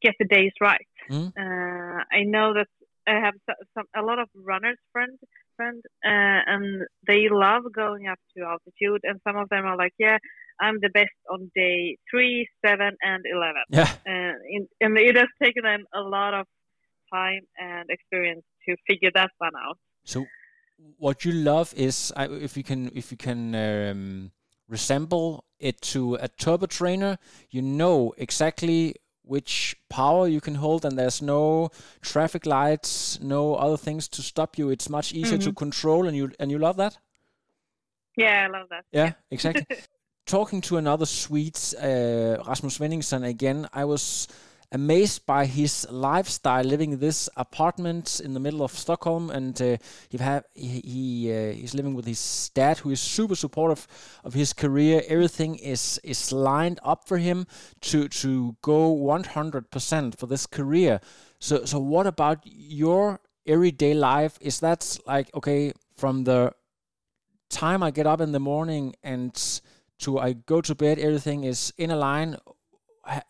get 0.00 0.14
the 0.18 0.26
days 0.26 0.52
right. 0.60 0.86
Mm. 1.10 1.32
Uh, 1.36 2.04
I 2.12 2.22
know 2.24 2.54
that 2.54 2.68
I 3.06 3.20
have 3.20 3.34
some 3.74 3.86
a 3.96 4.02
lot 4.02 4.18
of 4.18 4.28
runners 4.34 4.78
friend 4.92 5.18
friend, 5.56 5.82
uh, 6.04 6.40
and 6.52 6.86
they 7.06 7.28
love 7.30 7.64
going 7.74 8.06
up 8.06 8.18
to 8.36 8.44
altitude, 8.44 9.00
and 9.04 9.20
some 9.26 9.36
of 9.36 9.48
them 9.48 9.64
are 9.64 9.76
like, 9.76 9.94
yeah. 9.98 10.18
I'm 10.60 10.80
the 10.80 10.88
best 10.88 11.14
on 11.30 11.52
day 11.54 11.98
three, 12.10 12.48
seven, 12.66 12.96
and 13.00 13.24
eleven, 13.32 13.62
yeah. 13.70 13.92
uh, 14.04 14.34
in, 14.50 14.66
and 14.80 14.98
it 14.98 15.16
has 15.16 15.28
taken 15.40 15.62
them 15.62 15.84
a 15.94 16.00
lot 16.00 16.34
of 16.34 16.46
time 17.14 17.42
and 17.56 17.88
experience 17.90 18.42
to 18.68 18.76
figure 18.86 19.10
that 19.14 19.30
one 19.38 19.52
out. 19.56 19.78
So, 20.04 20.26
what 20.98 21.24
you 21.24 21.32
love 21.32 21.74
is 21.76 22.12
if 22.16 22.56
you 22.56 22.64
can 22.64 22.90
if 22.94 23.10
you 23.10 23.16
can 23.16 23.54
um, 23.54 24.30
resemble 24.68 25.44
it 25.58 25.80
to 25.80 26.14
a 26.16 26.28
turbo 26.28 26.66
trainer, 26.66 27.18
you 27.50 27.62
know 27.62 28.14
exactly 28.16 28.94
which 29.22 29.76
power 29.90 30.26
you 30.26 30.40
can 30.40 30.54
hold, 30.54 30.84
and 30.84 30.98
there's 30.98 31.20
no 31.20 31.70
traffic 32.00 32.46
lights, 32.46 33.20
no 33.20 33.54
other 33.56 33.76
things 33.76 34.08
to 34.08 34.22
stop 34.22 34.56
you. 34.56 34.70
It's 34.70 34.88
much 34.88 35.12
easier 35.12 35.38
to 35.38 35.52
control, 35.52 36.06
and 36.06 36.16
you 36.16 36.30
and 36.40 36.50
you 36.50 36.58
love 36.58 36.76
that. 36.76 36.96
Yeah, 38.16 38.46
I 38.48 38.58
love 38.58 38.68
that. 38.70 38.84
Yeah, 38.90 39.12
exactly. 39.30 39.64
Talking 40.26 40.60
to 40.62 40.76
another 40.76 41.06
Swede, 41.06 41.58
uh, 41.80 42.42
Rasmus 42.46 42.78
Svenningsson 42.78 43.26
again, 43.26 43.68
I 43.72 43.84
was 43.84 44.28
amazed 44.70 45.24
by 45.24 45.46
his 45.46 45.86
lifestyle, 45.90 46.64
living 46.64 46.92
in 46.92 46.98
this 46.98 47.28
apartment 47.36 48.20
in 48.22 48.34
the 48.34 48.40
middle 48.40 48.62
of 48.62 48.72
Stockholm, 48.72 49.30
and 49.30 49.60
uh, 49.62 49.76
he 50.08 50.18
have 50.18 50.44
he, 50.54 51.32
uh, 51.32 51.52
he's 51.52 51.74
living 51.74 51.94
with 51.94 52.06
his 52.06 52.50
dad, 52.54 52.78
who 52.78 52.90
is 52.90 53.00
super 53.00 53.34
supportive 53.34 53.86
of 54.24 54.34
his 54.34 54.52
career. 54.52 55.02
Everything 55.08 55.56
is 55.56 55.98
is 56.04 56.32
lined 56.32 56.80
up 56.82 57.08
for 57.08 57.18
him 57.18 57.46
to 57.80 58.08
to 58.08 58.56
go 58.62 58.88
one 58.88 59.24
hundred 59.24 59.70
percent 59.70 60.18
for 60.18 60.26
this 60.26 60.46
career. 60.46 61.00
So 61.38 61.64
so 61.64 61.78
what 61.78 62.06
about 62.06 62.38
your 62.44 63.20
everyday 63.46 63.94
life? 63.94 64.38
Is 64.40 64.60
that 64.60 64.98
like 65.06 65.30
okay 65.34 65.72
from 65.96 66.24
the 66.24 66.52
time 67.48 67.82
I 67.82 67.90
get 67.90 68.06
up 68.06 68.20
in 68.20 68.32
the 68.32 68.40
morning 68.40 68.94
and 69.02 69.60
to 70.00 70.18
I 70.18 70.34
go 70.34 70.60
to 70.60 70.74
bed, 70.74 70.98
everything 70.98 71.44
is 71.44 71.72
in 71.78 71.90
a 71.90 71.96
line 71.96 72.36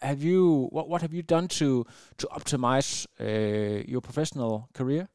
have 0.01 0.23
you 0.23 0.69
what 0.71 0.89
what 0.89 1.03
have 1.03 1.13
you 1.13 1.23
done 1.23 1.49
to 1.49 1.85
to 2.19 2.27
optimize 2.29 3.07
uh, 3.21 3.83
your 3.87 4.01
professional 4.01 4.69
career? 4.75 5.09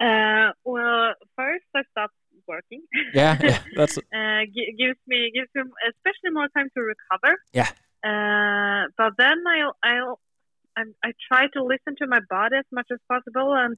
Uh, 0.00 0.50
well, 0.64 1.14
first 1.36 1.64
I 1.74 1.82
stopped 1.90 2.14
working. 2.48 2.82
Yeah, 3.14 3.38
yeah 3.42 3.62
that's 3.76 3.98
uh, 3.98 4.42
gives 4.78 4.98
me 5.06 5.30
gives 5.34 5.50
me 5.54 5.62
especially 5.90 6.30
more 6.32 6.48
time 6.56 6.68
to 6.76 6.80
recover. 6.82 7.36
Yeah. 7.52 7.70
Uh, 8.04 8.88
but 8.96 9.12
then 9.18 9.38
I 9.46 9.70
I 9.82 10.82
I 11.04 11.12
try 11.28 11.46
to 11.54 11.62
listen 11.62 11.96
to 11.98 12.06
my 12.06 12.20
body 12.28 12.56
as 12.56 12.64
much 12.72 12.88
as 12.92 12.98
possible, 13.08 13.54
and 13.54 13.74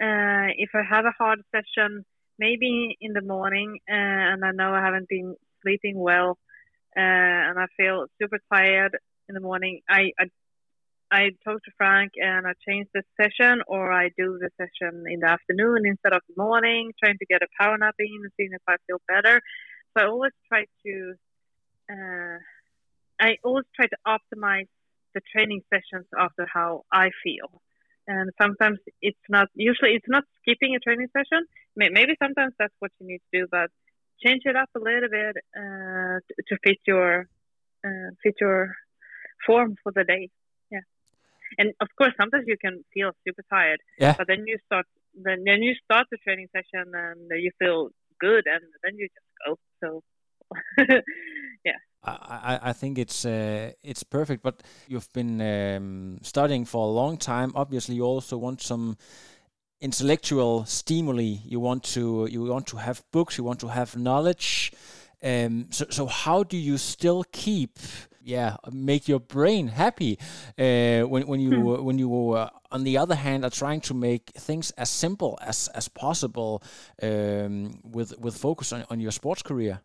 uh, 0.00 0.52
if 0.56 0.70
I 0.74 0.82
have 0.88 1.04
a 1.04 1.14
hard 1.18 1.40
session, 1.52 2.04
maybe 2.38 2.96
in 3.00 3.12
the 3.12 3.22
morning, 3.22 3.78
uh, 3.88 4.32
and 4.32 4.44
I 4.44 4.50
know 4.52 4.72
I 4.74 4.84
haven't 4.84 5.08
been 5.08 5.36
sleeping 5.62 5.98
well, 5.98 6.38
uh, 6.96 7.48
and 7.48 7.58
I 7.58 7.66
feel 7.76 8.06
super 8.20 8.38
tired, 8.52 8.96
in 9.28 9.34
the 9.34 9.40
morning. 9.40 9.80
I, 9.88 10.12
I 10.18 10.24
I 11.10 11.30
talk 11.44 11.62
to 11.62 11.70
Frank 11.76 12.12
and 12.16 12.46
I 12.46 12.52
change 12.66 12.88
the 12.92 13.02
session, 13.20 13.62
or 13.68 13.92
I 13.92 14.08
do 14.18 14.38
the 14.40 14.50
session 14.56 15.04
in 15.08 15.20
the 15.20 15.28
afternoon 15.28 15.86
instead 15.86 16.12
of 16.12 16.22
the 16.28 16.42
morning, 16.42 16.92
trying 17.00 17.18
to 17.18 17.26
get 17.26 17.42
a 17.42 17.46
power 17.60 17.78
nap 17.78 17.94
in 17.98 18.08
and 18.24 18.32
seeing 18.36 18.50
if 18.52 18.62
I 18.66 18.76
feel 18.86 19.00
better. 19.06 19.40
So 19.96 20.04
I 20.04 20.08
always 20.08 20.32
try 20.48 20.64
to, 20.84 21.14
uh, 21.92 22.38
I 23.20 23.36
always 23.44 23.66
try 23.76 23.86
to 23.86 23.96
optimize 24.06 24.66
the 25.14 25.20
training 25.32 25.62
sessions 25.72 26.06
after 26.18 26.46
how 26.52 26.84
I 26.92 27.10
feel. 27.22 27.62
And 28.08 28.30
sometimes 28.40 28.78
it's 29.00 29.26
not, 29.28 29.48
usually 29.54 29.92
it's 29.92 30.08
not 30.08 30.24
skipping 30.42 30.74
a 30.74 30.80
training 30.80 31.08
session. 31.16 31.46
Maybe 31.76 32.14
sometimes 32.22 32.52
that's 32.58 32.74
what 32.80 32.90
you 32.98 33.06
need 33.06 33.20
to 33.32 33.40
do, 33.40 33.46
but 33.50 33.70
change 34.24 34.42
it 34.44 34.56
up 34.56 34.70
a 34.76 34.80
little 34.80 35.08
bit 35.08 35.36
uh, 35.56 36.18
to 36.48 36.56
fit 36.64 36.78
your, 36.86 37.28
uh, 37.84 38.10
fit 38.22 38.34
your 38.40 38.74
form 39.44 39.76
for 39.82 39.92
the 39.92 40.04
day. 40.04 40.30
Yeah, 40.70 40.80
and 41.58 41.72
of 41.80 41.88
course 41.98 42.12
sometimes 42.18 42.44
you 42.46 42.56
can 42.56 42.84
feel 42.92 43.10
super 43.26 43.42
tired. 43.50 43.80
Yeah. 43.98 44.14
But 44.16 44.28
then 44.28 44.44
you 44.46 44.58
start 44.66 44.86
then 45.14 45.44
then 45.44 45.62
you 45.62 45.74
start 45.84 46.06
the 46.10 46.18
training 46.18 46.48
session 46.52 46.92
and 46.94 47.30
you 47.30 47.50
feel 47.58 47.90
good, 48.20 48.44
and 48.46 48.64
then 48.82 48.96
you 48.96 49.08
just 49.08 49.30
go. 49.46 49.58
So 49.80 50.02
yeah. 51.64 51.78
I, 52.08 52.60
I 52.62 52.72
think 52.72 52.98
it's 52.98 53.24
uh, 53.24 53.72
it's 53.82 54.04
perfect, 54.04 54.42
but 54.42 54.62
you've 54.86 55.12
been 55.12 55.40
um, 55.40 56.18
studying 56.22 56.64
for 56.64 56.86
a 56.86 56.90
long 56.90 57.16
time. 57.16 57.52
Obviously, 57.56 57.96
you 57.96 58.04
also 58.04 58.38
want 58.38 58.62
some 58.62 58.96
intellectual 59.80 60.64
stimuli. 60.66 61.38
You 61.44 61.58
want 61.58 61.82
to 61.94 62.28
you 62.30 62.44
want 62.44 62.66
to 62.68 62.76
have 62.76 63.02
books. 63.10 63.38
You 63.38 63.44
want 63.44 63.60
to 63.60 63.68
have 63.68 63.96
knowledge. 63.96 64.72
Um, 65.26 65.66
so 65.70 65.86
so 65.90 66.06
how 66.06 66.44
do 66.44 66.56
you 66.56 66.78
still 66.78 67.24
keep 67.32 67.78
yeah 68.22 68.56
make 68.70 69.08
your 69.08 69.20
brain 69.20 69.68
happy 69.68 70.18
uh, 70.58 71.02
when 71.08 71.26
when 71.26 71.40
you 71.40 71.50
hmm. 71.50 71.84
when 71.84 71.98
you 71.98 72.32
uh, 72.32 72.48
on 72.70 72.84
the 72.84 72.98
other 72.98 73.16
hand 73.16 73.44
are 73.44 73.50
trying 73.50 73.80
to 73.80 73.94
make 73.94 74.30
things 74.38 74.70
as 74.72 74.90
simple 74.90 75.38
as 75.42 75.68
as 75.74 75.88
possible 75.88 76.62
um, 77.02 77.80
with 77.82 78.16
with 78.18 78.36
focus 78.36 78.72
on, 78.72 78.84
on 78.90 79.00
your 79.00 79.12
sports 79.12 79.42
career. 79.42 79.80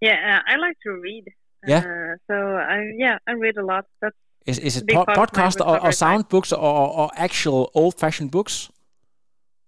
Yeah, 0.00 0.18
uh, 0.30 0.52
I 0.52 0.56
like 0.56 0.76
to 0.82 0.90
read. 0.90 1.24
Yeah. 1.66 1.78
Uh, 1.78 2.16
so 2.26 2.34
I 2.34 2.92
yeah 2.98 3.18
I 3.26 3.32
read 3.32 3.56
a 3.56 3.64
lot. 3.64 3.86
That's 4.02 4.16
is 4.46 4.58
is 4.58 4.76
it 4.76 4.88
po 4.88 5.04
podcast 5.04 5.60
or, 5.60 5.82
or, 5.82 5.92
sound 5.92 6.28
books 6.28 6.52
or, 6.52 6.88
or 7.00 7.10
actual 7.16 7.70
old 7.74 7.98
fashioned 7.98 8.30
books? 8.30 8.70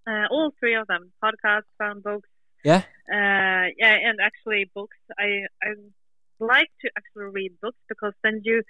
Uh, 0.06 0.26
all 0.30 0.52
three 0.60 0.74
of 0.74 0.86
them: 0.86 1.12
podcasts, 1.22 1.70
sound 1.78 2.02
books. 2.02 2.28
Yeah. 2.64 2.82
Uh, 3.10 3.72
yeah, 3.78 3.96
and 4.08 4.18
actually 4.20 4.70
books. 4.74 4.96
I 5.18 5.46
I 5.62 5.74
like 6.40 6.70
to 6.82 6.90
actually 6.96 7.30
read 7.32 7.52
books 7.60 7.78
because 7.88 8.12
then 8.22 8.42
you 8.44 8.62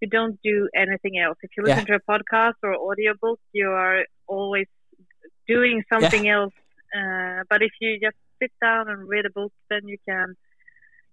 you 0.00 0.08
don't 0.08 0.38
do 0.42 0.68
anything 0.74 1.18
else. 1.18 1.38
If 1.42 1.50
you 1.56 1.62
listen 1.62 1.84
yeah. 1.88 1.98
to 1.98 2.02
a 2.02 2.12
podcast 2.12 2.54
or 2.62 2.74
audiobook, 2.74 3.40
you 3.52 3.68
are 3.70 4.04
always 4.26 4.66
doing 5.46 5.82
something 5.92 6.24
yeah. 6.24 6.36
else. 6.36 6.54
Uh, 6.96 7.42
but 7.48 7.62
if 7.62 7.72
you 7.80 7.98
just 8.00 8.16
sit 8.40 8.52
down 8.60 8.88
and 8.88 9.08
read 9.08 9.26
a 9.26 9.30
book, 9.30 9.52
then 9.70 9.86
you 9.86 9.98
can 10.08 10.34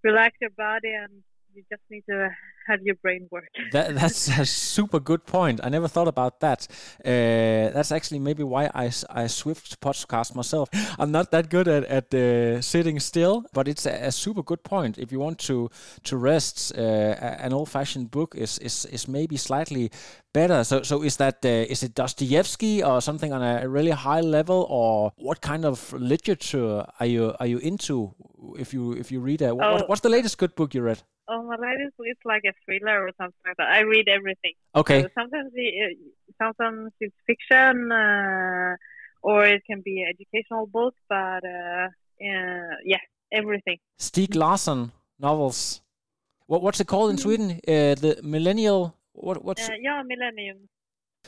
relax 0.03 0.35
your 0.41 0.51
body 0.51 0.93
and 0.93 1.23
you 1.53 1.63
just 1.69 1.81
need 1.89 2.03
to 2.09 2.29
have 2.67 2.81
your 2.83 2.95
brain 2.95 3.27
work. 3.31 3.45
That, 3.71 3.95
that's 3.95 4.27
a 4.27 4.45
super 4.45 4.99
good 4.99 5.25
point. 5.25 5.61
I 5.63 5.69
never 5.69 5.87
thought 5.87 6.07
about 6.07 6.41
that. 6.41 6.67
Uh, 7.05 7.71
that's 7.73 7.91
actually 7.91 8.19
maybe 8.19 8.43
why 8.43 8.69
I, 8.73 8.91
I 9.09 9.27
Swift 9.27 9.79
podcast 9.79 10.35
myself. 10.35 10.69
I'm 10.99 11.11
not 11.11 11.31
that 11.31 11.49
good 11.49 11.67
at, 11.67 11.85
at 11.85 12.13
uh, 12.13 12.61
sitting 12.61 12.99
still, 12.99 13.45
but 13.53 13.67
it's 13.67 13.85
a, 13.85 14.07
a, 14.07 14.11
super 14.11 14.43
good 14.43 14.63
point. 14.63 14.97
If 14.97 15.11
you 15.11 15.19
want 15.19 15.39
to 15.39 15.69
to 16.03 16.17
rest, 16.17 16.73
uh, 16.77 16.81
an 16.81 17.53
old 17.53 17.69
fashioned 17.69 18.11
book 18.11 18.35
is, 18.35 18.57
is 18.59 18.85
is 18.85 19.07
maybe 19.07 19.37
slightly 19.37 19.91
better. 20.33 20.63
So 20.63 20.83
so 20.83 21.01
is 21.01 21.17
that 21.17 21.45
uh, 21.45 21.71
is 21.73 21.83
it 21.83 21.95
Dostoevsky 21.95 22.83
or 22.83 23.01
something 23.01 23.31
on 23.31 23.41
a 23.41 23.67
really 23.69 23.91
high 23.91 24.21
level, 24.21 24.67
or 24.69 25.13
what 25.15 25.41
kind 25.41 25.65
of 25.65 25.93
literature 25.93 26.85
are 26.99 27.05
you 27.05 27.33
are 27.39 27.47
you 27.47 27.59
into? 27.59 28.13
If 28.57 28.73
you 28.73 28.93
if 28.93 29.11
you 29.11 29.21
read 29.21 29.41
a, 29.41 29.55
what, 29.55 29.65
oh. 29.65 29.85
what's 29.87 30.01
the 30.01 30.09
latest 30.09 30.37
good 30.37 30.55
book 30.55 30.73
you 30.73 30.81
read? 30.81 31.03
Oh, 31.33 31.43
my 31.43 31.55
latest 31.55 31.95
it's 31.99 32.25
like 32.25 32.43
a 32.45 32.53
thriller 32.65 32.97
or 33.07 33.11
something 33.17 33.43
like 33.47 33.55
that. 33.57 33.69
I 33.69 33.81
read 33.93 34.07
everything. 34.09 34.55
Okay. 34.75 35.03
So 35.03 35.07
sometimes 35.17 35.51
it, 35.55 35.97
sometimes 36.37 36.91
it's 36.99 37.15
fiction, 37.25 37.89
uh, 37.89 38.75
or 39.21 39.45
it 39.45 39.61
can 39.65 39.79
be 39.81 40.05
educational 40.13 40.67
book, 40.67 40.93
but 41.07 41.41
uh, 41.45 41.87
uh, 42.29 42.75
yeah, 42.83 43.03
everything. 43.31 43.77
Stieg 43.97 44.35
Larsson 44.35 44.91
novels. 45.19 45.81
What 46.47 46.61
what's 46.63 46.81
it 46.81 46.87
called 46.87 47.11
in 47.11 47.15
mm. 47.15 47.21
Sweden? 47.21 47.51
Uh, 47.65 47.95
the 47.95 48.19
millennial. 48.23 48.93
What 49.13 49.43
what's? 49.45 49.69
Uh, 49.69 49.73
yeah, 49.81 50.03
millennium. 50.05 50.67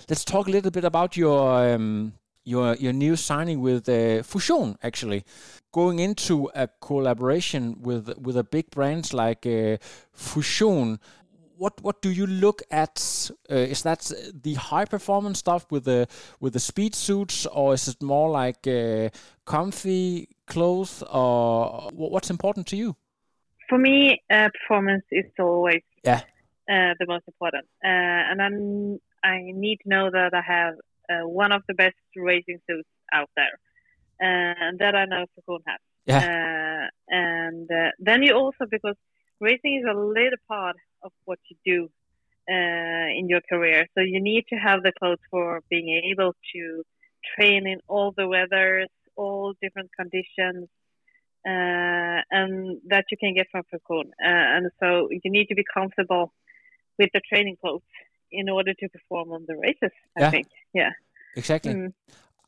Let's 0.10 0.26
talk 0.26 0.48
a 0.48 0.52
little 0.52 0.72
bit 0.72 0.84
about 0.84 1.16
your 1.16 1.74
um, 1.76 2.14
your 2.44 2.76
your 2.76 2.94
new 2.94 3.16
signing 3.16 3.62
with 3.62 3.88
uh, 3.90 4.24
Fusion 4.24 4.78
actually. 4.84 5.24
Going 5.72 6.00
into 6.00 6.50
a 6.54 6.68
collaboration 6.82 7.78
with 7.82 8.18
with 8.18 8.38
a 8.38 8.44
big 8.44 8.70
brands 8.72 9.14
like 9.14 9.46
uh, 9.46 9.78
Fusion 10.14 11.00
what 11.58 11.82
what 11.82 12.02
do 12.02 12.10
you 12.10 12.28
look 12.28 12.62
at? 12.72 13.32
Uh, 13.50 13.56
is 13.56 13.84
that 13.84 14.12
the 14.44 14.56
high 14.56 14.86
performance 14.86 15.40
stuff 15.40 15.66
with 15.72 15.86
the 15.86 16.08
with 16.40 16.54
the 16.54 16.60
speed 16.60 16.96
suits 16.96 17.46
or 17.46 17.74
is 17.74 17.88
it 17.88 18.02
more 18.02 18.30
like 18.30 18.68
uh, 18.68 19.10
comfy 19.46 20.28
clothes 20.46 21.04
or 21.12 21.90
what's 21.94 22.30
important 22.30 22.68
to 22.68 22.76
you? 22.76 22.96
For 23.70 23.78
me 23.78 24.22
uh, 24.30 24.50
performance 24.60 25.06
is 25.12 25.26
always 25.40 25.84
yeah. 26.04 26.22
uh, 26.70 26.94
the 27.00 27.06
most 27.08 27.26
important. 27.28 27.66
Uh, 27.84 28.32
and 28.32 28.40
then 28.40 29.00
I 29.24 29.38
need 29.42 29.78
to 29.84 29.90
know 29.90 30.10
that 30.12 30.34
I 30.34 30.42
have 30.42 30.76
uh, 31.10 31.28
one 31.28 31.52
of 31.52 31.64
the 31.68 31.74
best 31.74 31.96
racing 32.16 32.60
suits 32.68 32.88
out 33.14 33.30
there, 33.36 33.60
uh, 34.22 34.56
and 34.66 34.80
that 34.80 34.96
I 34.96 35.06
know 35.06 35.26
Fusion 35.46 35.64
has. 35.68 35.80
Yeah. 36.06 36.18
Uh, 36.18 37.16
and 37.16 37.70
uh, 37.72 37.92
then 38.00 38.24
you 38.24 38.34
also 38.34 38.66
because 38.70 38.96
racing 39.40 39.82
is 39.82 39.86
a 39.90 39.98
little 39.98 40.44
part 40.48 40.76
of 41.02 41.12
what 41.26 41.40
you 41.50 41.58
do 41.66 41.90
uh, 42.50 43.08
in 43.18 43.28
your 43.30 43.42
career, 43.50 43.88
so 43.96 44.02
you 44.02 44.22
need 44.22 44.46
to 44.50 44.56
have 44.56 44.84
the 44.84 44.92
clothes 45.00 45.20
for 45.30 45.62
being 45.70 46.02
able 46.12 46.34
to 46.54 46.84
train 47.36 47.68
in 47.68 47.80
all 47.88 48.14
the 48.16 48.28
weathers, 48.28 48.90
all 49.16 49.54
different 49.62 49.90
conditions, 49.98 50.68
uh, 51.46 52.20
and 52.32 52.80
that 52.88 53.06
you 53.12 53.18
can 53.18 53.34
get 53.34 53.48
from 53.52 53.64
Fusion. 53.70 54.12
Uh, 54.22 54.28
and 54.28 54.72
so 54.80 55.10
you 55.10 55.32
need 55.32 55.48
to 55.48 55.56
be 55.56 55.64
comfortable 55.74 56.34
with 57.00 57.10
the 57.14 57.22
training 57.30 57.58
clothes 57.60 57.82
in 58.34 58.50
order 58.50 58.74
to 58.74 58.90
perform 58.90 59.32
on 59.32 59.46
the 59.48 59.56
races. 59.56 59.92
I 60.18 60.22
yeah. 60.22 60.32
think, 60.32 60.48
yeah, 60.74 60.92
exactly. 61.36 61.74
Mm. 61.74 61.94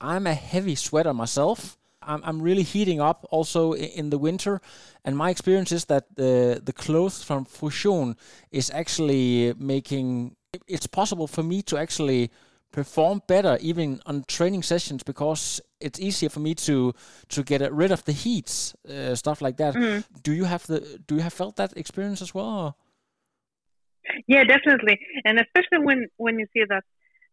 I'm 0.02 0.28
a 0.28 0.34
heavy 0.34 0.76
sweater 0.76 1.14
myself. 1.14 1.78
I'm, 2.02 2.22
I'm 2.24 2.42
really 2.42 2.64
heating 2.64 3.02
up 3.02 3.26
also 3.32 3.74
in 3.74 4.10
the 4.10 4.18
winter, 4.18 4.62
and 5.04 5.18
my 5.18 5.30
experience 5.30 5.72
is 5.72 5.86
that 5.86 6.16
the 6.16 6.62
the 6.64 6.74
clothes 6.74 7.24
from 7.24 7.46
Fusion 7.46 8.16
is 8.52 8.70
actually 8.72 9.54
making 9.58 10.36
it's 10.68 10.88
possible 10.88 11.28
for 11.28 11.44
me 11.44 11.62
to 11.64 11.78
actually 11.78 12.32
perform 12.72 13.22
better 13.28 13.58
even 13.62 14.02
on 14.06 14.26
training 14.28 14.62
sessions 14.62 15.02
because 15.02 15.62
it's 15.80 16.00
easier 16.00 16.30
for 16.30 16.42
me 16.42 16.54
to 16.54 16.94
to 17.30 17.42
get 17.44 17.62
rid 17.72 17.92
of 17.92 18.04
the 18.04 18.12
heat 18.12 18.74
uh, 18.90 19.16
stuff 19.16 19.42
like 19.42 19.58
that. 19.58 19.74
Mm. 19.76 20.04
Do 20.24 20.34
you 20.34 20.44
have 20.46 20.68
the 20.68 20.80
do 21.08 21.16
you 21.16 21.22
have 21.22 21.34
felt 21.34 21.56
that 21.56 21.72
experience 21.78 22.22
as 22.22 22.34
well? 22.34 22.78
Yeah, 24.28 24.44
definitely, 24.44 25.00
and 25.24 25.40
especially 25.40 25.86
when 25.86 26.08
when 26.18 26.40
you 26.40 26.48
see 26.54 26.64
that 26.68 26.84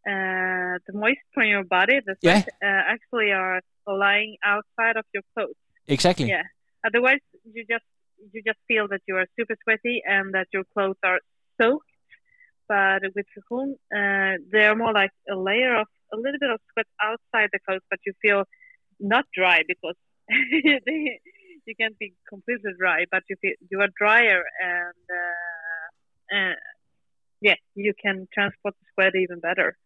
uh, 0.06 0.78
the 0.86 0.92
moisture 0.92 1.38
on 1.38 1.48
your 1.48 1.64
body, 1.64 2.00
the 2.04 2.16
sweat, 2.20 2.48
uh, 2.62 2.66
actually 2.66 3.30
are 3.30 3.60
lying 3.86 4.36
outside 4.44 4.96
of 4.96 5.04
your 5.14 5.22
clothes. 5.34 5.54
Exactly. 5.86 6.28
Yeah. 6.28 6.42
Otherwise, 6.84 7.20
you 7.44 7.64
just 7.68 7.84
you 8.32 8.42
just 8.44 8.58
feel 8.68 8.88
that 8.88 9.00
you 9.06 9.16
are 9.16 9.26
super 9.38 9.56
sweaty 9.62 10.02
and 10.06 10.34
that 10.34 10.48
your 10.52 10.64
clothes 10.74 10.98
are 11.04 11.20
soaked. 11.60 11.86
But 12.68 13.02
with 13.14 13.26
Cocoon, 13.34 13.76
uh, 13.94 14.38
they're 14.50 14.74
more 14.76 14.92
like 14.92 15.10
a 15.30 15.36
layer 15.36 15.76
of 15.76 15.86
a 16.12 16.16
little 16.16 16.38
bit 16.40 16.50
of 16.50 16.60
sweat 16.72 16.86
outside 17.02 17.50
the 17.52 17.58
clothes, 17.66 17.82
but 17.90 17.98
you 18.06 18.12
feel 18.22 18.44
not 19.00 19.24
dry 19.34 19.62
because 19.66 19.96
they, 20.28 21.20
you 21.66 21.74
can't 21.78 21.98
be 21.98 22.14
completely 22.28 22.72
dry, 22.78 23.04
but 23.10 23.22
you 23.28 23.36
feel 23.40 23.52
you 23.70 23.80
are 23.80 23.88
drier 23.98 24.42
and 24.62 25.04
uh, 25.10 26.54
yeah, 27.42 27.56
you 27.74 27.92
can 28.00 28.26
transport 28.32 28.74
the 28.80 28.86
sweat 28.94 29.14
even 29.14 29.40
better 29.40 29.76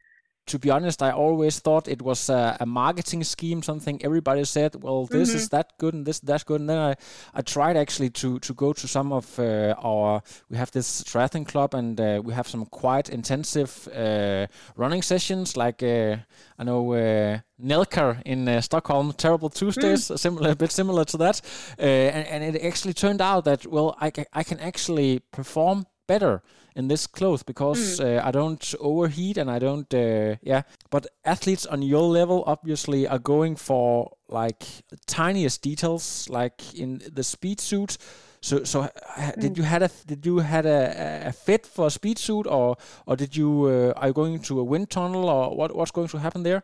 to 0.47 0.59
be 0.61 0.71
honest, 0.71 1.03
I 1.03 1.11
always 1.11 1.59
thought 1.59 1.89
it 1.89 2.01
was 2.01 2.29
a, 2.29 2.57
a 2.61 2.67
marketing 2.67 3.25
scheme, 3.25 3.63
something 3.63 4.01
everybody 4.05 4.45
said, 4.45 4.81
well, 4.81 5.07
this 5.07 5.31
mm-hmm. 5.31 5.39
is 5.39 5.49
that 5.49 5.77
good 5.79 5.93
and 5.93 6.07
this 6.07 6.21
that's 6.21 6.45
good. 6.45 6.61
And 6.61 6.71
then 6.71 6.79
I, 6.79 6.95
I 7.35 7.43
tried 7.43 7.77
actually 7.77 8.11
to, 8.11 8.39
to 8.39 8.55
go 8.55 8.73
to 8.73 8.87
some 8.87 9.13
of 9.13 9.39
uh, 9.41 9.75
our, 9.83 10.23
we 10.49 10.57
have 10.57 10.71
this 10.71 11.03
triathlon 11.03 11.47
club 11.47 11.75
and 11.75 12.01
uh, 12.01 12.23
we 12.25 12.33
have 12.33 12.47
some 12.47 12.65
quite 12.67 13.09
intensive 13.09 13.89
uh, 13.89 14.47
running 14.77 15.03
sessions 15.03 15.57
like, 15.57 15.83
uh, 15.83 16.17
I 16.59 16.65
know, 16.65 16.93
uh, 16.93 17.41
Nelker 17.61 18.23
in 18.25 18.49
uh, 18.49 18.61
Stockholm, 18.61 19.15
Terrible 19.15 19.51
Tuesdays, 19.51 20.09
mm. 20.09 20.19
similar, 20.19 20.51
a 20.51 20.57
bit 20.57 20.71
similar 20.71 21.05
to 21.07 21.17
that. 21.17 21.41
and, 21.79 22.27
and 22.29 22.57
it 22.57 22.63
actually 22.63 22.95
turned 22.95 23.21
out 23.21 23.45
that, 23.47 23.67
well, 23.67 23.97
I, 24.01 24.13
I 24.33 24.45
can 24.45 24.61
actually 24.61 25.21
perform 25.33 25.87
better 26.07 26.43
in 26.77 26.89
this 26.89 27.07
clothes 27.07 27.43
because 27.43 27.99
mm. 27.99 28.19
uh, 28.19 28.27
I 28.27 28.31
don't 28.31 28.75
overheat 28.79 29.39
and 29.39 29.51
I 29.51 29.59
don't 29.59 29.93
uh, 29.95 30.37
yeah. 30.43 30.63
But 30.91 31.07
athletes 31.25 31.67
on 31.67 31.83
your 31.83 32.03
level 32.03 32.45
obviously 32.47 33.09
are 33.09 33.19
going 33.19 33.57
for 33.57 34.13
like 34.29 34.65
tiniest 35.07 35.63
details, 35.63 36.29
like 36.29 36.75
in 36.75 37.03
the 37.13 37.23
speed 37.23 37.61
suit. 37.61 37.97
So 38.43 38.65
so 38.65 38.83
mm. 38.83 39.41
did 39.41 39.57
you 39.57 39.65
had 39.65 39.83
a 39.83 39.91
did 40.07 40.27
you 40.27 40.39
had 40.39 40.67
a, 40.67 41.29
a 41.29 41.33
fit 41.33 41.67
for 41.67 41.87
a 41.87 41.91
speed 41.91 42.19
suit 42.19 42.47
or 42.47 42.77
or 43.07 43.17
did 43.17 43.35
you 43.35 43.65
uh, 43.65 44.01
are 44.01 44.09
you 44.09 44.15
going 44.15 44.41
to 44.41 44.61
a 44.61 44.65
wind 44.65 44.91
tunnel 44.91 45.29
or 45.29 45.57
what 45.57 45.75
what's 45.75 45.91
going 45.91 46.09
to 46.09 46.19
happen 46.19 46.43
there? 46.43 46.63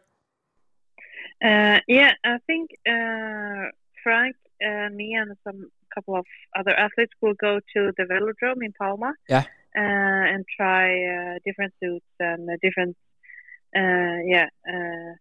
Uh, 1.43 1.81
yeah, 1.89 2.13
I 2.25 2.39
think 2.47 2.71
uh, 2.87 3.71
Frank, 4.05 4.37
me, 4.93 5.15
and 5.15 5.37
some 5.43 5.73
couple 5.95 6.17
of 6.17 6.25
other 6.59 6.75
athletes 6.75 7.13
will 7.21 7.35
go 7.35 7.61
to 7.75 7.93
the 7.97 8.05
velodrome 8.05 8.65
in 8.65 8.73
Palma. 8.73 9.13
Yeah. 9.29 9.45
Uh, 9.75 10.35
and 10.35 10.45
try 10.55 10.85
uh, 10.85 11.39
different 11.47 11.73
suits 11.83 12.05
and 12.21 12.47
uh, 12.49 12.57
different 12.63 12.95
yeah 13.75 14.47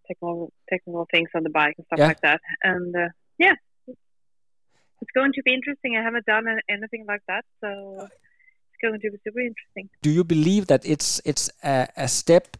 technical 0.07 0.51
technical 0.69 1.07
things 1.09 1.29
on 1.33 1.43
the 1.43 1.49
bike 1.49 1.73
and 1.77 1.85
stuff 1.85 1.99
yeah. 1.99 2.07
like 2.07 2.21
that. 2.21 2.41
And 2.61 2.93
yeah, 3.37 3.53
it's 3.87 5.11
going 5.15 5.31
to 5.33 5.41
be 5.43 5.53
interesting. 5.53 5.95
I 5.97 6.03
haven't 6.03 6.25
done 6.25 6.45
anything 6.69 7.05
like 7.07 7.21
that, 7.29 7.45
so 7.61 7.69
it's 8.01 8.79
going 8.81 8.99
to 8.99 9.11
be 9.11 9.17
super 9.23 9.39
interesting. 9.39 9.89
Do 10.01 10.09
you 10.09 10.25
believe 10.25 10.67
that 10.67 10.85
it's 10.85 11.21
it's 11.23 11.49
a, 11.63 11.87
a 11.95 12.09
step 12.09 12.57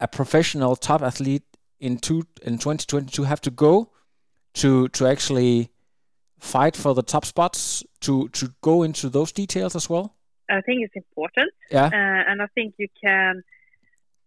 a 0.00 0.08
professional 0.08 0.74
top 0.74 1.02
athlete 1.02 1.44
in 1.78 1.98
two 1.98 2.24
in 2.42 2.58
2022 2.58 3.22
have 3.22 3.40
to 3.40 3.50
go 3.50 3.90
to 4.54 4.88
to 4.88 5.06
actually 5.06 5.70
fight 6.42 6.76
for 6.76 6.94
the 6.94 7.02
top 7.02 7.24
spots 7.24 7.84
to 8.00 8.28
to 8.28 8.52
go 8.60 8.82
into 8.82 9.08
those 9.08 9.32
details 9.32 9.76
as 9.76 9.88
well? 9.88 10.16
I 10.50 10.60
think 10.60 10.82
it's 10.84 10.96
important. 10.96 11.50
Yeah. 11.70 11.86
Uh, 11.86 12.30
and 12.30 12.42
I 12.42 12.46
think 12.54 12.74
you 12.76 12.88
can 13.02 13.42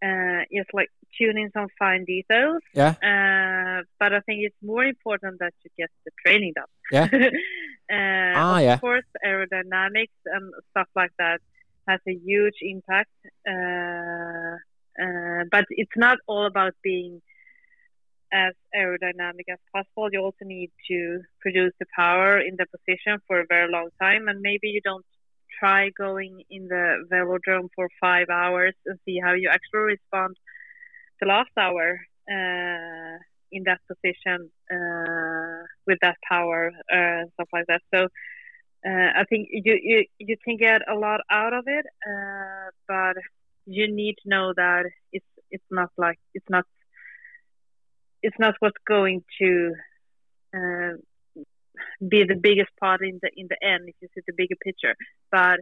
uh, 0.03 0.41
just 0.51 0.73
like 0.73 0.89
tune 1.17 1.37
in 1.37 1.51
some 1.51 1.67
fine 1.77 2.05
details. 2.05 2.61
Yeah. 2.73 2.95
Uh, 3.03 3.83
but 3.99 4.13
I 4.13 4.21
think 4.21 4.39
it's 4.47 4.61
more 4.63 4.83
important 4.83 5.39
that 5.39 5.53
you 5.63 5.69
get 5.77 5.89
the 6.05 6.11
training 6.25 6.53
done. 6.55 6.71
Yeah. 6.91 7.09
uh, 7.91 8.39
ah, 8.39 8.57
of 8.57 8.63
yeah. 8.63 8.77
course, 8.79 9.05
aerodynamics 9.23 10.19
and 10.25 10.53
stuff 10.71 10.87
like 10.95 11.11
that 11.19 11.41
has 11.87 11.99
a 12.07 12.13
huge 12.13 12.59
impact. 12.61 13.11
Uh, 13.47 14.55
uh, 15.01 15.43
but 15.51 15.65
it's 15.69 15.97
not 15.97 16.17
all 16.27 16.45
about 16.45 16.73
being 16.81 17.21
as 18.35 18.53
aerodynamic 18.75 19.47
as 19.51 19.59
possible. 19.73 20.09
You 20.11 20.19
also 20.19 20.43
need 20.43 20.71
to 20.89 21.21
produce 21.39 21.73
the 21.79 21.85
power 21.95 22.39
in 22.39 22.55
the 22.59 22.67
position 22.75 23.19
for 23.27 23.39
a 23.39 23.45
very 23.47 23.71
long 23.71 23.89
time, 24.01 24.27
and 24.27 24.41
maybe 24.41 24.67
you 24.75 24.81
don't 24.83 25.05
try 25.59 25.89
going 25.97 26.43
in 26.49 26.67
the 26.67 26.85
velodrome 27.11 27.69
for 27.75 27.87
five 28.01 28.27
hours 28.29 28.75
and 28.85 28.99
see 29.05 29.17
how 29.23 29.33
you 29.33 29.49
actually 29.49 29.95
respond 29.95 30.35
the 31.21 31.27
last 31.27 31.53
hour 31.57 31.87
uh, 32.29 33.17
in 33.51 33.63
that 33.63 33.79
position 33.87 34.49
uh, 34.75 35.63
with 35.87 35.97
that 36.01 36.17
power 36.29 36.71
uh, 36.93 37.21
stuff 37.33 37.49
like 37.53 37.67
that. 37.67 37.81
So 37.93 38.07
uh, 38.89 39.09
I 39.21 39.23
think 39.29 39.47
you, 39.51 39.79
you 39.81 40.05
you 40.19 40.35
can 40.45 40.57
get 40.57 40.81
a 40.93 40.95
lot 40.95 41.21
out 41.31 41.53
of 41.53 41.63
it, 41.67 41.85
uh, 42.11 42.69
but 42.87 43.15
you 43.65 43.85
need 44.01 44.15
to 44.23 44.29
know 44.29 44.53
that 44.55 44.83
it's 45.11 45.31
it's 45.51 45.69
not 45.71 45.89
like 45.97 46.19
it's 46.33 46.49
not 46.49 46.65
it's 48.25 48.39
not 48.39 48.55
what's 48.59 48.81
going 48.87 49.23
to 49.39 49.73
uh, 50.57 50.93
be 52.13 52.23
the 52.31 52.39
biggest 52.47 52.71
part 52.79 53.01
in 53.09 53.19
the 53.21 53.29
in 53.41 53.47
the 53.53 53.59
end 53.73 53.83
if 53.89 53.95
you 54.01 54.07
see 54.13 54.21
the 54.25 54.33
bigger 54.41 54.55
picture. 54.67 54.95
But 55.31 55.59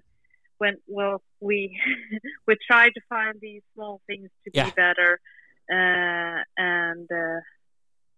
when 0.59 0.75
well 0.87 1.21
we 1.39 1.57
we 2.47 2.55
try 2.69 2.85
to 2.97 3.01
find 3.09 3.35
these 3.41 3.63
small 3.73 4.01
things 4.07 4.29
to 4.43 4.51
yeah. 4.53 4.65
be 4.65 4.71
better, 4.85 5.11
uh, 5.77 6.39
and 6.57 7.07
uh, 7.11 7.41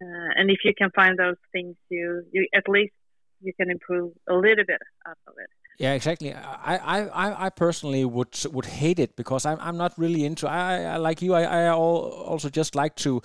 uh, 0.03 0.29
and 0.37 0.51
if 0.55 0.59
you 0.63 0.73
can 0.77 0.91
find 0.91 1.17
those 1.17 1.41
things, 1.51 1.75
you 1.89 2.23
you 2.31 2.47
at 2.53 2.67
least 2.69 2.93
you 3.41 3.53
can 3.59 3.71
improve 3.71 4.11
a 4.29 4.35
little 4.35 4.65
bit 4.71 4.81
out 5.07 5.17
of 5.27 5.33
it. 5.43 5.49
Yeah, 5.77 5.93
exactly. 5.93 6.33
I, 6.33 6.77
I, 6.77 7.47
I 7.47 7.49
personally 7.49 8.05
would 8.05 8.33
would 8.53 8.65
hate 8.65 8.97
it 8.97 9.17
because 9.17 9.45
I'm 9.45 9.59
I'm 9.59 9.77
not 9.77 9.91
really 9.97 10.23
into. 10.23 10.47
I, 10.47 10.83
I 10.95 10.97
like 10.97 11.21
you. 11.21 11.33
I, 11.33 11.43
I 11.43 11.69
also 11.69 12.49
just 12.49 12.75
like 12.75 12.95
to 12.97 13.21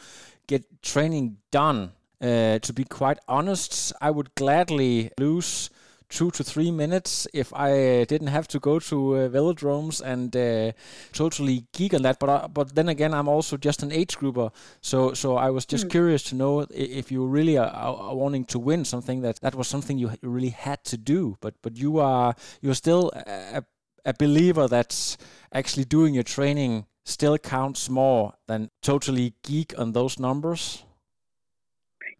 get 0.51 0.83
training 0.83 1.39
done 1.51 1.93
uh, 2.21 2.59
to 2.59 2.73
be 2.73 2.85
quite 2.85 3.19
honest, 3.29 3.93
I 4.01 4.11
would 4.11 4.35
gladly 4.35 5.11
lose 5.19 5.71
two 6.11 6.31
to 6.33 6.45
three 6.45 6.71
minutes 6.71 7.27
if 7.33 7.53
I 7.55 8.05
didn't 8.05 8.27
have 8.27 8.49
to 8.49 8.59
go 8.59 8.79
to 8.81 9.17
uh, 9.17 9.29
velodromes 9.29 10.03
and 10.03 10.35
uh, 10.37 10.73
totally 11.13 11.67
geek 11.73 11.95
on 11.95 12.03
that. 12.03 12.19
But 12.19 12.29
uh, 12.29 12.49
but 12.49 12.75
then 12.75 12.89
again, 12.91 13.15
I'm 13.15 13.29
also 13.29 13.57
just 13.57 13.83
an 13.83 13.91
age 13.91 14.19
grouper, 14.19 14.51
so 14.83 15.15
so 15.15 15.37
I 15.37 15.49
was 15.49 15.65
just 15.65 15.87
mm. 15.87 15.91
curious 15.91 16.23
to 16.25 16.35
know 16.35 16.67
if 16.71 17.11
you 17.11 17.25
really 17.25 17.57
are, 17.57 17.71
are, 17.71 18.15
wanting 18.15 18.45
to 18.47 18.59
win 18.59 18.85
something 18.85 19.23
that 19.23 19.41
that 19.41 19.55
was 19.55 19.69
something 19.69 19.97
you 19.97 20.13
really 20.21 20.51
had 20.51 20.85
to 20.85 20.99
do. 20.99 21.39
But 21.41 21.55
but 21.63 21.79
you 21.79 22.01
are 22.01 22.35
you're 22.61 22.75
still 22.75 23.11
a, 23.15 23.63
a 24.05 24.13
believer 24.13 24.69
that 24.69 25.17
actually 25.53 25.85
doing 25.85 26.13
your 26.13 26.25
training 26.25 26.85
still 27.11 27.39
counts 27.39 27.89
more 27.89 28.35
than 28.47 28.71
totally 28.83 29.35
geek 29.43 29.79
on 29.79 29.93
those 29.93 30.19
numbers. 30.19 30.85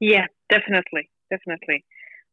Yeah, 0.01 0.27
definitely, 0.49 1.11
definitely. 1.31 1.85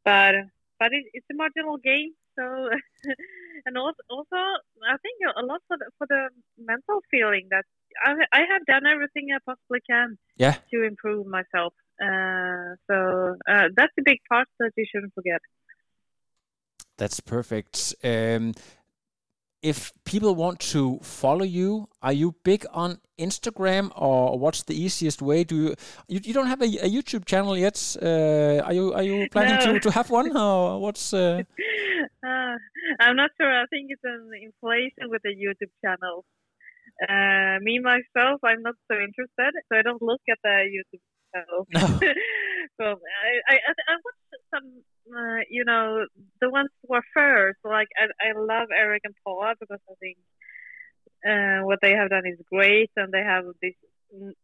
But 0.03 0.35
but 0.79 0.93
it, 0.93 1.05
it's 1.13 1.25
a 1.31 1.35
marginal 1.35 1.77
game, 1.77 2.13
so 2.37 2.43
and 3.65 3.77
also 3.77 4.01
also 4.09 4.35
I 4.35 4.97
think 5.01 5.15
a 5.35 5.45
lot 5.45 5.61
for 5.67 5.77
the, 5.77 5.85
for 5.97 6.07
the 6.07 6.29
mental 6.57 7.01
feeling 7.11 7.47
that 7.51 7.65
I 8.05 8.13
I 8.31 8.41
have 8.51 8.65
done 8.65 8.85
everything 8.85 9.27
I 9.35 9.39
possibly 9.45 9.79
can 9.89 10.17
yeah. 10.37 10.55
to 10.73 10.83
improve 10.83 11.27
myself. 11.27 11.73
Uh, 12.01 12.75
so 12.89 13.35
uh, 13.49 13.67
that's 13.75 13.93
a 13.99 14.03
big 14.03 14.19
part 14.29 14.47
that 14.59 14.71
you 14.77 14.85
shouldn't 14.91 15.13
forget. 15.13 15.41
That's 16.97 17.19
perfect. 17.19 17.95
Um, 18.03 18.53
if 19.67 19.91
people 20.05 20.33
want 20.33 20.59
to 20.73 20.99
follow 21.03 21.43
you, 21.43 21.89
are 22.01 22.13
you 22.13 22.35
big 22.43 22.65
on 22.71 22.99
Instagram 23.19 23.91
or 23.95 24.39
what's 24.39 24.63
the 24.63 24.75
easiest 24.85 25.21
way? 25.21 25.43
Do 25.43 25.55
you 25.55 25.75
you, 26.07 26.19
you 26.23 26.33
don't 26.33 26.47
have 26.47 26.61
a, 26.61 26.69
a 26.87 26.89
YouTube 26.97 27.25
channel 27.25 27.57
yet? 27.57 27.77
Uh, 28.01 28.63
are 28.67 28.73
you 28.73 28.93
are 28.93 29.03
you 29.03 29.27
planning 29.29 29.59
no. 29.59 29.73
to, 29.73 29.79
to 29.79 29.91
have 29.91 30.09
one 30.09 30.35
or 30.35 30.79
what's? 30.79 31.13
Uh... 31.13 31.43
Uh, 32.27 32.55
I'm 32.99 33.15
not 33.15 33.31
sure. 33.39 33.47
I 33.47 33.65
think 33.71 33.87
it's 33.89 34.03
an 34.03 34.29
inflation 34.47 35.09
with 35.09 35.21
the 35.23 35.33
YouTube 35.33 35.71
channel. 35.83 36.25
Uh, 37.07 37.59
me 37.61 37.79
myself, 37.79 38.39
I'm 38.43 38.61
not 38.61 38.75
so 38.89 38.97
interested, 38.97 39.51
so 39.67 39.77
I 39.77 39.81
don't 39.81 40.01
look 40.01 40.21
at 40.29 40.37
the 40.43 40.55
YouTube 40.75 41.03
channel. 41.33 41.67
No. 41.73 41.81
so 42.79 42.85
I, 42.85 43.53
I 43.53 43.55
I 43.55 43.93
watch 44.03 44.21
some 44.57 44.83
uh, 45.15 45.39
you 45.49 45.63
know, 45.65 46.05
the 46.41 46.49
ones 46.49 46.69
who 46.83 46.95
are 46.95 47.03
first. 47.13 47.59
Like 47.63 47.87
I, 47.97 48.29
I 48.29 48.39
love 48.39 48.67
Eric 48.75 49.01
and 49.05 49.15
Paula 49.23 49.53
because 49.59 49.79
I 49.89 49.93
think 49.99 50.17
uh, 51.25 51.65
what 51.65 51.79
they 51.81 51.91
have 51.91 52.09
done 52.09 52.25
is 52.25 52.39
great, 52.51 52.91
and 52.95 53.11
they 53.11 53.23
have 53.23 53.45
this 53.61 53.73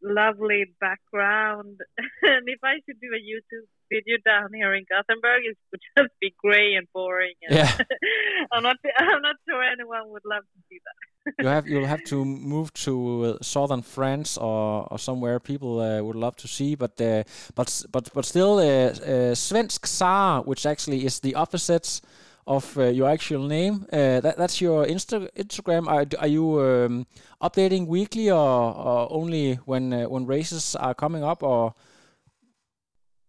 lovely 0.02 0.66
background. 0.80 1.80
and 2.22 2.44
if 2.48 2.60
I 2.64 2.76
should 2.86 3.00
do 3.00 3.10
a 3.14 3.22
YouTube 3.22 3.68
video 3.92 4.18
down 4.26 4.50
here 4.54 4.74
in 4.74 4.86
Gothenburg, 4.90 5.42
it 5.46 5.58
would 5.72 5.82
just 5.98 6.14
be 6.20 6.34
grey 6.44 6.76
and 6.76 6.88
boring. 6.94 7.34
And 7.44 7.58
Yeah. 7.58 7.72
I'm 8.52 8.64
not. 8.64 8.78
I'm 8.98 9.22
not 9.22 9.36
sure 9.48 9.64
anyone 9.64 10.10
would 10.12 10.26
love 10.26 10.44
to 10.44 10.60
see 10.70 10.80
that. 10.86 11.44
you 11.44 11.48
have 11.48 11.68
you'll 11.68 11.88
have 11.88 12.04
to 12.06 12.26
move 12.26 12.74
to 12.74 12.94
uh, 13.26 13.44
southern 13.44 13.82
France 13.82 14.38
or, 14.38 14.88
or 14.92 15.00
somewhere 15.00 15.40
people 15.40 15.80
uh, 15.80 16.02
would 16.02 16.16
love 16.16 16.36
to 16.38 16.48
see, 16.48 16.76
but 16.76 17.00
uh, 17.02 17.24
but 17.56 17.86
but 17.92 18.10
but 18.14 18.26
still, 18.26 18.58
uh, 18.58 18.64
uh, 18.64 19.36
Svensk 19.36 19.86
Sar, 19.88 20.44
which 20.44 20.66
actually 20.66 21.06
is 21.06 21.20
the 21.20 21.36
opposite 21.36 22.02
of 22.46 22.78
uh, 22.78 22.84
your 22.84 23.10
actual 23.10 23.48
name. 23.48 23.86
Uh, 23.92 24.20
that 24.22 24.36
that's 24.38 24.60
your 24.62 24.86
Insta- 24.86 25.30
Instagram. 25.36 25.88
Are, 25.88 26.06
are 26.20 26.28
you 26.28 26.60
um, 26.60 27.06
updating 27.42 27.88
weekly 27.88 28.30
or, 28.30 28.38
or 28.76 29.08
only 29.12 29.56
when 29.66 29.94
uh, 29.94 30.04
when 30.10 30.26
races 30.26 30.76
are 30.76 30.94
coming 30.94 31.24
up? 31.24 31.44
Or 31.44 31.74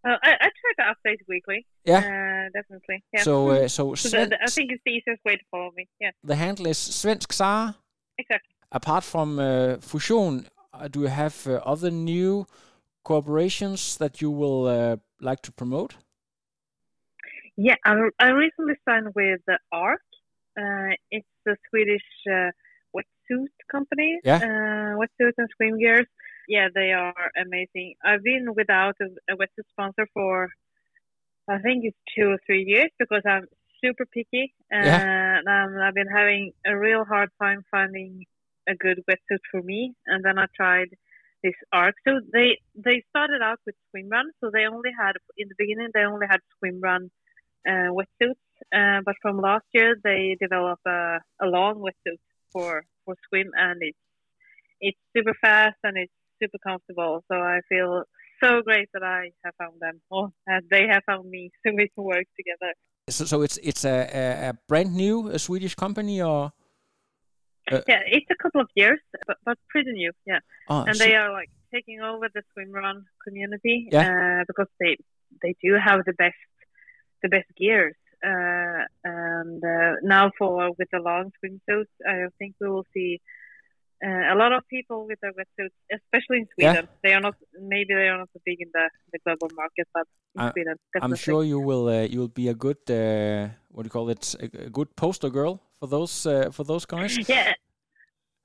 Uh, 0.06 0.18
I, 0.22 0.32
I 0.32 0.48
try 0.60 0.72
to 0.78 0.84
update 0.92 1.20
weekly. 1.28 1.66
Yeah. 1.86 1.98
Uh, 1.98 2.50
definitely. 2.52 3.02
Yeah. 3.12 3.22
so 3.22 3.48
uh, 3.50 3.68
so 3.76 3.94
So 3.94 4.08
Sven- 4.08 4.30
that- 4.30 4.40
I 4.42 4.50
think 4.50 4.70
it's 4.72 4.82
the 4.84 4.92
easiest 4.92 5.24
way 5.24 5.36
to 5.36 5.44
follow 5.50 5.70
me. 5.76 5.86
Yeah. 6.00 6.10
the 6.22 6.34
handle 6.36 6.66
is 6.66 6.78
Svensk 6.78 7.32
Sar. 7.32 7.74
Exactly. 8.18 8.54
apart 8.70 9.04
from 9.04 9.38
uh, 9.38 9.76
Fusion, 9.80 10.46
uh, 10.72 10.88
do 10.88 11.00
you 11.00 11.08
have 11.08 11.46
uh, 11.46 11.54
other 11.72 11.90
new 11.90 12.46
cooperations 13.04 13.96
that 13.98 14.20
you 14.20 14.30
will 14.30 14.66
uh, 14.66 14.96
like 15.20 15.40
to 15.42 15.52
promote? 15.52 15.94
Yeah, 17.56 17.76
I, 17.84 18.08
I 18.18 18.28
recently 18.30 18.74
signed 18.88 19.14
with 19.14 19.40
ARK. 19.72 20.00
Uh, 20.58 20.94
it's 21.10 21.26
a 21.46 21.56
Swedish 21.70 22.02
uh, 22.30 22.50
wetsuit 22.94 23.48
company. 23.70 24.18
Yeah. 24.24 24.36
Uh, 24.36 24.98
wetsuit 24.98 25.32
and 25.38 25.48
swim 25.56 25.78
gears. 25.78 26.06
Yeah, 26.48 26.68
they 26.74 26.92
are 26.92 27.14
amazing. 27.40 27.94
I've 28.04 28.22
been 28.22 28.54
without 28.54 28.96
a, 29.00 29.32
a 29.32 29.36
wetsuit 29.36 29.66
sponsor 29.70 30.06
for, 30.12 30.50
I 31.48 31.58
think 31.58 31.84
it's 31.84 31.96
two 32.16 32.30
or 32.30 32.38
three 32.46 32.64
years 32.64 32.90
because 32.98 33.22
I'm 33.26 33.46
super 33.82 34.06
picky. 34.06 34.52
And 34.70 35.46
um, 35.48 35.80
I've 35.80 35.94
been 35.94 36.08
having 36.08 36.52
a 36.66 36.76
real 36.76 37.04
hard 37.04 37.30
time 37.40 37.64
finding 37.70 38.24
a 38.68 38.74
good 38.74 39.00
wetsuit 39.08 39.40
for 39.50 39.62
me. 39.62 39.94
And 40.06 40.24
then 40.24 40.38
I 40.38 40.46
tried 40.54 40.88
this 41.42 41.54
ARK. 41.72 41.94
So 42.06 42.20
they 42.32 42.58
they 42.74 43.04
started 43.10 43.42
out 43.42 43.60
with 43.66 43.74
swim 43.90 44.08
run. 44.08 44.30
So 44.40 44.50
they 44.52 44.66
only 44.66 44.90
had 44.98 45.12
in 45.36 45.48
the 45.48 45.54
beginning 45.58 45.88
they 45.94 46.00
only 46.00 46.26
had 46.28 46.40
swim 46.58 46.80
run 46.82 47.04
uh, 47.04 47.23
wetsuits. 47.68 48.40
Uh, 48.74 49.00
but 49.04 49.14
from 49.20 49.40
last 49.40 49.64
year 49.72 49.96
they 50.02 50.36
develop 50.40 50.78
a, 50.86 51.18
a 51.42 51.46
long 51.46 51.76
wetsuit 51.76 52.18
for 52.52 52.84
for 53.04 53.14
swim, 53.28 53.50
and 53.56 53.78
it's 53.82 53.98
it's 54.80 54.98
super 55.16 55.34
fast 55.40 55.76
and 55.82 55.96
it's 55.96 56.12
super 56.42 56.58
comfortable. 56.58 57.24
So 57.30 57.36
I 57.36 57.60
feel 57.68 58.04
so 58.42 58.62
great 58.62 58.88
that 58.94 59.02
I 59.02 59.30
have 59.44 59.54
found 59.56 59.80
them, 59.80 60.00
or 60.10 60.30
that 60.46 60.62
they 60.70 60.86
have 60.86 61.02
found 61.04 61.28
me, 61.30 61.50
so 61.66 61.72
we 61.74 61.88
can 61.94 62.04
work 62.04 62.26
together. 62.36 62.72
So, 63.08 63.24
so 63.26 63.42
it's 63.42 63.58
it's 63.62 63.84
a, 63.84 64.08
a, 64.14 64.48
a 64.50 64.52
brand 64.68 64.94
new 64.94 65.28
uh 65.30 65.38
Swedish 65.38 65.74
company 65.74 66.22
or 66.22 66.52
Uh, 67.72 67.80
yeah, 67.88 68.02
it's 68.06 68.28
a 68.30 68.36
couple 68.42 68.60
of 68.60 68.68
years, 68.74 69.00
but, 69.26 69.36
but 69.46 69.56
pretty 69.72 69.92
new. 69.92 70.12
Yeah. 70.26 70.40
oh, 70.68 70.84
and 70.84 70.96
so- 70.96 71.04
they 71.04 71.14
are 71.14 71.32
like 71.32 71.50
taking 71.72 72.00
over 72.00 72.28
the 72.34 72.42
swim 72.52 72.70
run 72.72 73.04
community 73.26 73.88
Yeah. 73.90 74.08
uh, 74.12 74.44
because 74.46 74.68
they 74.80 74.96
they 75.42 75.54
do 75.64 75.70
have 75.86 76.04
the 76.04 76.12
best 76.12 76.36
the 77.24 77.30
best 77.36 77.50
gears 77.60 77.98
uh, 78.30 78.82
and 79.04 79.60
uh, 79.74 79.92
now 80.14 80.24
for 80.38 80.52
with 80.78 80.90
the 80.94 81.00
long 81.10 81.26
swimsuits 81.38 81.94
I 82.12 82.14
think 82.38 82.50
we 82.60 82.68
will 82.74 82.86
see 82.96 83.12
uh, 84.06 84.34
a 84.34 84.36
lot 84.42 84.52
of 84.56 84.62
people 84.76 84.98
with 85.08 85.18
their 85.22 85.34
wetsuits 85.38 85.76
especially 85.98 86.38
in 86.42 86.46
Yeah. 86.46 86.72
Sweden 86.72 86.86
they 87.02 87.12
are 87.16 87.24
not 87.28 87.36
maybe 87.74 87.92
they 88.00 88.08
are 88.12 88.18
not 88.22 88.30
so 88.34 88.40
big 88.50 88.58
in 88.64 88.70
the, 88.76 88.86
the 89.12 89.18
global 89.24 89.48
market 89.62 89.86
but 89.96 90.06
in 90.36 90.40
I- 90.42 90.52
Sweden 90.52 90.76
I'm 91.04 91.16
sure 91.26 91.42
you 91.52 91.58
will 91.68 91.86
uh, 91.88 92.02
you 92.12 92.18
will 92.22 92.34
be 92.42 92.48
a 92.54 92.58
good 92.66 92.82
uh, 92.90 93.48
what 93.72 93.82
do 93.82 93.86
you 93.88 93.94
call 93.98 94.08
it 94.16 94.24
a, 94.44 94.46
a 94.68 94.70
good 94.78 94.90
poster 95.02 95.30
girl 95.38 95.54
for 95.78 95.88
those 95.96 96.14
uh, 96.26 96.50
for 96.56 96.64
those 96.70 96.84
guys. 96.86 97.12
yeah 97.28 97.52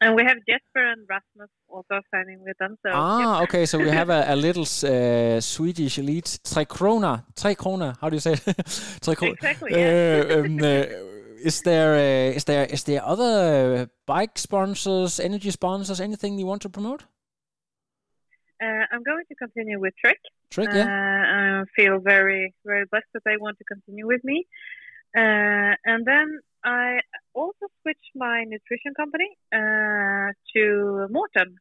and 0.01 0.15
we 0.15 0.23
have 0.23 0.37
Jesper 0.47 0.85
and 0.91 1.05
Rasmus 1.09 1.49
also 1.67 2.01
signing 2.11 2.39
with 2.43 2.57
them 2.57 2.77
so. 2.83 2.91
Ah, 2.93 3.43
okay. 3.43 3.65
So 3.65 3.77
we 3.77 3.89
have 3.89 4.09
a, 4.09 4.25
a 4.29 4.35
little 4.47 4.63
uh, 4.63 5.39
Swedish 5.41 5.97
elite 5.97 6.39
tre 6.43 6.65
krona, 6.65 7.23
tre 7.35 7.55
krona. 7.55 7.97
How 7.99 8.09
do 8.09 8.15
you 8.15 8.21
say 8.21 8.33
it? 8.33 8.43
tre 9.01 9.15
krona. 9.15 9.33
Exactly, 9.33 9.71
yeah. 9.71 10.23
Uh, 10.29 10.39
um, 10.39 10.59
uh, 10.59 10.85
is 11.43 11.61
there 11.61 11.93
uh, 11.95 12.35
is 12.35 12.43
there 12.45 12.65
is 12.65 12.83
there 12.83 13.03
other 13.03 13.75
uh, 13.75 13.85
bike 14.05 14.37
sponsors, 14.37 15.19
energy 15.19 15.51
sponsors, 15.51 15.99
anything 16.01 16.39
you 16.39 16.45
want 16.45 16.61
to 16.61 16.69
promote? 16.69 17.03
Uh, 18.61 18.83
I'm 18.91 19.03
going 19.03 19.23
to 19.29 19.35
continue 19.35 19.79
with 19.79 19.93
Trek. 20.01 20.19
Trick, 20.51 20.69
Uh, 20.69 20.75
yeah. 20.75 21.61
I 21.61 21.65
feel 21.75 21.99
very, 21.99 22.53
very 22.65 22.85
blessed 22.91 23.07
that 23.13 23.23
they 23.23 23.37
want 23.37 23.57
to 23.59 23.63
continue 23.63 24.05
with 24.05 24.23
me. 24.23 24.47
Uh, 25.15 25.75
and 25.85 26.05
then 26.05 26.39
I 26.64 26.99
also 27.34 27.68
switched 27.82 28.12
my 28.16 28.43
nutrition 28.43 28.93
company 28.95 29.38
uh, 29.53 30.34
to 30.53 31.07
Maurten. 31.10 31.55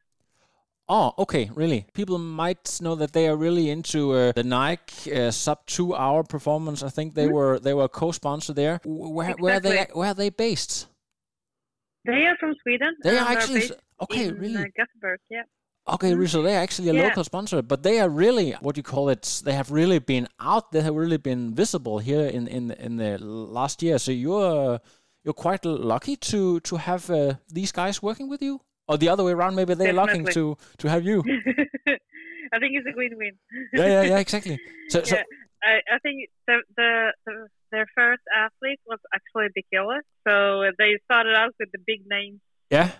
Oh, 0.91 1.13
okay, 1.19 1.51
really. 1.53 1.85
People 1.93 2.17
might 2.17 2.79
know 2.81 2.95
that 2.95 3.13
they 3.13 3.27
are 3.27 3.37
really 3.37 3.69
into 3.69 4.13
uh, 4.13 4.31
the 4.31 4.43
Nike 4.43 5.13
uh, 5.13 5.29
sub 5.29 5.65
two 5.67 5.95
hour 5.95 6.23
performance. 6.23 6.81
I 6.81 6.89
think 6.89 7.13
they 7.13 7.27
were 7.27 7.59
they 7.59 7.75
were 7.75 7.87
co-sponsor 7.87 8.53
there. 8.53 8.81
Where 8.83 9.33
where 9.33 9.57
are 9.57 9.59
they. 9.59 9.85
Where 9.93 10.09
are 10.09 10.15
they 10.15 10.29
based? 10.29 10.87
They 12.05 12.25
are 12.25 12.35
from 12.39 12.55
Sweden. 12.63 12.95
They 13.03 13.17
are 13.17 13.27
actually 13.27 13.69
okay, 14.01 14.25
in, 14.25 14.39
really. 14.39 14.63
Uh, 14.63 14.65
Gothenburg, 14.75 15.19
yeah. 15.29 15.43
Okay, 15.93 16.13
really, 16.13 16.27
so 16.27 16.41
they're 16.41 16.59
actually 16.61 16.89
a 16.89 16.93
Yeah. 16.93 17.03
local 17.07 17.23
sponsor, 17.23 17.61
but 17.61 17.83
they 17.83 17.99
are 17.99 18.09
really 18.09 18.51
what 18.61 18.77
you 18.77 18.83
call 18.83 19.09
it. 19.09 19.41
They 19.45 19.53
have 19.53 19.71
really 19.71 19.99
been 19.99 20.27
out. 20.39 20.71
They 20.71 20.81
have 20.81 20.95
really 20.95 21.17
been 21.17 21.53
visible 21.55 21.99
here 21.99 22.25
in 22.27 22.47
in 22.47 22.71
in 22.71 22.97
the 22.97 23.17
last 23.59 23.81
year. 23.81 23.97
So 23.99 24.11
you're 24.11 24.79
you're 25.23 25.33
quite 25.33 25.65
lucky 25.65 26.15
to 26.31 26.59
to 26.61 26.77
have 26.77 27.09
uh, 27.09 27.35
these 27.53 27.71
guys 27.71 28.01
working 28.01 28.29
with 28.29 28.41
you, 28.41 28.61
or 28.87 28.97
the 28.97 29.09
other 29.09 29.23
way 29.23 29.33
around. 29.33 29.55
Maybe 29.55 29.73
they're 29.75 29.93
lucky 29.93 30.23
to 30.23 30.57
to 30.77 30.89
have 30.89 31.03
you. 31.03 31.23
I 32.53 32.57
think 32.57 32.73
it's 32.77 32.87
a 32.87 32.95
win-win. 32.97 33.37
yeah, 33.73 33.87
yeah, 33.87 34.01
yeah, 34.01 34.19
exactly. 34.25 34.57
So, 34.89 35.03
so 35.03 35.15
yeah, 35.15 35.23
I, 35.63 35.95
I 35.95 35.99
think 35.99 36.29
the, 36.47 36.63
the, 36.75 37.13
the 37.25 37.47
their 37.71 37.85
first 37.95 38.23
athlete 38.35 38.79
was 38.87 38.99
actually 39.13 39.49
Bikila, 39.55 39.99
so 40.27 40.71
they 40.79 40.97
started 41.05 41.35
out 41.35 41.53
with 41.59 41.69
the 41.71 41.77
big 41.85 42.01
names 42.09 42.39
yeah. 42.71 42.91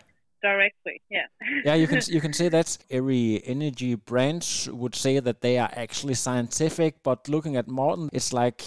Directly. 0.41 1.01
Yeah. 1.09 1.25
yeah, 1.65 1.75
you 1.75 1.87
can 1.87 2.01
you 2.07 2.21
can 2.21 2.33
say 2.33 2.49
that 2.49 2.77
every 2.89 3.41
energy 3.45 3.95
brand 3.95 4.69
would 4.71 4.95
say 4.95 5.19
that 5.19 5.41
they 5.41 5.57
are 5.57 5.69
actually 5.75 6.13
scientific, 6.13 7.03
but 7.03 7.27
looking 7.27 7.55
at 7.57 7.67
Maurten, 7.67 8.09
it's 8.13 8.31
like 8.31 8.63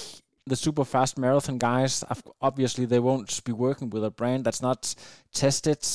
the 0.46 0.56
super 0.56 0.84
fast 0.84 1.18
marathon 1.18 1.58
guys. 1.58 2.04
Obviously, 2.40 2.84
they 2.84 2.98
won't 2.98 3.42
be 3.44 3.52
working 3.52 3.90
with 3.90 4.04
a 4.04 4.10
brand 4.10 4.44
that's 4.44 4.60
not 4.62 4.94
tested 5.32 5.86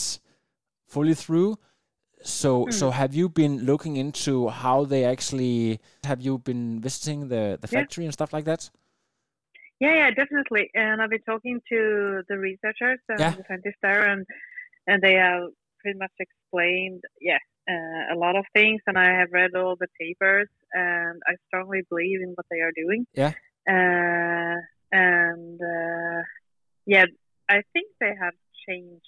fully 0.88 1.13
through. 1.13 1.57
So, 2.23 2.65
hmm. 2.65 2.71
so 2.71 2.89
have 2.91 3.13
you 3.13 3.30
been 3.30 3.65
looking 3.65 3.97
into 3.97 4.49
how 4.49 4.86
they 4.86 5.05
actually? 5.05 5.80
Have 6.03 6.21
you 6.21 6.39
been 6.39 6.82
visiting 6.82 7.28
the 7.28 7.57
the 7.61 7.67
Yeah. 7.71 7.80
factory 7.82 8.05
and 8.05 8.13
stuff 8.13 8.34
like 8.34 8.45
that? 8.45 8.69
Yeah, 9.80 9.93
yeah, 9.93 10.11
definitely. 10.11 10.71
And 10.73 11.01
I've 11.01 11.11
been 11.11 11.21
talking 11.21 11.61
to 11.69 12.23
the 12.28 12.38
researchers 12.38 12.99
and 13.09 13.19
Yeah. 13.19 13.32
the 13.36 13.43
scientists 13.47 13.82
there, 13.82 14.03
and 14.11 14.25
and 14.88 15.01
they 15.01 15.13
have 15.13 15.49
pretty 15.82 15.97
much 15.99 16.11
explained, 16.19 17.03
yeah, 17.21 17.39
uh, 17.69 18.15
a 18.15 18.17
lot 18.17 18.36
of 18.36 18.45
things. 18.53 18.82
And 18.88 18.97
I 18.97 19.09
have 19.19 19.30
read 19.32 19.51
all 19.55 19.75
the 19.75 19.88
papers, 19.99 20.49
and 20.73 21.21
I 21.28 21.34
strongly 21.47 21.82
believe 21.89 22.21
in 22.21 22.30
what 22.36 22.45
they 22.51 22.59
are 22.59 22.71
doing. 22.75 23.05
Yeah. 23.13 23.34
Uh, 23.69 24.55
and 24.91 25.59
uh, 25.61 26.21
yeah, 26.86 27.05
I 27.49 27.61
think 27.73 27.88
they 27.99 28.13
have 28.23 28.34
changed 28.67 29.05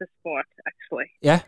the 0.00 0.06
sport 0.18 0.46
actually. 0.66 1.10
Yeah. 1.20 1.40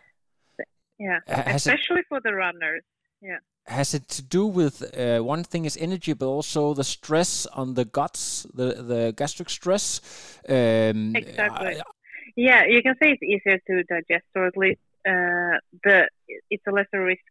Yeah, 0.98 1.20
Ha- 1.28 1.42
has 1.52 1.66
it- 1.66 1.74
especially 1.74 2.02
for 2.08 2.20
the 2.20 2.32
runners. 2.32 2.82
Yeah. 3.20 3.38
has 3.66 3.94
it 3.94 4.08
to 4.08 4.22
do 4.22 4.46
with 4.46 4.82
uh, 4.96 5.20
one 5.20 5.42
thing 5.44 5.64
is 5.64 5.76
energy, 5.76 6.12
but 6.14 6.26
also 6.26 6.74
the 6.74 6.84
stress 6.84 7.46
on 7.46 7.74
the 7.74 7.84
guts, 7.84 8.46
the 8.54 8.66
the 8.90 9.12
gastric 9.16 9.50
stress. 9.50 10.00
Um, 10.48 11.14
Exactly. 11.16 11.80
Yeah, 12.36 12.64
you 12.66 12.82
can 12.82 12.94
say 13.00 13.12
it's 13.12 13.22
easier 13.22 13.58
to 13.66 13.82
digest, 13.84 14.26
or 14.34 14.46
at 14.46 14.56
least 14.56 14.80
uh, 15.08 15.58
the 15.84 16.08
it's 16.50 16.66
a 16.68 16.70
lesser 16.70 17.02
risk. 17.02 17.22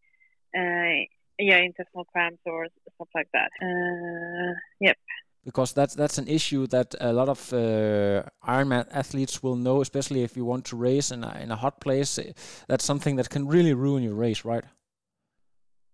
Uh, 0.58 1.06
yeah, 1.38 1.58
intestinal 1.58 2.06
cramps 2.06 2.41
or 2.45 2.68
stuff 2.95 3.10
like 3.14 3.28
that. 3.34 3.51
Uh, 3.62 4.53
yep. 4.80 4.97
because 5.43 5.74
that's 5.74 5.95
that's 5.95 6.18
an 6.18 6.28
issue 6.28 6.66
that 6.68 6.95
a 6.99 7.14
lot 7.14 7.30
of 7.30 7.53
uh, 7.53 8.24
Ironman 8.47 8.88
athletes 8.91 9.43
will 9.43 9.56
know, 9.56 9.82
especially 9.82 10.24
if 10.24 10.36
you 10.36 10.45
want 10.45 10.66
to 10.66 10.76
race 10.76 11.12
in 11.12 11.24
a, 11.24 11.38
in 11.41 11.51
a 11.51 11.56
hot 11.56 11.80
place. 11.82 12.18
Uh, 12.20 12.34
That's 12.68 12.84
something 12.86 13.18
that 13.18 13.30
can 13.30 13.47
really 13.47 13.74
ruin 13.74 14.03
your 14.03 14.16
race, 14.16 14.43
right? 14.45 14.64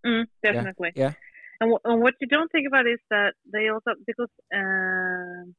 Mm, 0.06 0.26
definitely. 0.44 0.92
Yeah. 0.96 1.14
And, 1.60 1.72
w- 1.72 1.80
and 1.84 2.02
what 2.02 2.16
you 2.22 2.28
don't 2.28 2.52
think 2.52 2.68
about 2.68 2.88
is 2.88 3.00
that 3.10 3.34
they 3.52 3.70
also 3.70 3.92
because 4.08 4.30
um, 4.56 5.56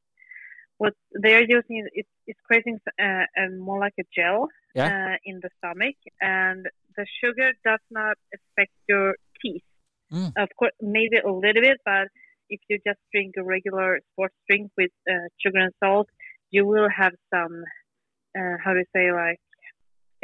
what 0.83 0.93
they're 1.23 1.47
using 1.57 1.77
is 1.99 2.05
it's 2.29 2.41
creating 2.47 2.77
uh, 3.05 3.25
a, 3.41 3.43
more 3.67 3.79
like 3.85 3.97
a 4.03 4.07
gel 4.17 4.39
Yeah. 4.79 4.89
uh, 4.89 5.15
in 5.29 5.35
the 5.43 5.49
stomach, 5.57 5.97
and 6.19 6.61
the 6.97 7.05
sugar 7.19 7.49
does 7.69 7.83
not 7.99 8.15
affect 8.37 8.73
your 8.91 9.07
teeth. 9.41 9.67
Mm. 10.15 10.31
Of 10.43 10.49
course, 10.59 10.75
maybe 10.97 11.17
a 11.17 11.33
little 11.45 11.63
bit, 11.69 11.79
but 11.91 12.07
if 12.55 12.59
you 12.69 12.75
just 12.89 13.01
drink 13.13 13.31
a 13.41 13.43
regular 13.55 13.89
sports 14.11 14.37
drink 14.47 14.65
with 14.79 14.93
uh, 15.13 15.25
sugar 15.41 15.59
and 15.67 15.73
salt, 15.83 16.07
you 16.55 16.63
will 16.71 16.89
have 17.01 17.13
some, 17.33 17.55
uh, 18.39 18.55
how 18.63 18.71
do 18.75 18.79
you 18.83 18.89
say, 18.97 19.05
like 19.23 19.41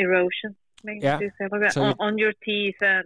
erosion, 0.03 0.51
maybe 0.83 1.01
Yeah. 1.07 1.19
you 1.23 1.31
say 1.37 1.45
like 1.51 1.61
that, 1.65 1.73
So 1.73 1.81
on, 1.83 1.89
you- 1.89 2.05
on 2.07 2.13
your 2.23 2.33
teeth, 2.45 2.79
and 2.81 3.05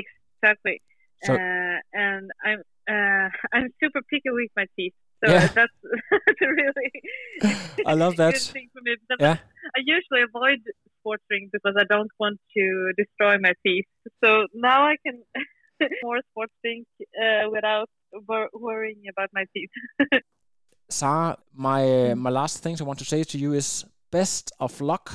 exactly. 0.00 0.76
So- 1.24 1.34
uh, 1.34 1.78
and 2.06 2.24
I'm 2.48 2.60
uh, 2.94 3.28
I'm 3.54 3.68
super 3.80 4.02
picky 4.10 4.30
with 4.40 4.50
my 4.60 4.66
teeth, 4.76 4.94
so 5.24 5.30
Yeah. 5.32 5.46
that's, 5.58 5.76
that's 6.26 6.40
really 6.40 6.90
I 7.90 7.94
love 7.94 8.16
that. 8.16 8.32
good 8.34 8.42
thing 8.42 8.68
for 8.72 8.80
me. 8.82 8.96
Yeah. 9.20 9.36
I 9.76 9.80
usually 9.96 10.22
avoid 10.22 10.60
sports 11.00 11.22
drink 11.28 11.50
because 11.52 11.74
I 11.78 11.84
don't 11.84 12.10
want 12.18 12.38
to 12.56 12.92
destroy 12.96 13.38
my 13.38 13.52
teeth. 13.64 13.86
So 14.24 14.46
now 14.54 14.84
I 14.92 14.96
can 15.04 15.16
more 16.02 16.20
sports 16.30 16.52
drink 16.62 16.86
uh, 17.22 17.48
without 17.50 17.88
wor- 18.28 18.50
worrying 18.52 19.02
about 19.12 19.30
my 19.32 19.44
teeth. 19.54 19.70
Sarah, 20.88 21.36
my 21.54 22.10
uh, 22.10 22.14
my 22.16 22.30
last 22.30 22.62
thing 22.62 22.76
I 22.80 22.84
want 22.84 22.98
to 22.98 23.04
say 23.04 23.24
to 23.24 23.38
you 23.38 23.52
is 23.54 23.84
best 24.10 24.52
of 24.60 24.80
luck 24.80 25.10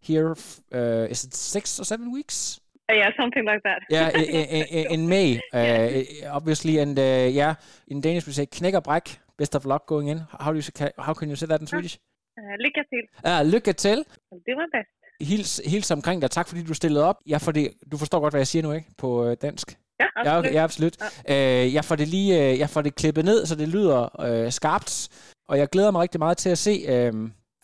here. 0.00 0.34
Uh, 0.74 1.06
is 1.10 1.24
it 1.24 1.34
six 1.34 1.78
or 1.80 1.84
seven 1.84 2.10
weeks? 2.10 2.58
Uh, 2.90 2.94
yeah, 2.96 3.10
something 3.20 3.44
like 3.44 3.62
that. 3.62 3.80
Yeah, 3.88 4.10
i- 4.14 4.18
i- 4.18 4.68
i- 4.78 4.88
in 4.94 5.08
May, 5.08 5.40
uh, 5.54 5.58
i- 5.58 6.26
obviously, 6.26 6.78
and 6.78 6.98
uh, 6.98 7.28
yeah, 7.30 7.54
in 7.86 8.00
Danish 8.00 8.26
we 8.26 8.32
say 8.32 8.46
knæk 8.46 8.74
og 8.74 8.82
bræk. 8.82 9.18
Best 9.38 9.54
of 9.56 9.64
luck 9.64 9.86
going 9.86 10.10
in. 10.10 10.18
How 10.40 10.50
do 10.52 10.56
you 10.56 10.62
say, 10.62 10.88
how 10.98 11.14
can 11.14 11.28
you 11.28 11.36
say 11.36 11.46
that 11.48 11.60
in 11.60 11.66
Swedish? 11.66 11.98
Uh, 12.38 12.54
lycka 12.64 12.82
till. 12.92 13.06
Uh, 13.28 13.46
lykke 13.52 13.72
til. 13.72 13.98
Do 14.30 14.52
my 14.62 14.68
best. 14.76 14.90
Hils, 15.30 15.60
hils 15.66 15.90
omkring 15.90 16.22
dig. 16.22 16.30
Tak 16.30 16.48
fordi 16.48 16.62
du 16.64 16.74
stillede 16.74 17.04
op. 17.04 17.16
Ja, 17.26 17.36
for 17.36 17.52
det, 17.52 17.72
du 17.92 17.96
forstår 17.98 18.20
godt, 18.20 18.32
hvad 18.32 18.40
jeg 18.40 18.46
siger 18.46 18.62
nu, 18.62 18.72
ikke? 18.72 18.86
På 18.98 19.26
øh, 19.26 19.36
dansk. 19.42 19.78
Ja, 20.00 20.04
Ja, 20.16 20.20
absolut. 20.20 20.38
okay, 20.38 20.52
ja 20.54 20.62
absolut. 20.62 20.96
Øh, 21.28 21.74
jeg 21.74 21.84
får 21.84 21.96
det 21.96 22.08
lige 22.08 22.50
øh, 22.52 22.58
jeg 22.58 22.70
får 22.70 22.82
det 22.82 22.94
klippet 22.94 23.24
ned, 23.24 23.46
så 23.46 23.54
det 23.54 23.68
lyder 23.68 24.20
øh, 24.20 24.52
skarpt. 24.52 25.08
Og 25.48 25.58
jeg 25.58 25.68
glæder 25.68 25.90
mig 25.90 26.00
rigtig 26.02 26.18
meget 26.18 26.36
til 26.38 26.48
at 26.50 26.58
se, 26.58 26.84
øh, 26.88 27.12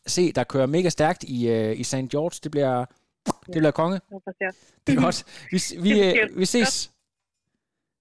se 0.07 0.33
der 0.33 0.45
kører 0.45 0.67
mega 0.67 0.89
stærkt 0.89 1.23
i, 1.25 1.49
øh, 1.49 1.79
i 1.81 1.85
St. 1.85 1.95
George. 1.95 2.41
Det 2.45 2.51
bliver, 2.51 2.85
det 3.27 3.35
bliver 3.53 3.71
konge. 3.71 4.01
Hoppas 4.13 4.35
jag. 4.41 4.51
Det 4.87 4.97
er 4.99 5.03
godt. 5.03 5.25
Vi, 5.53 5.59
vi, 5.85 6.21
øh, 6.21 6.39
vi 6.39 6.45
ses. 6.45 6.91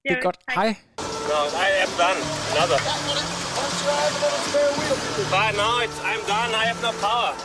Det 0.04 0.12
er 0.12 0.16
Ja, 0.16 0.20
godt. 0.24 0.38
hej. 0.56 0.68
Hej. 0.68 0.76
No, 0.98 1.40
I 1.66 1.70
am 1.84 1.90
done. 2.02 2.22
Another. 2.54 3.47
But 5.30 5.56
no, 5.56 5.80
it's, 5.80 6.00
I'm 6.04 6.22
done. 6.28 6.56
I 6.56 6.66
have 6.66 6.82
no 6.82 6.92
power. 7.02 7.36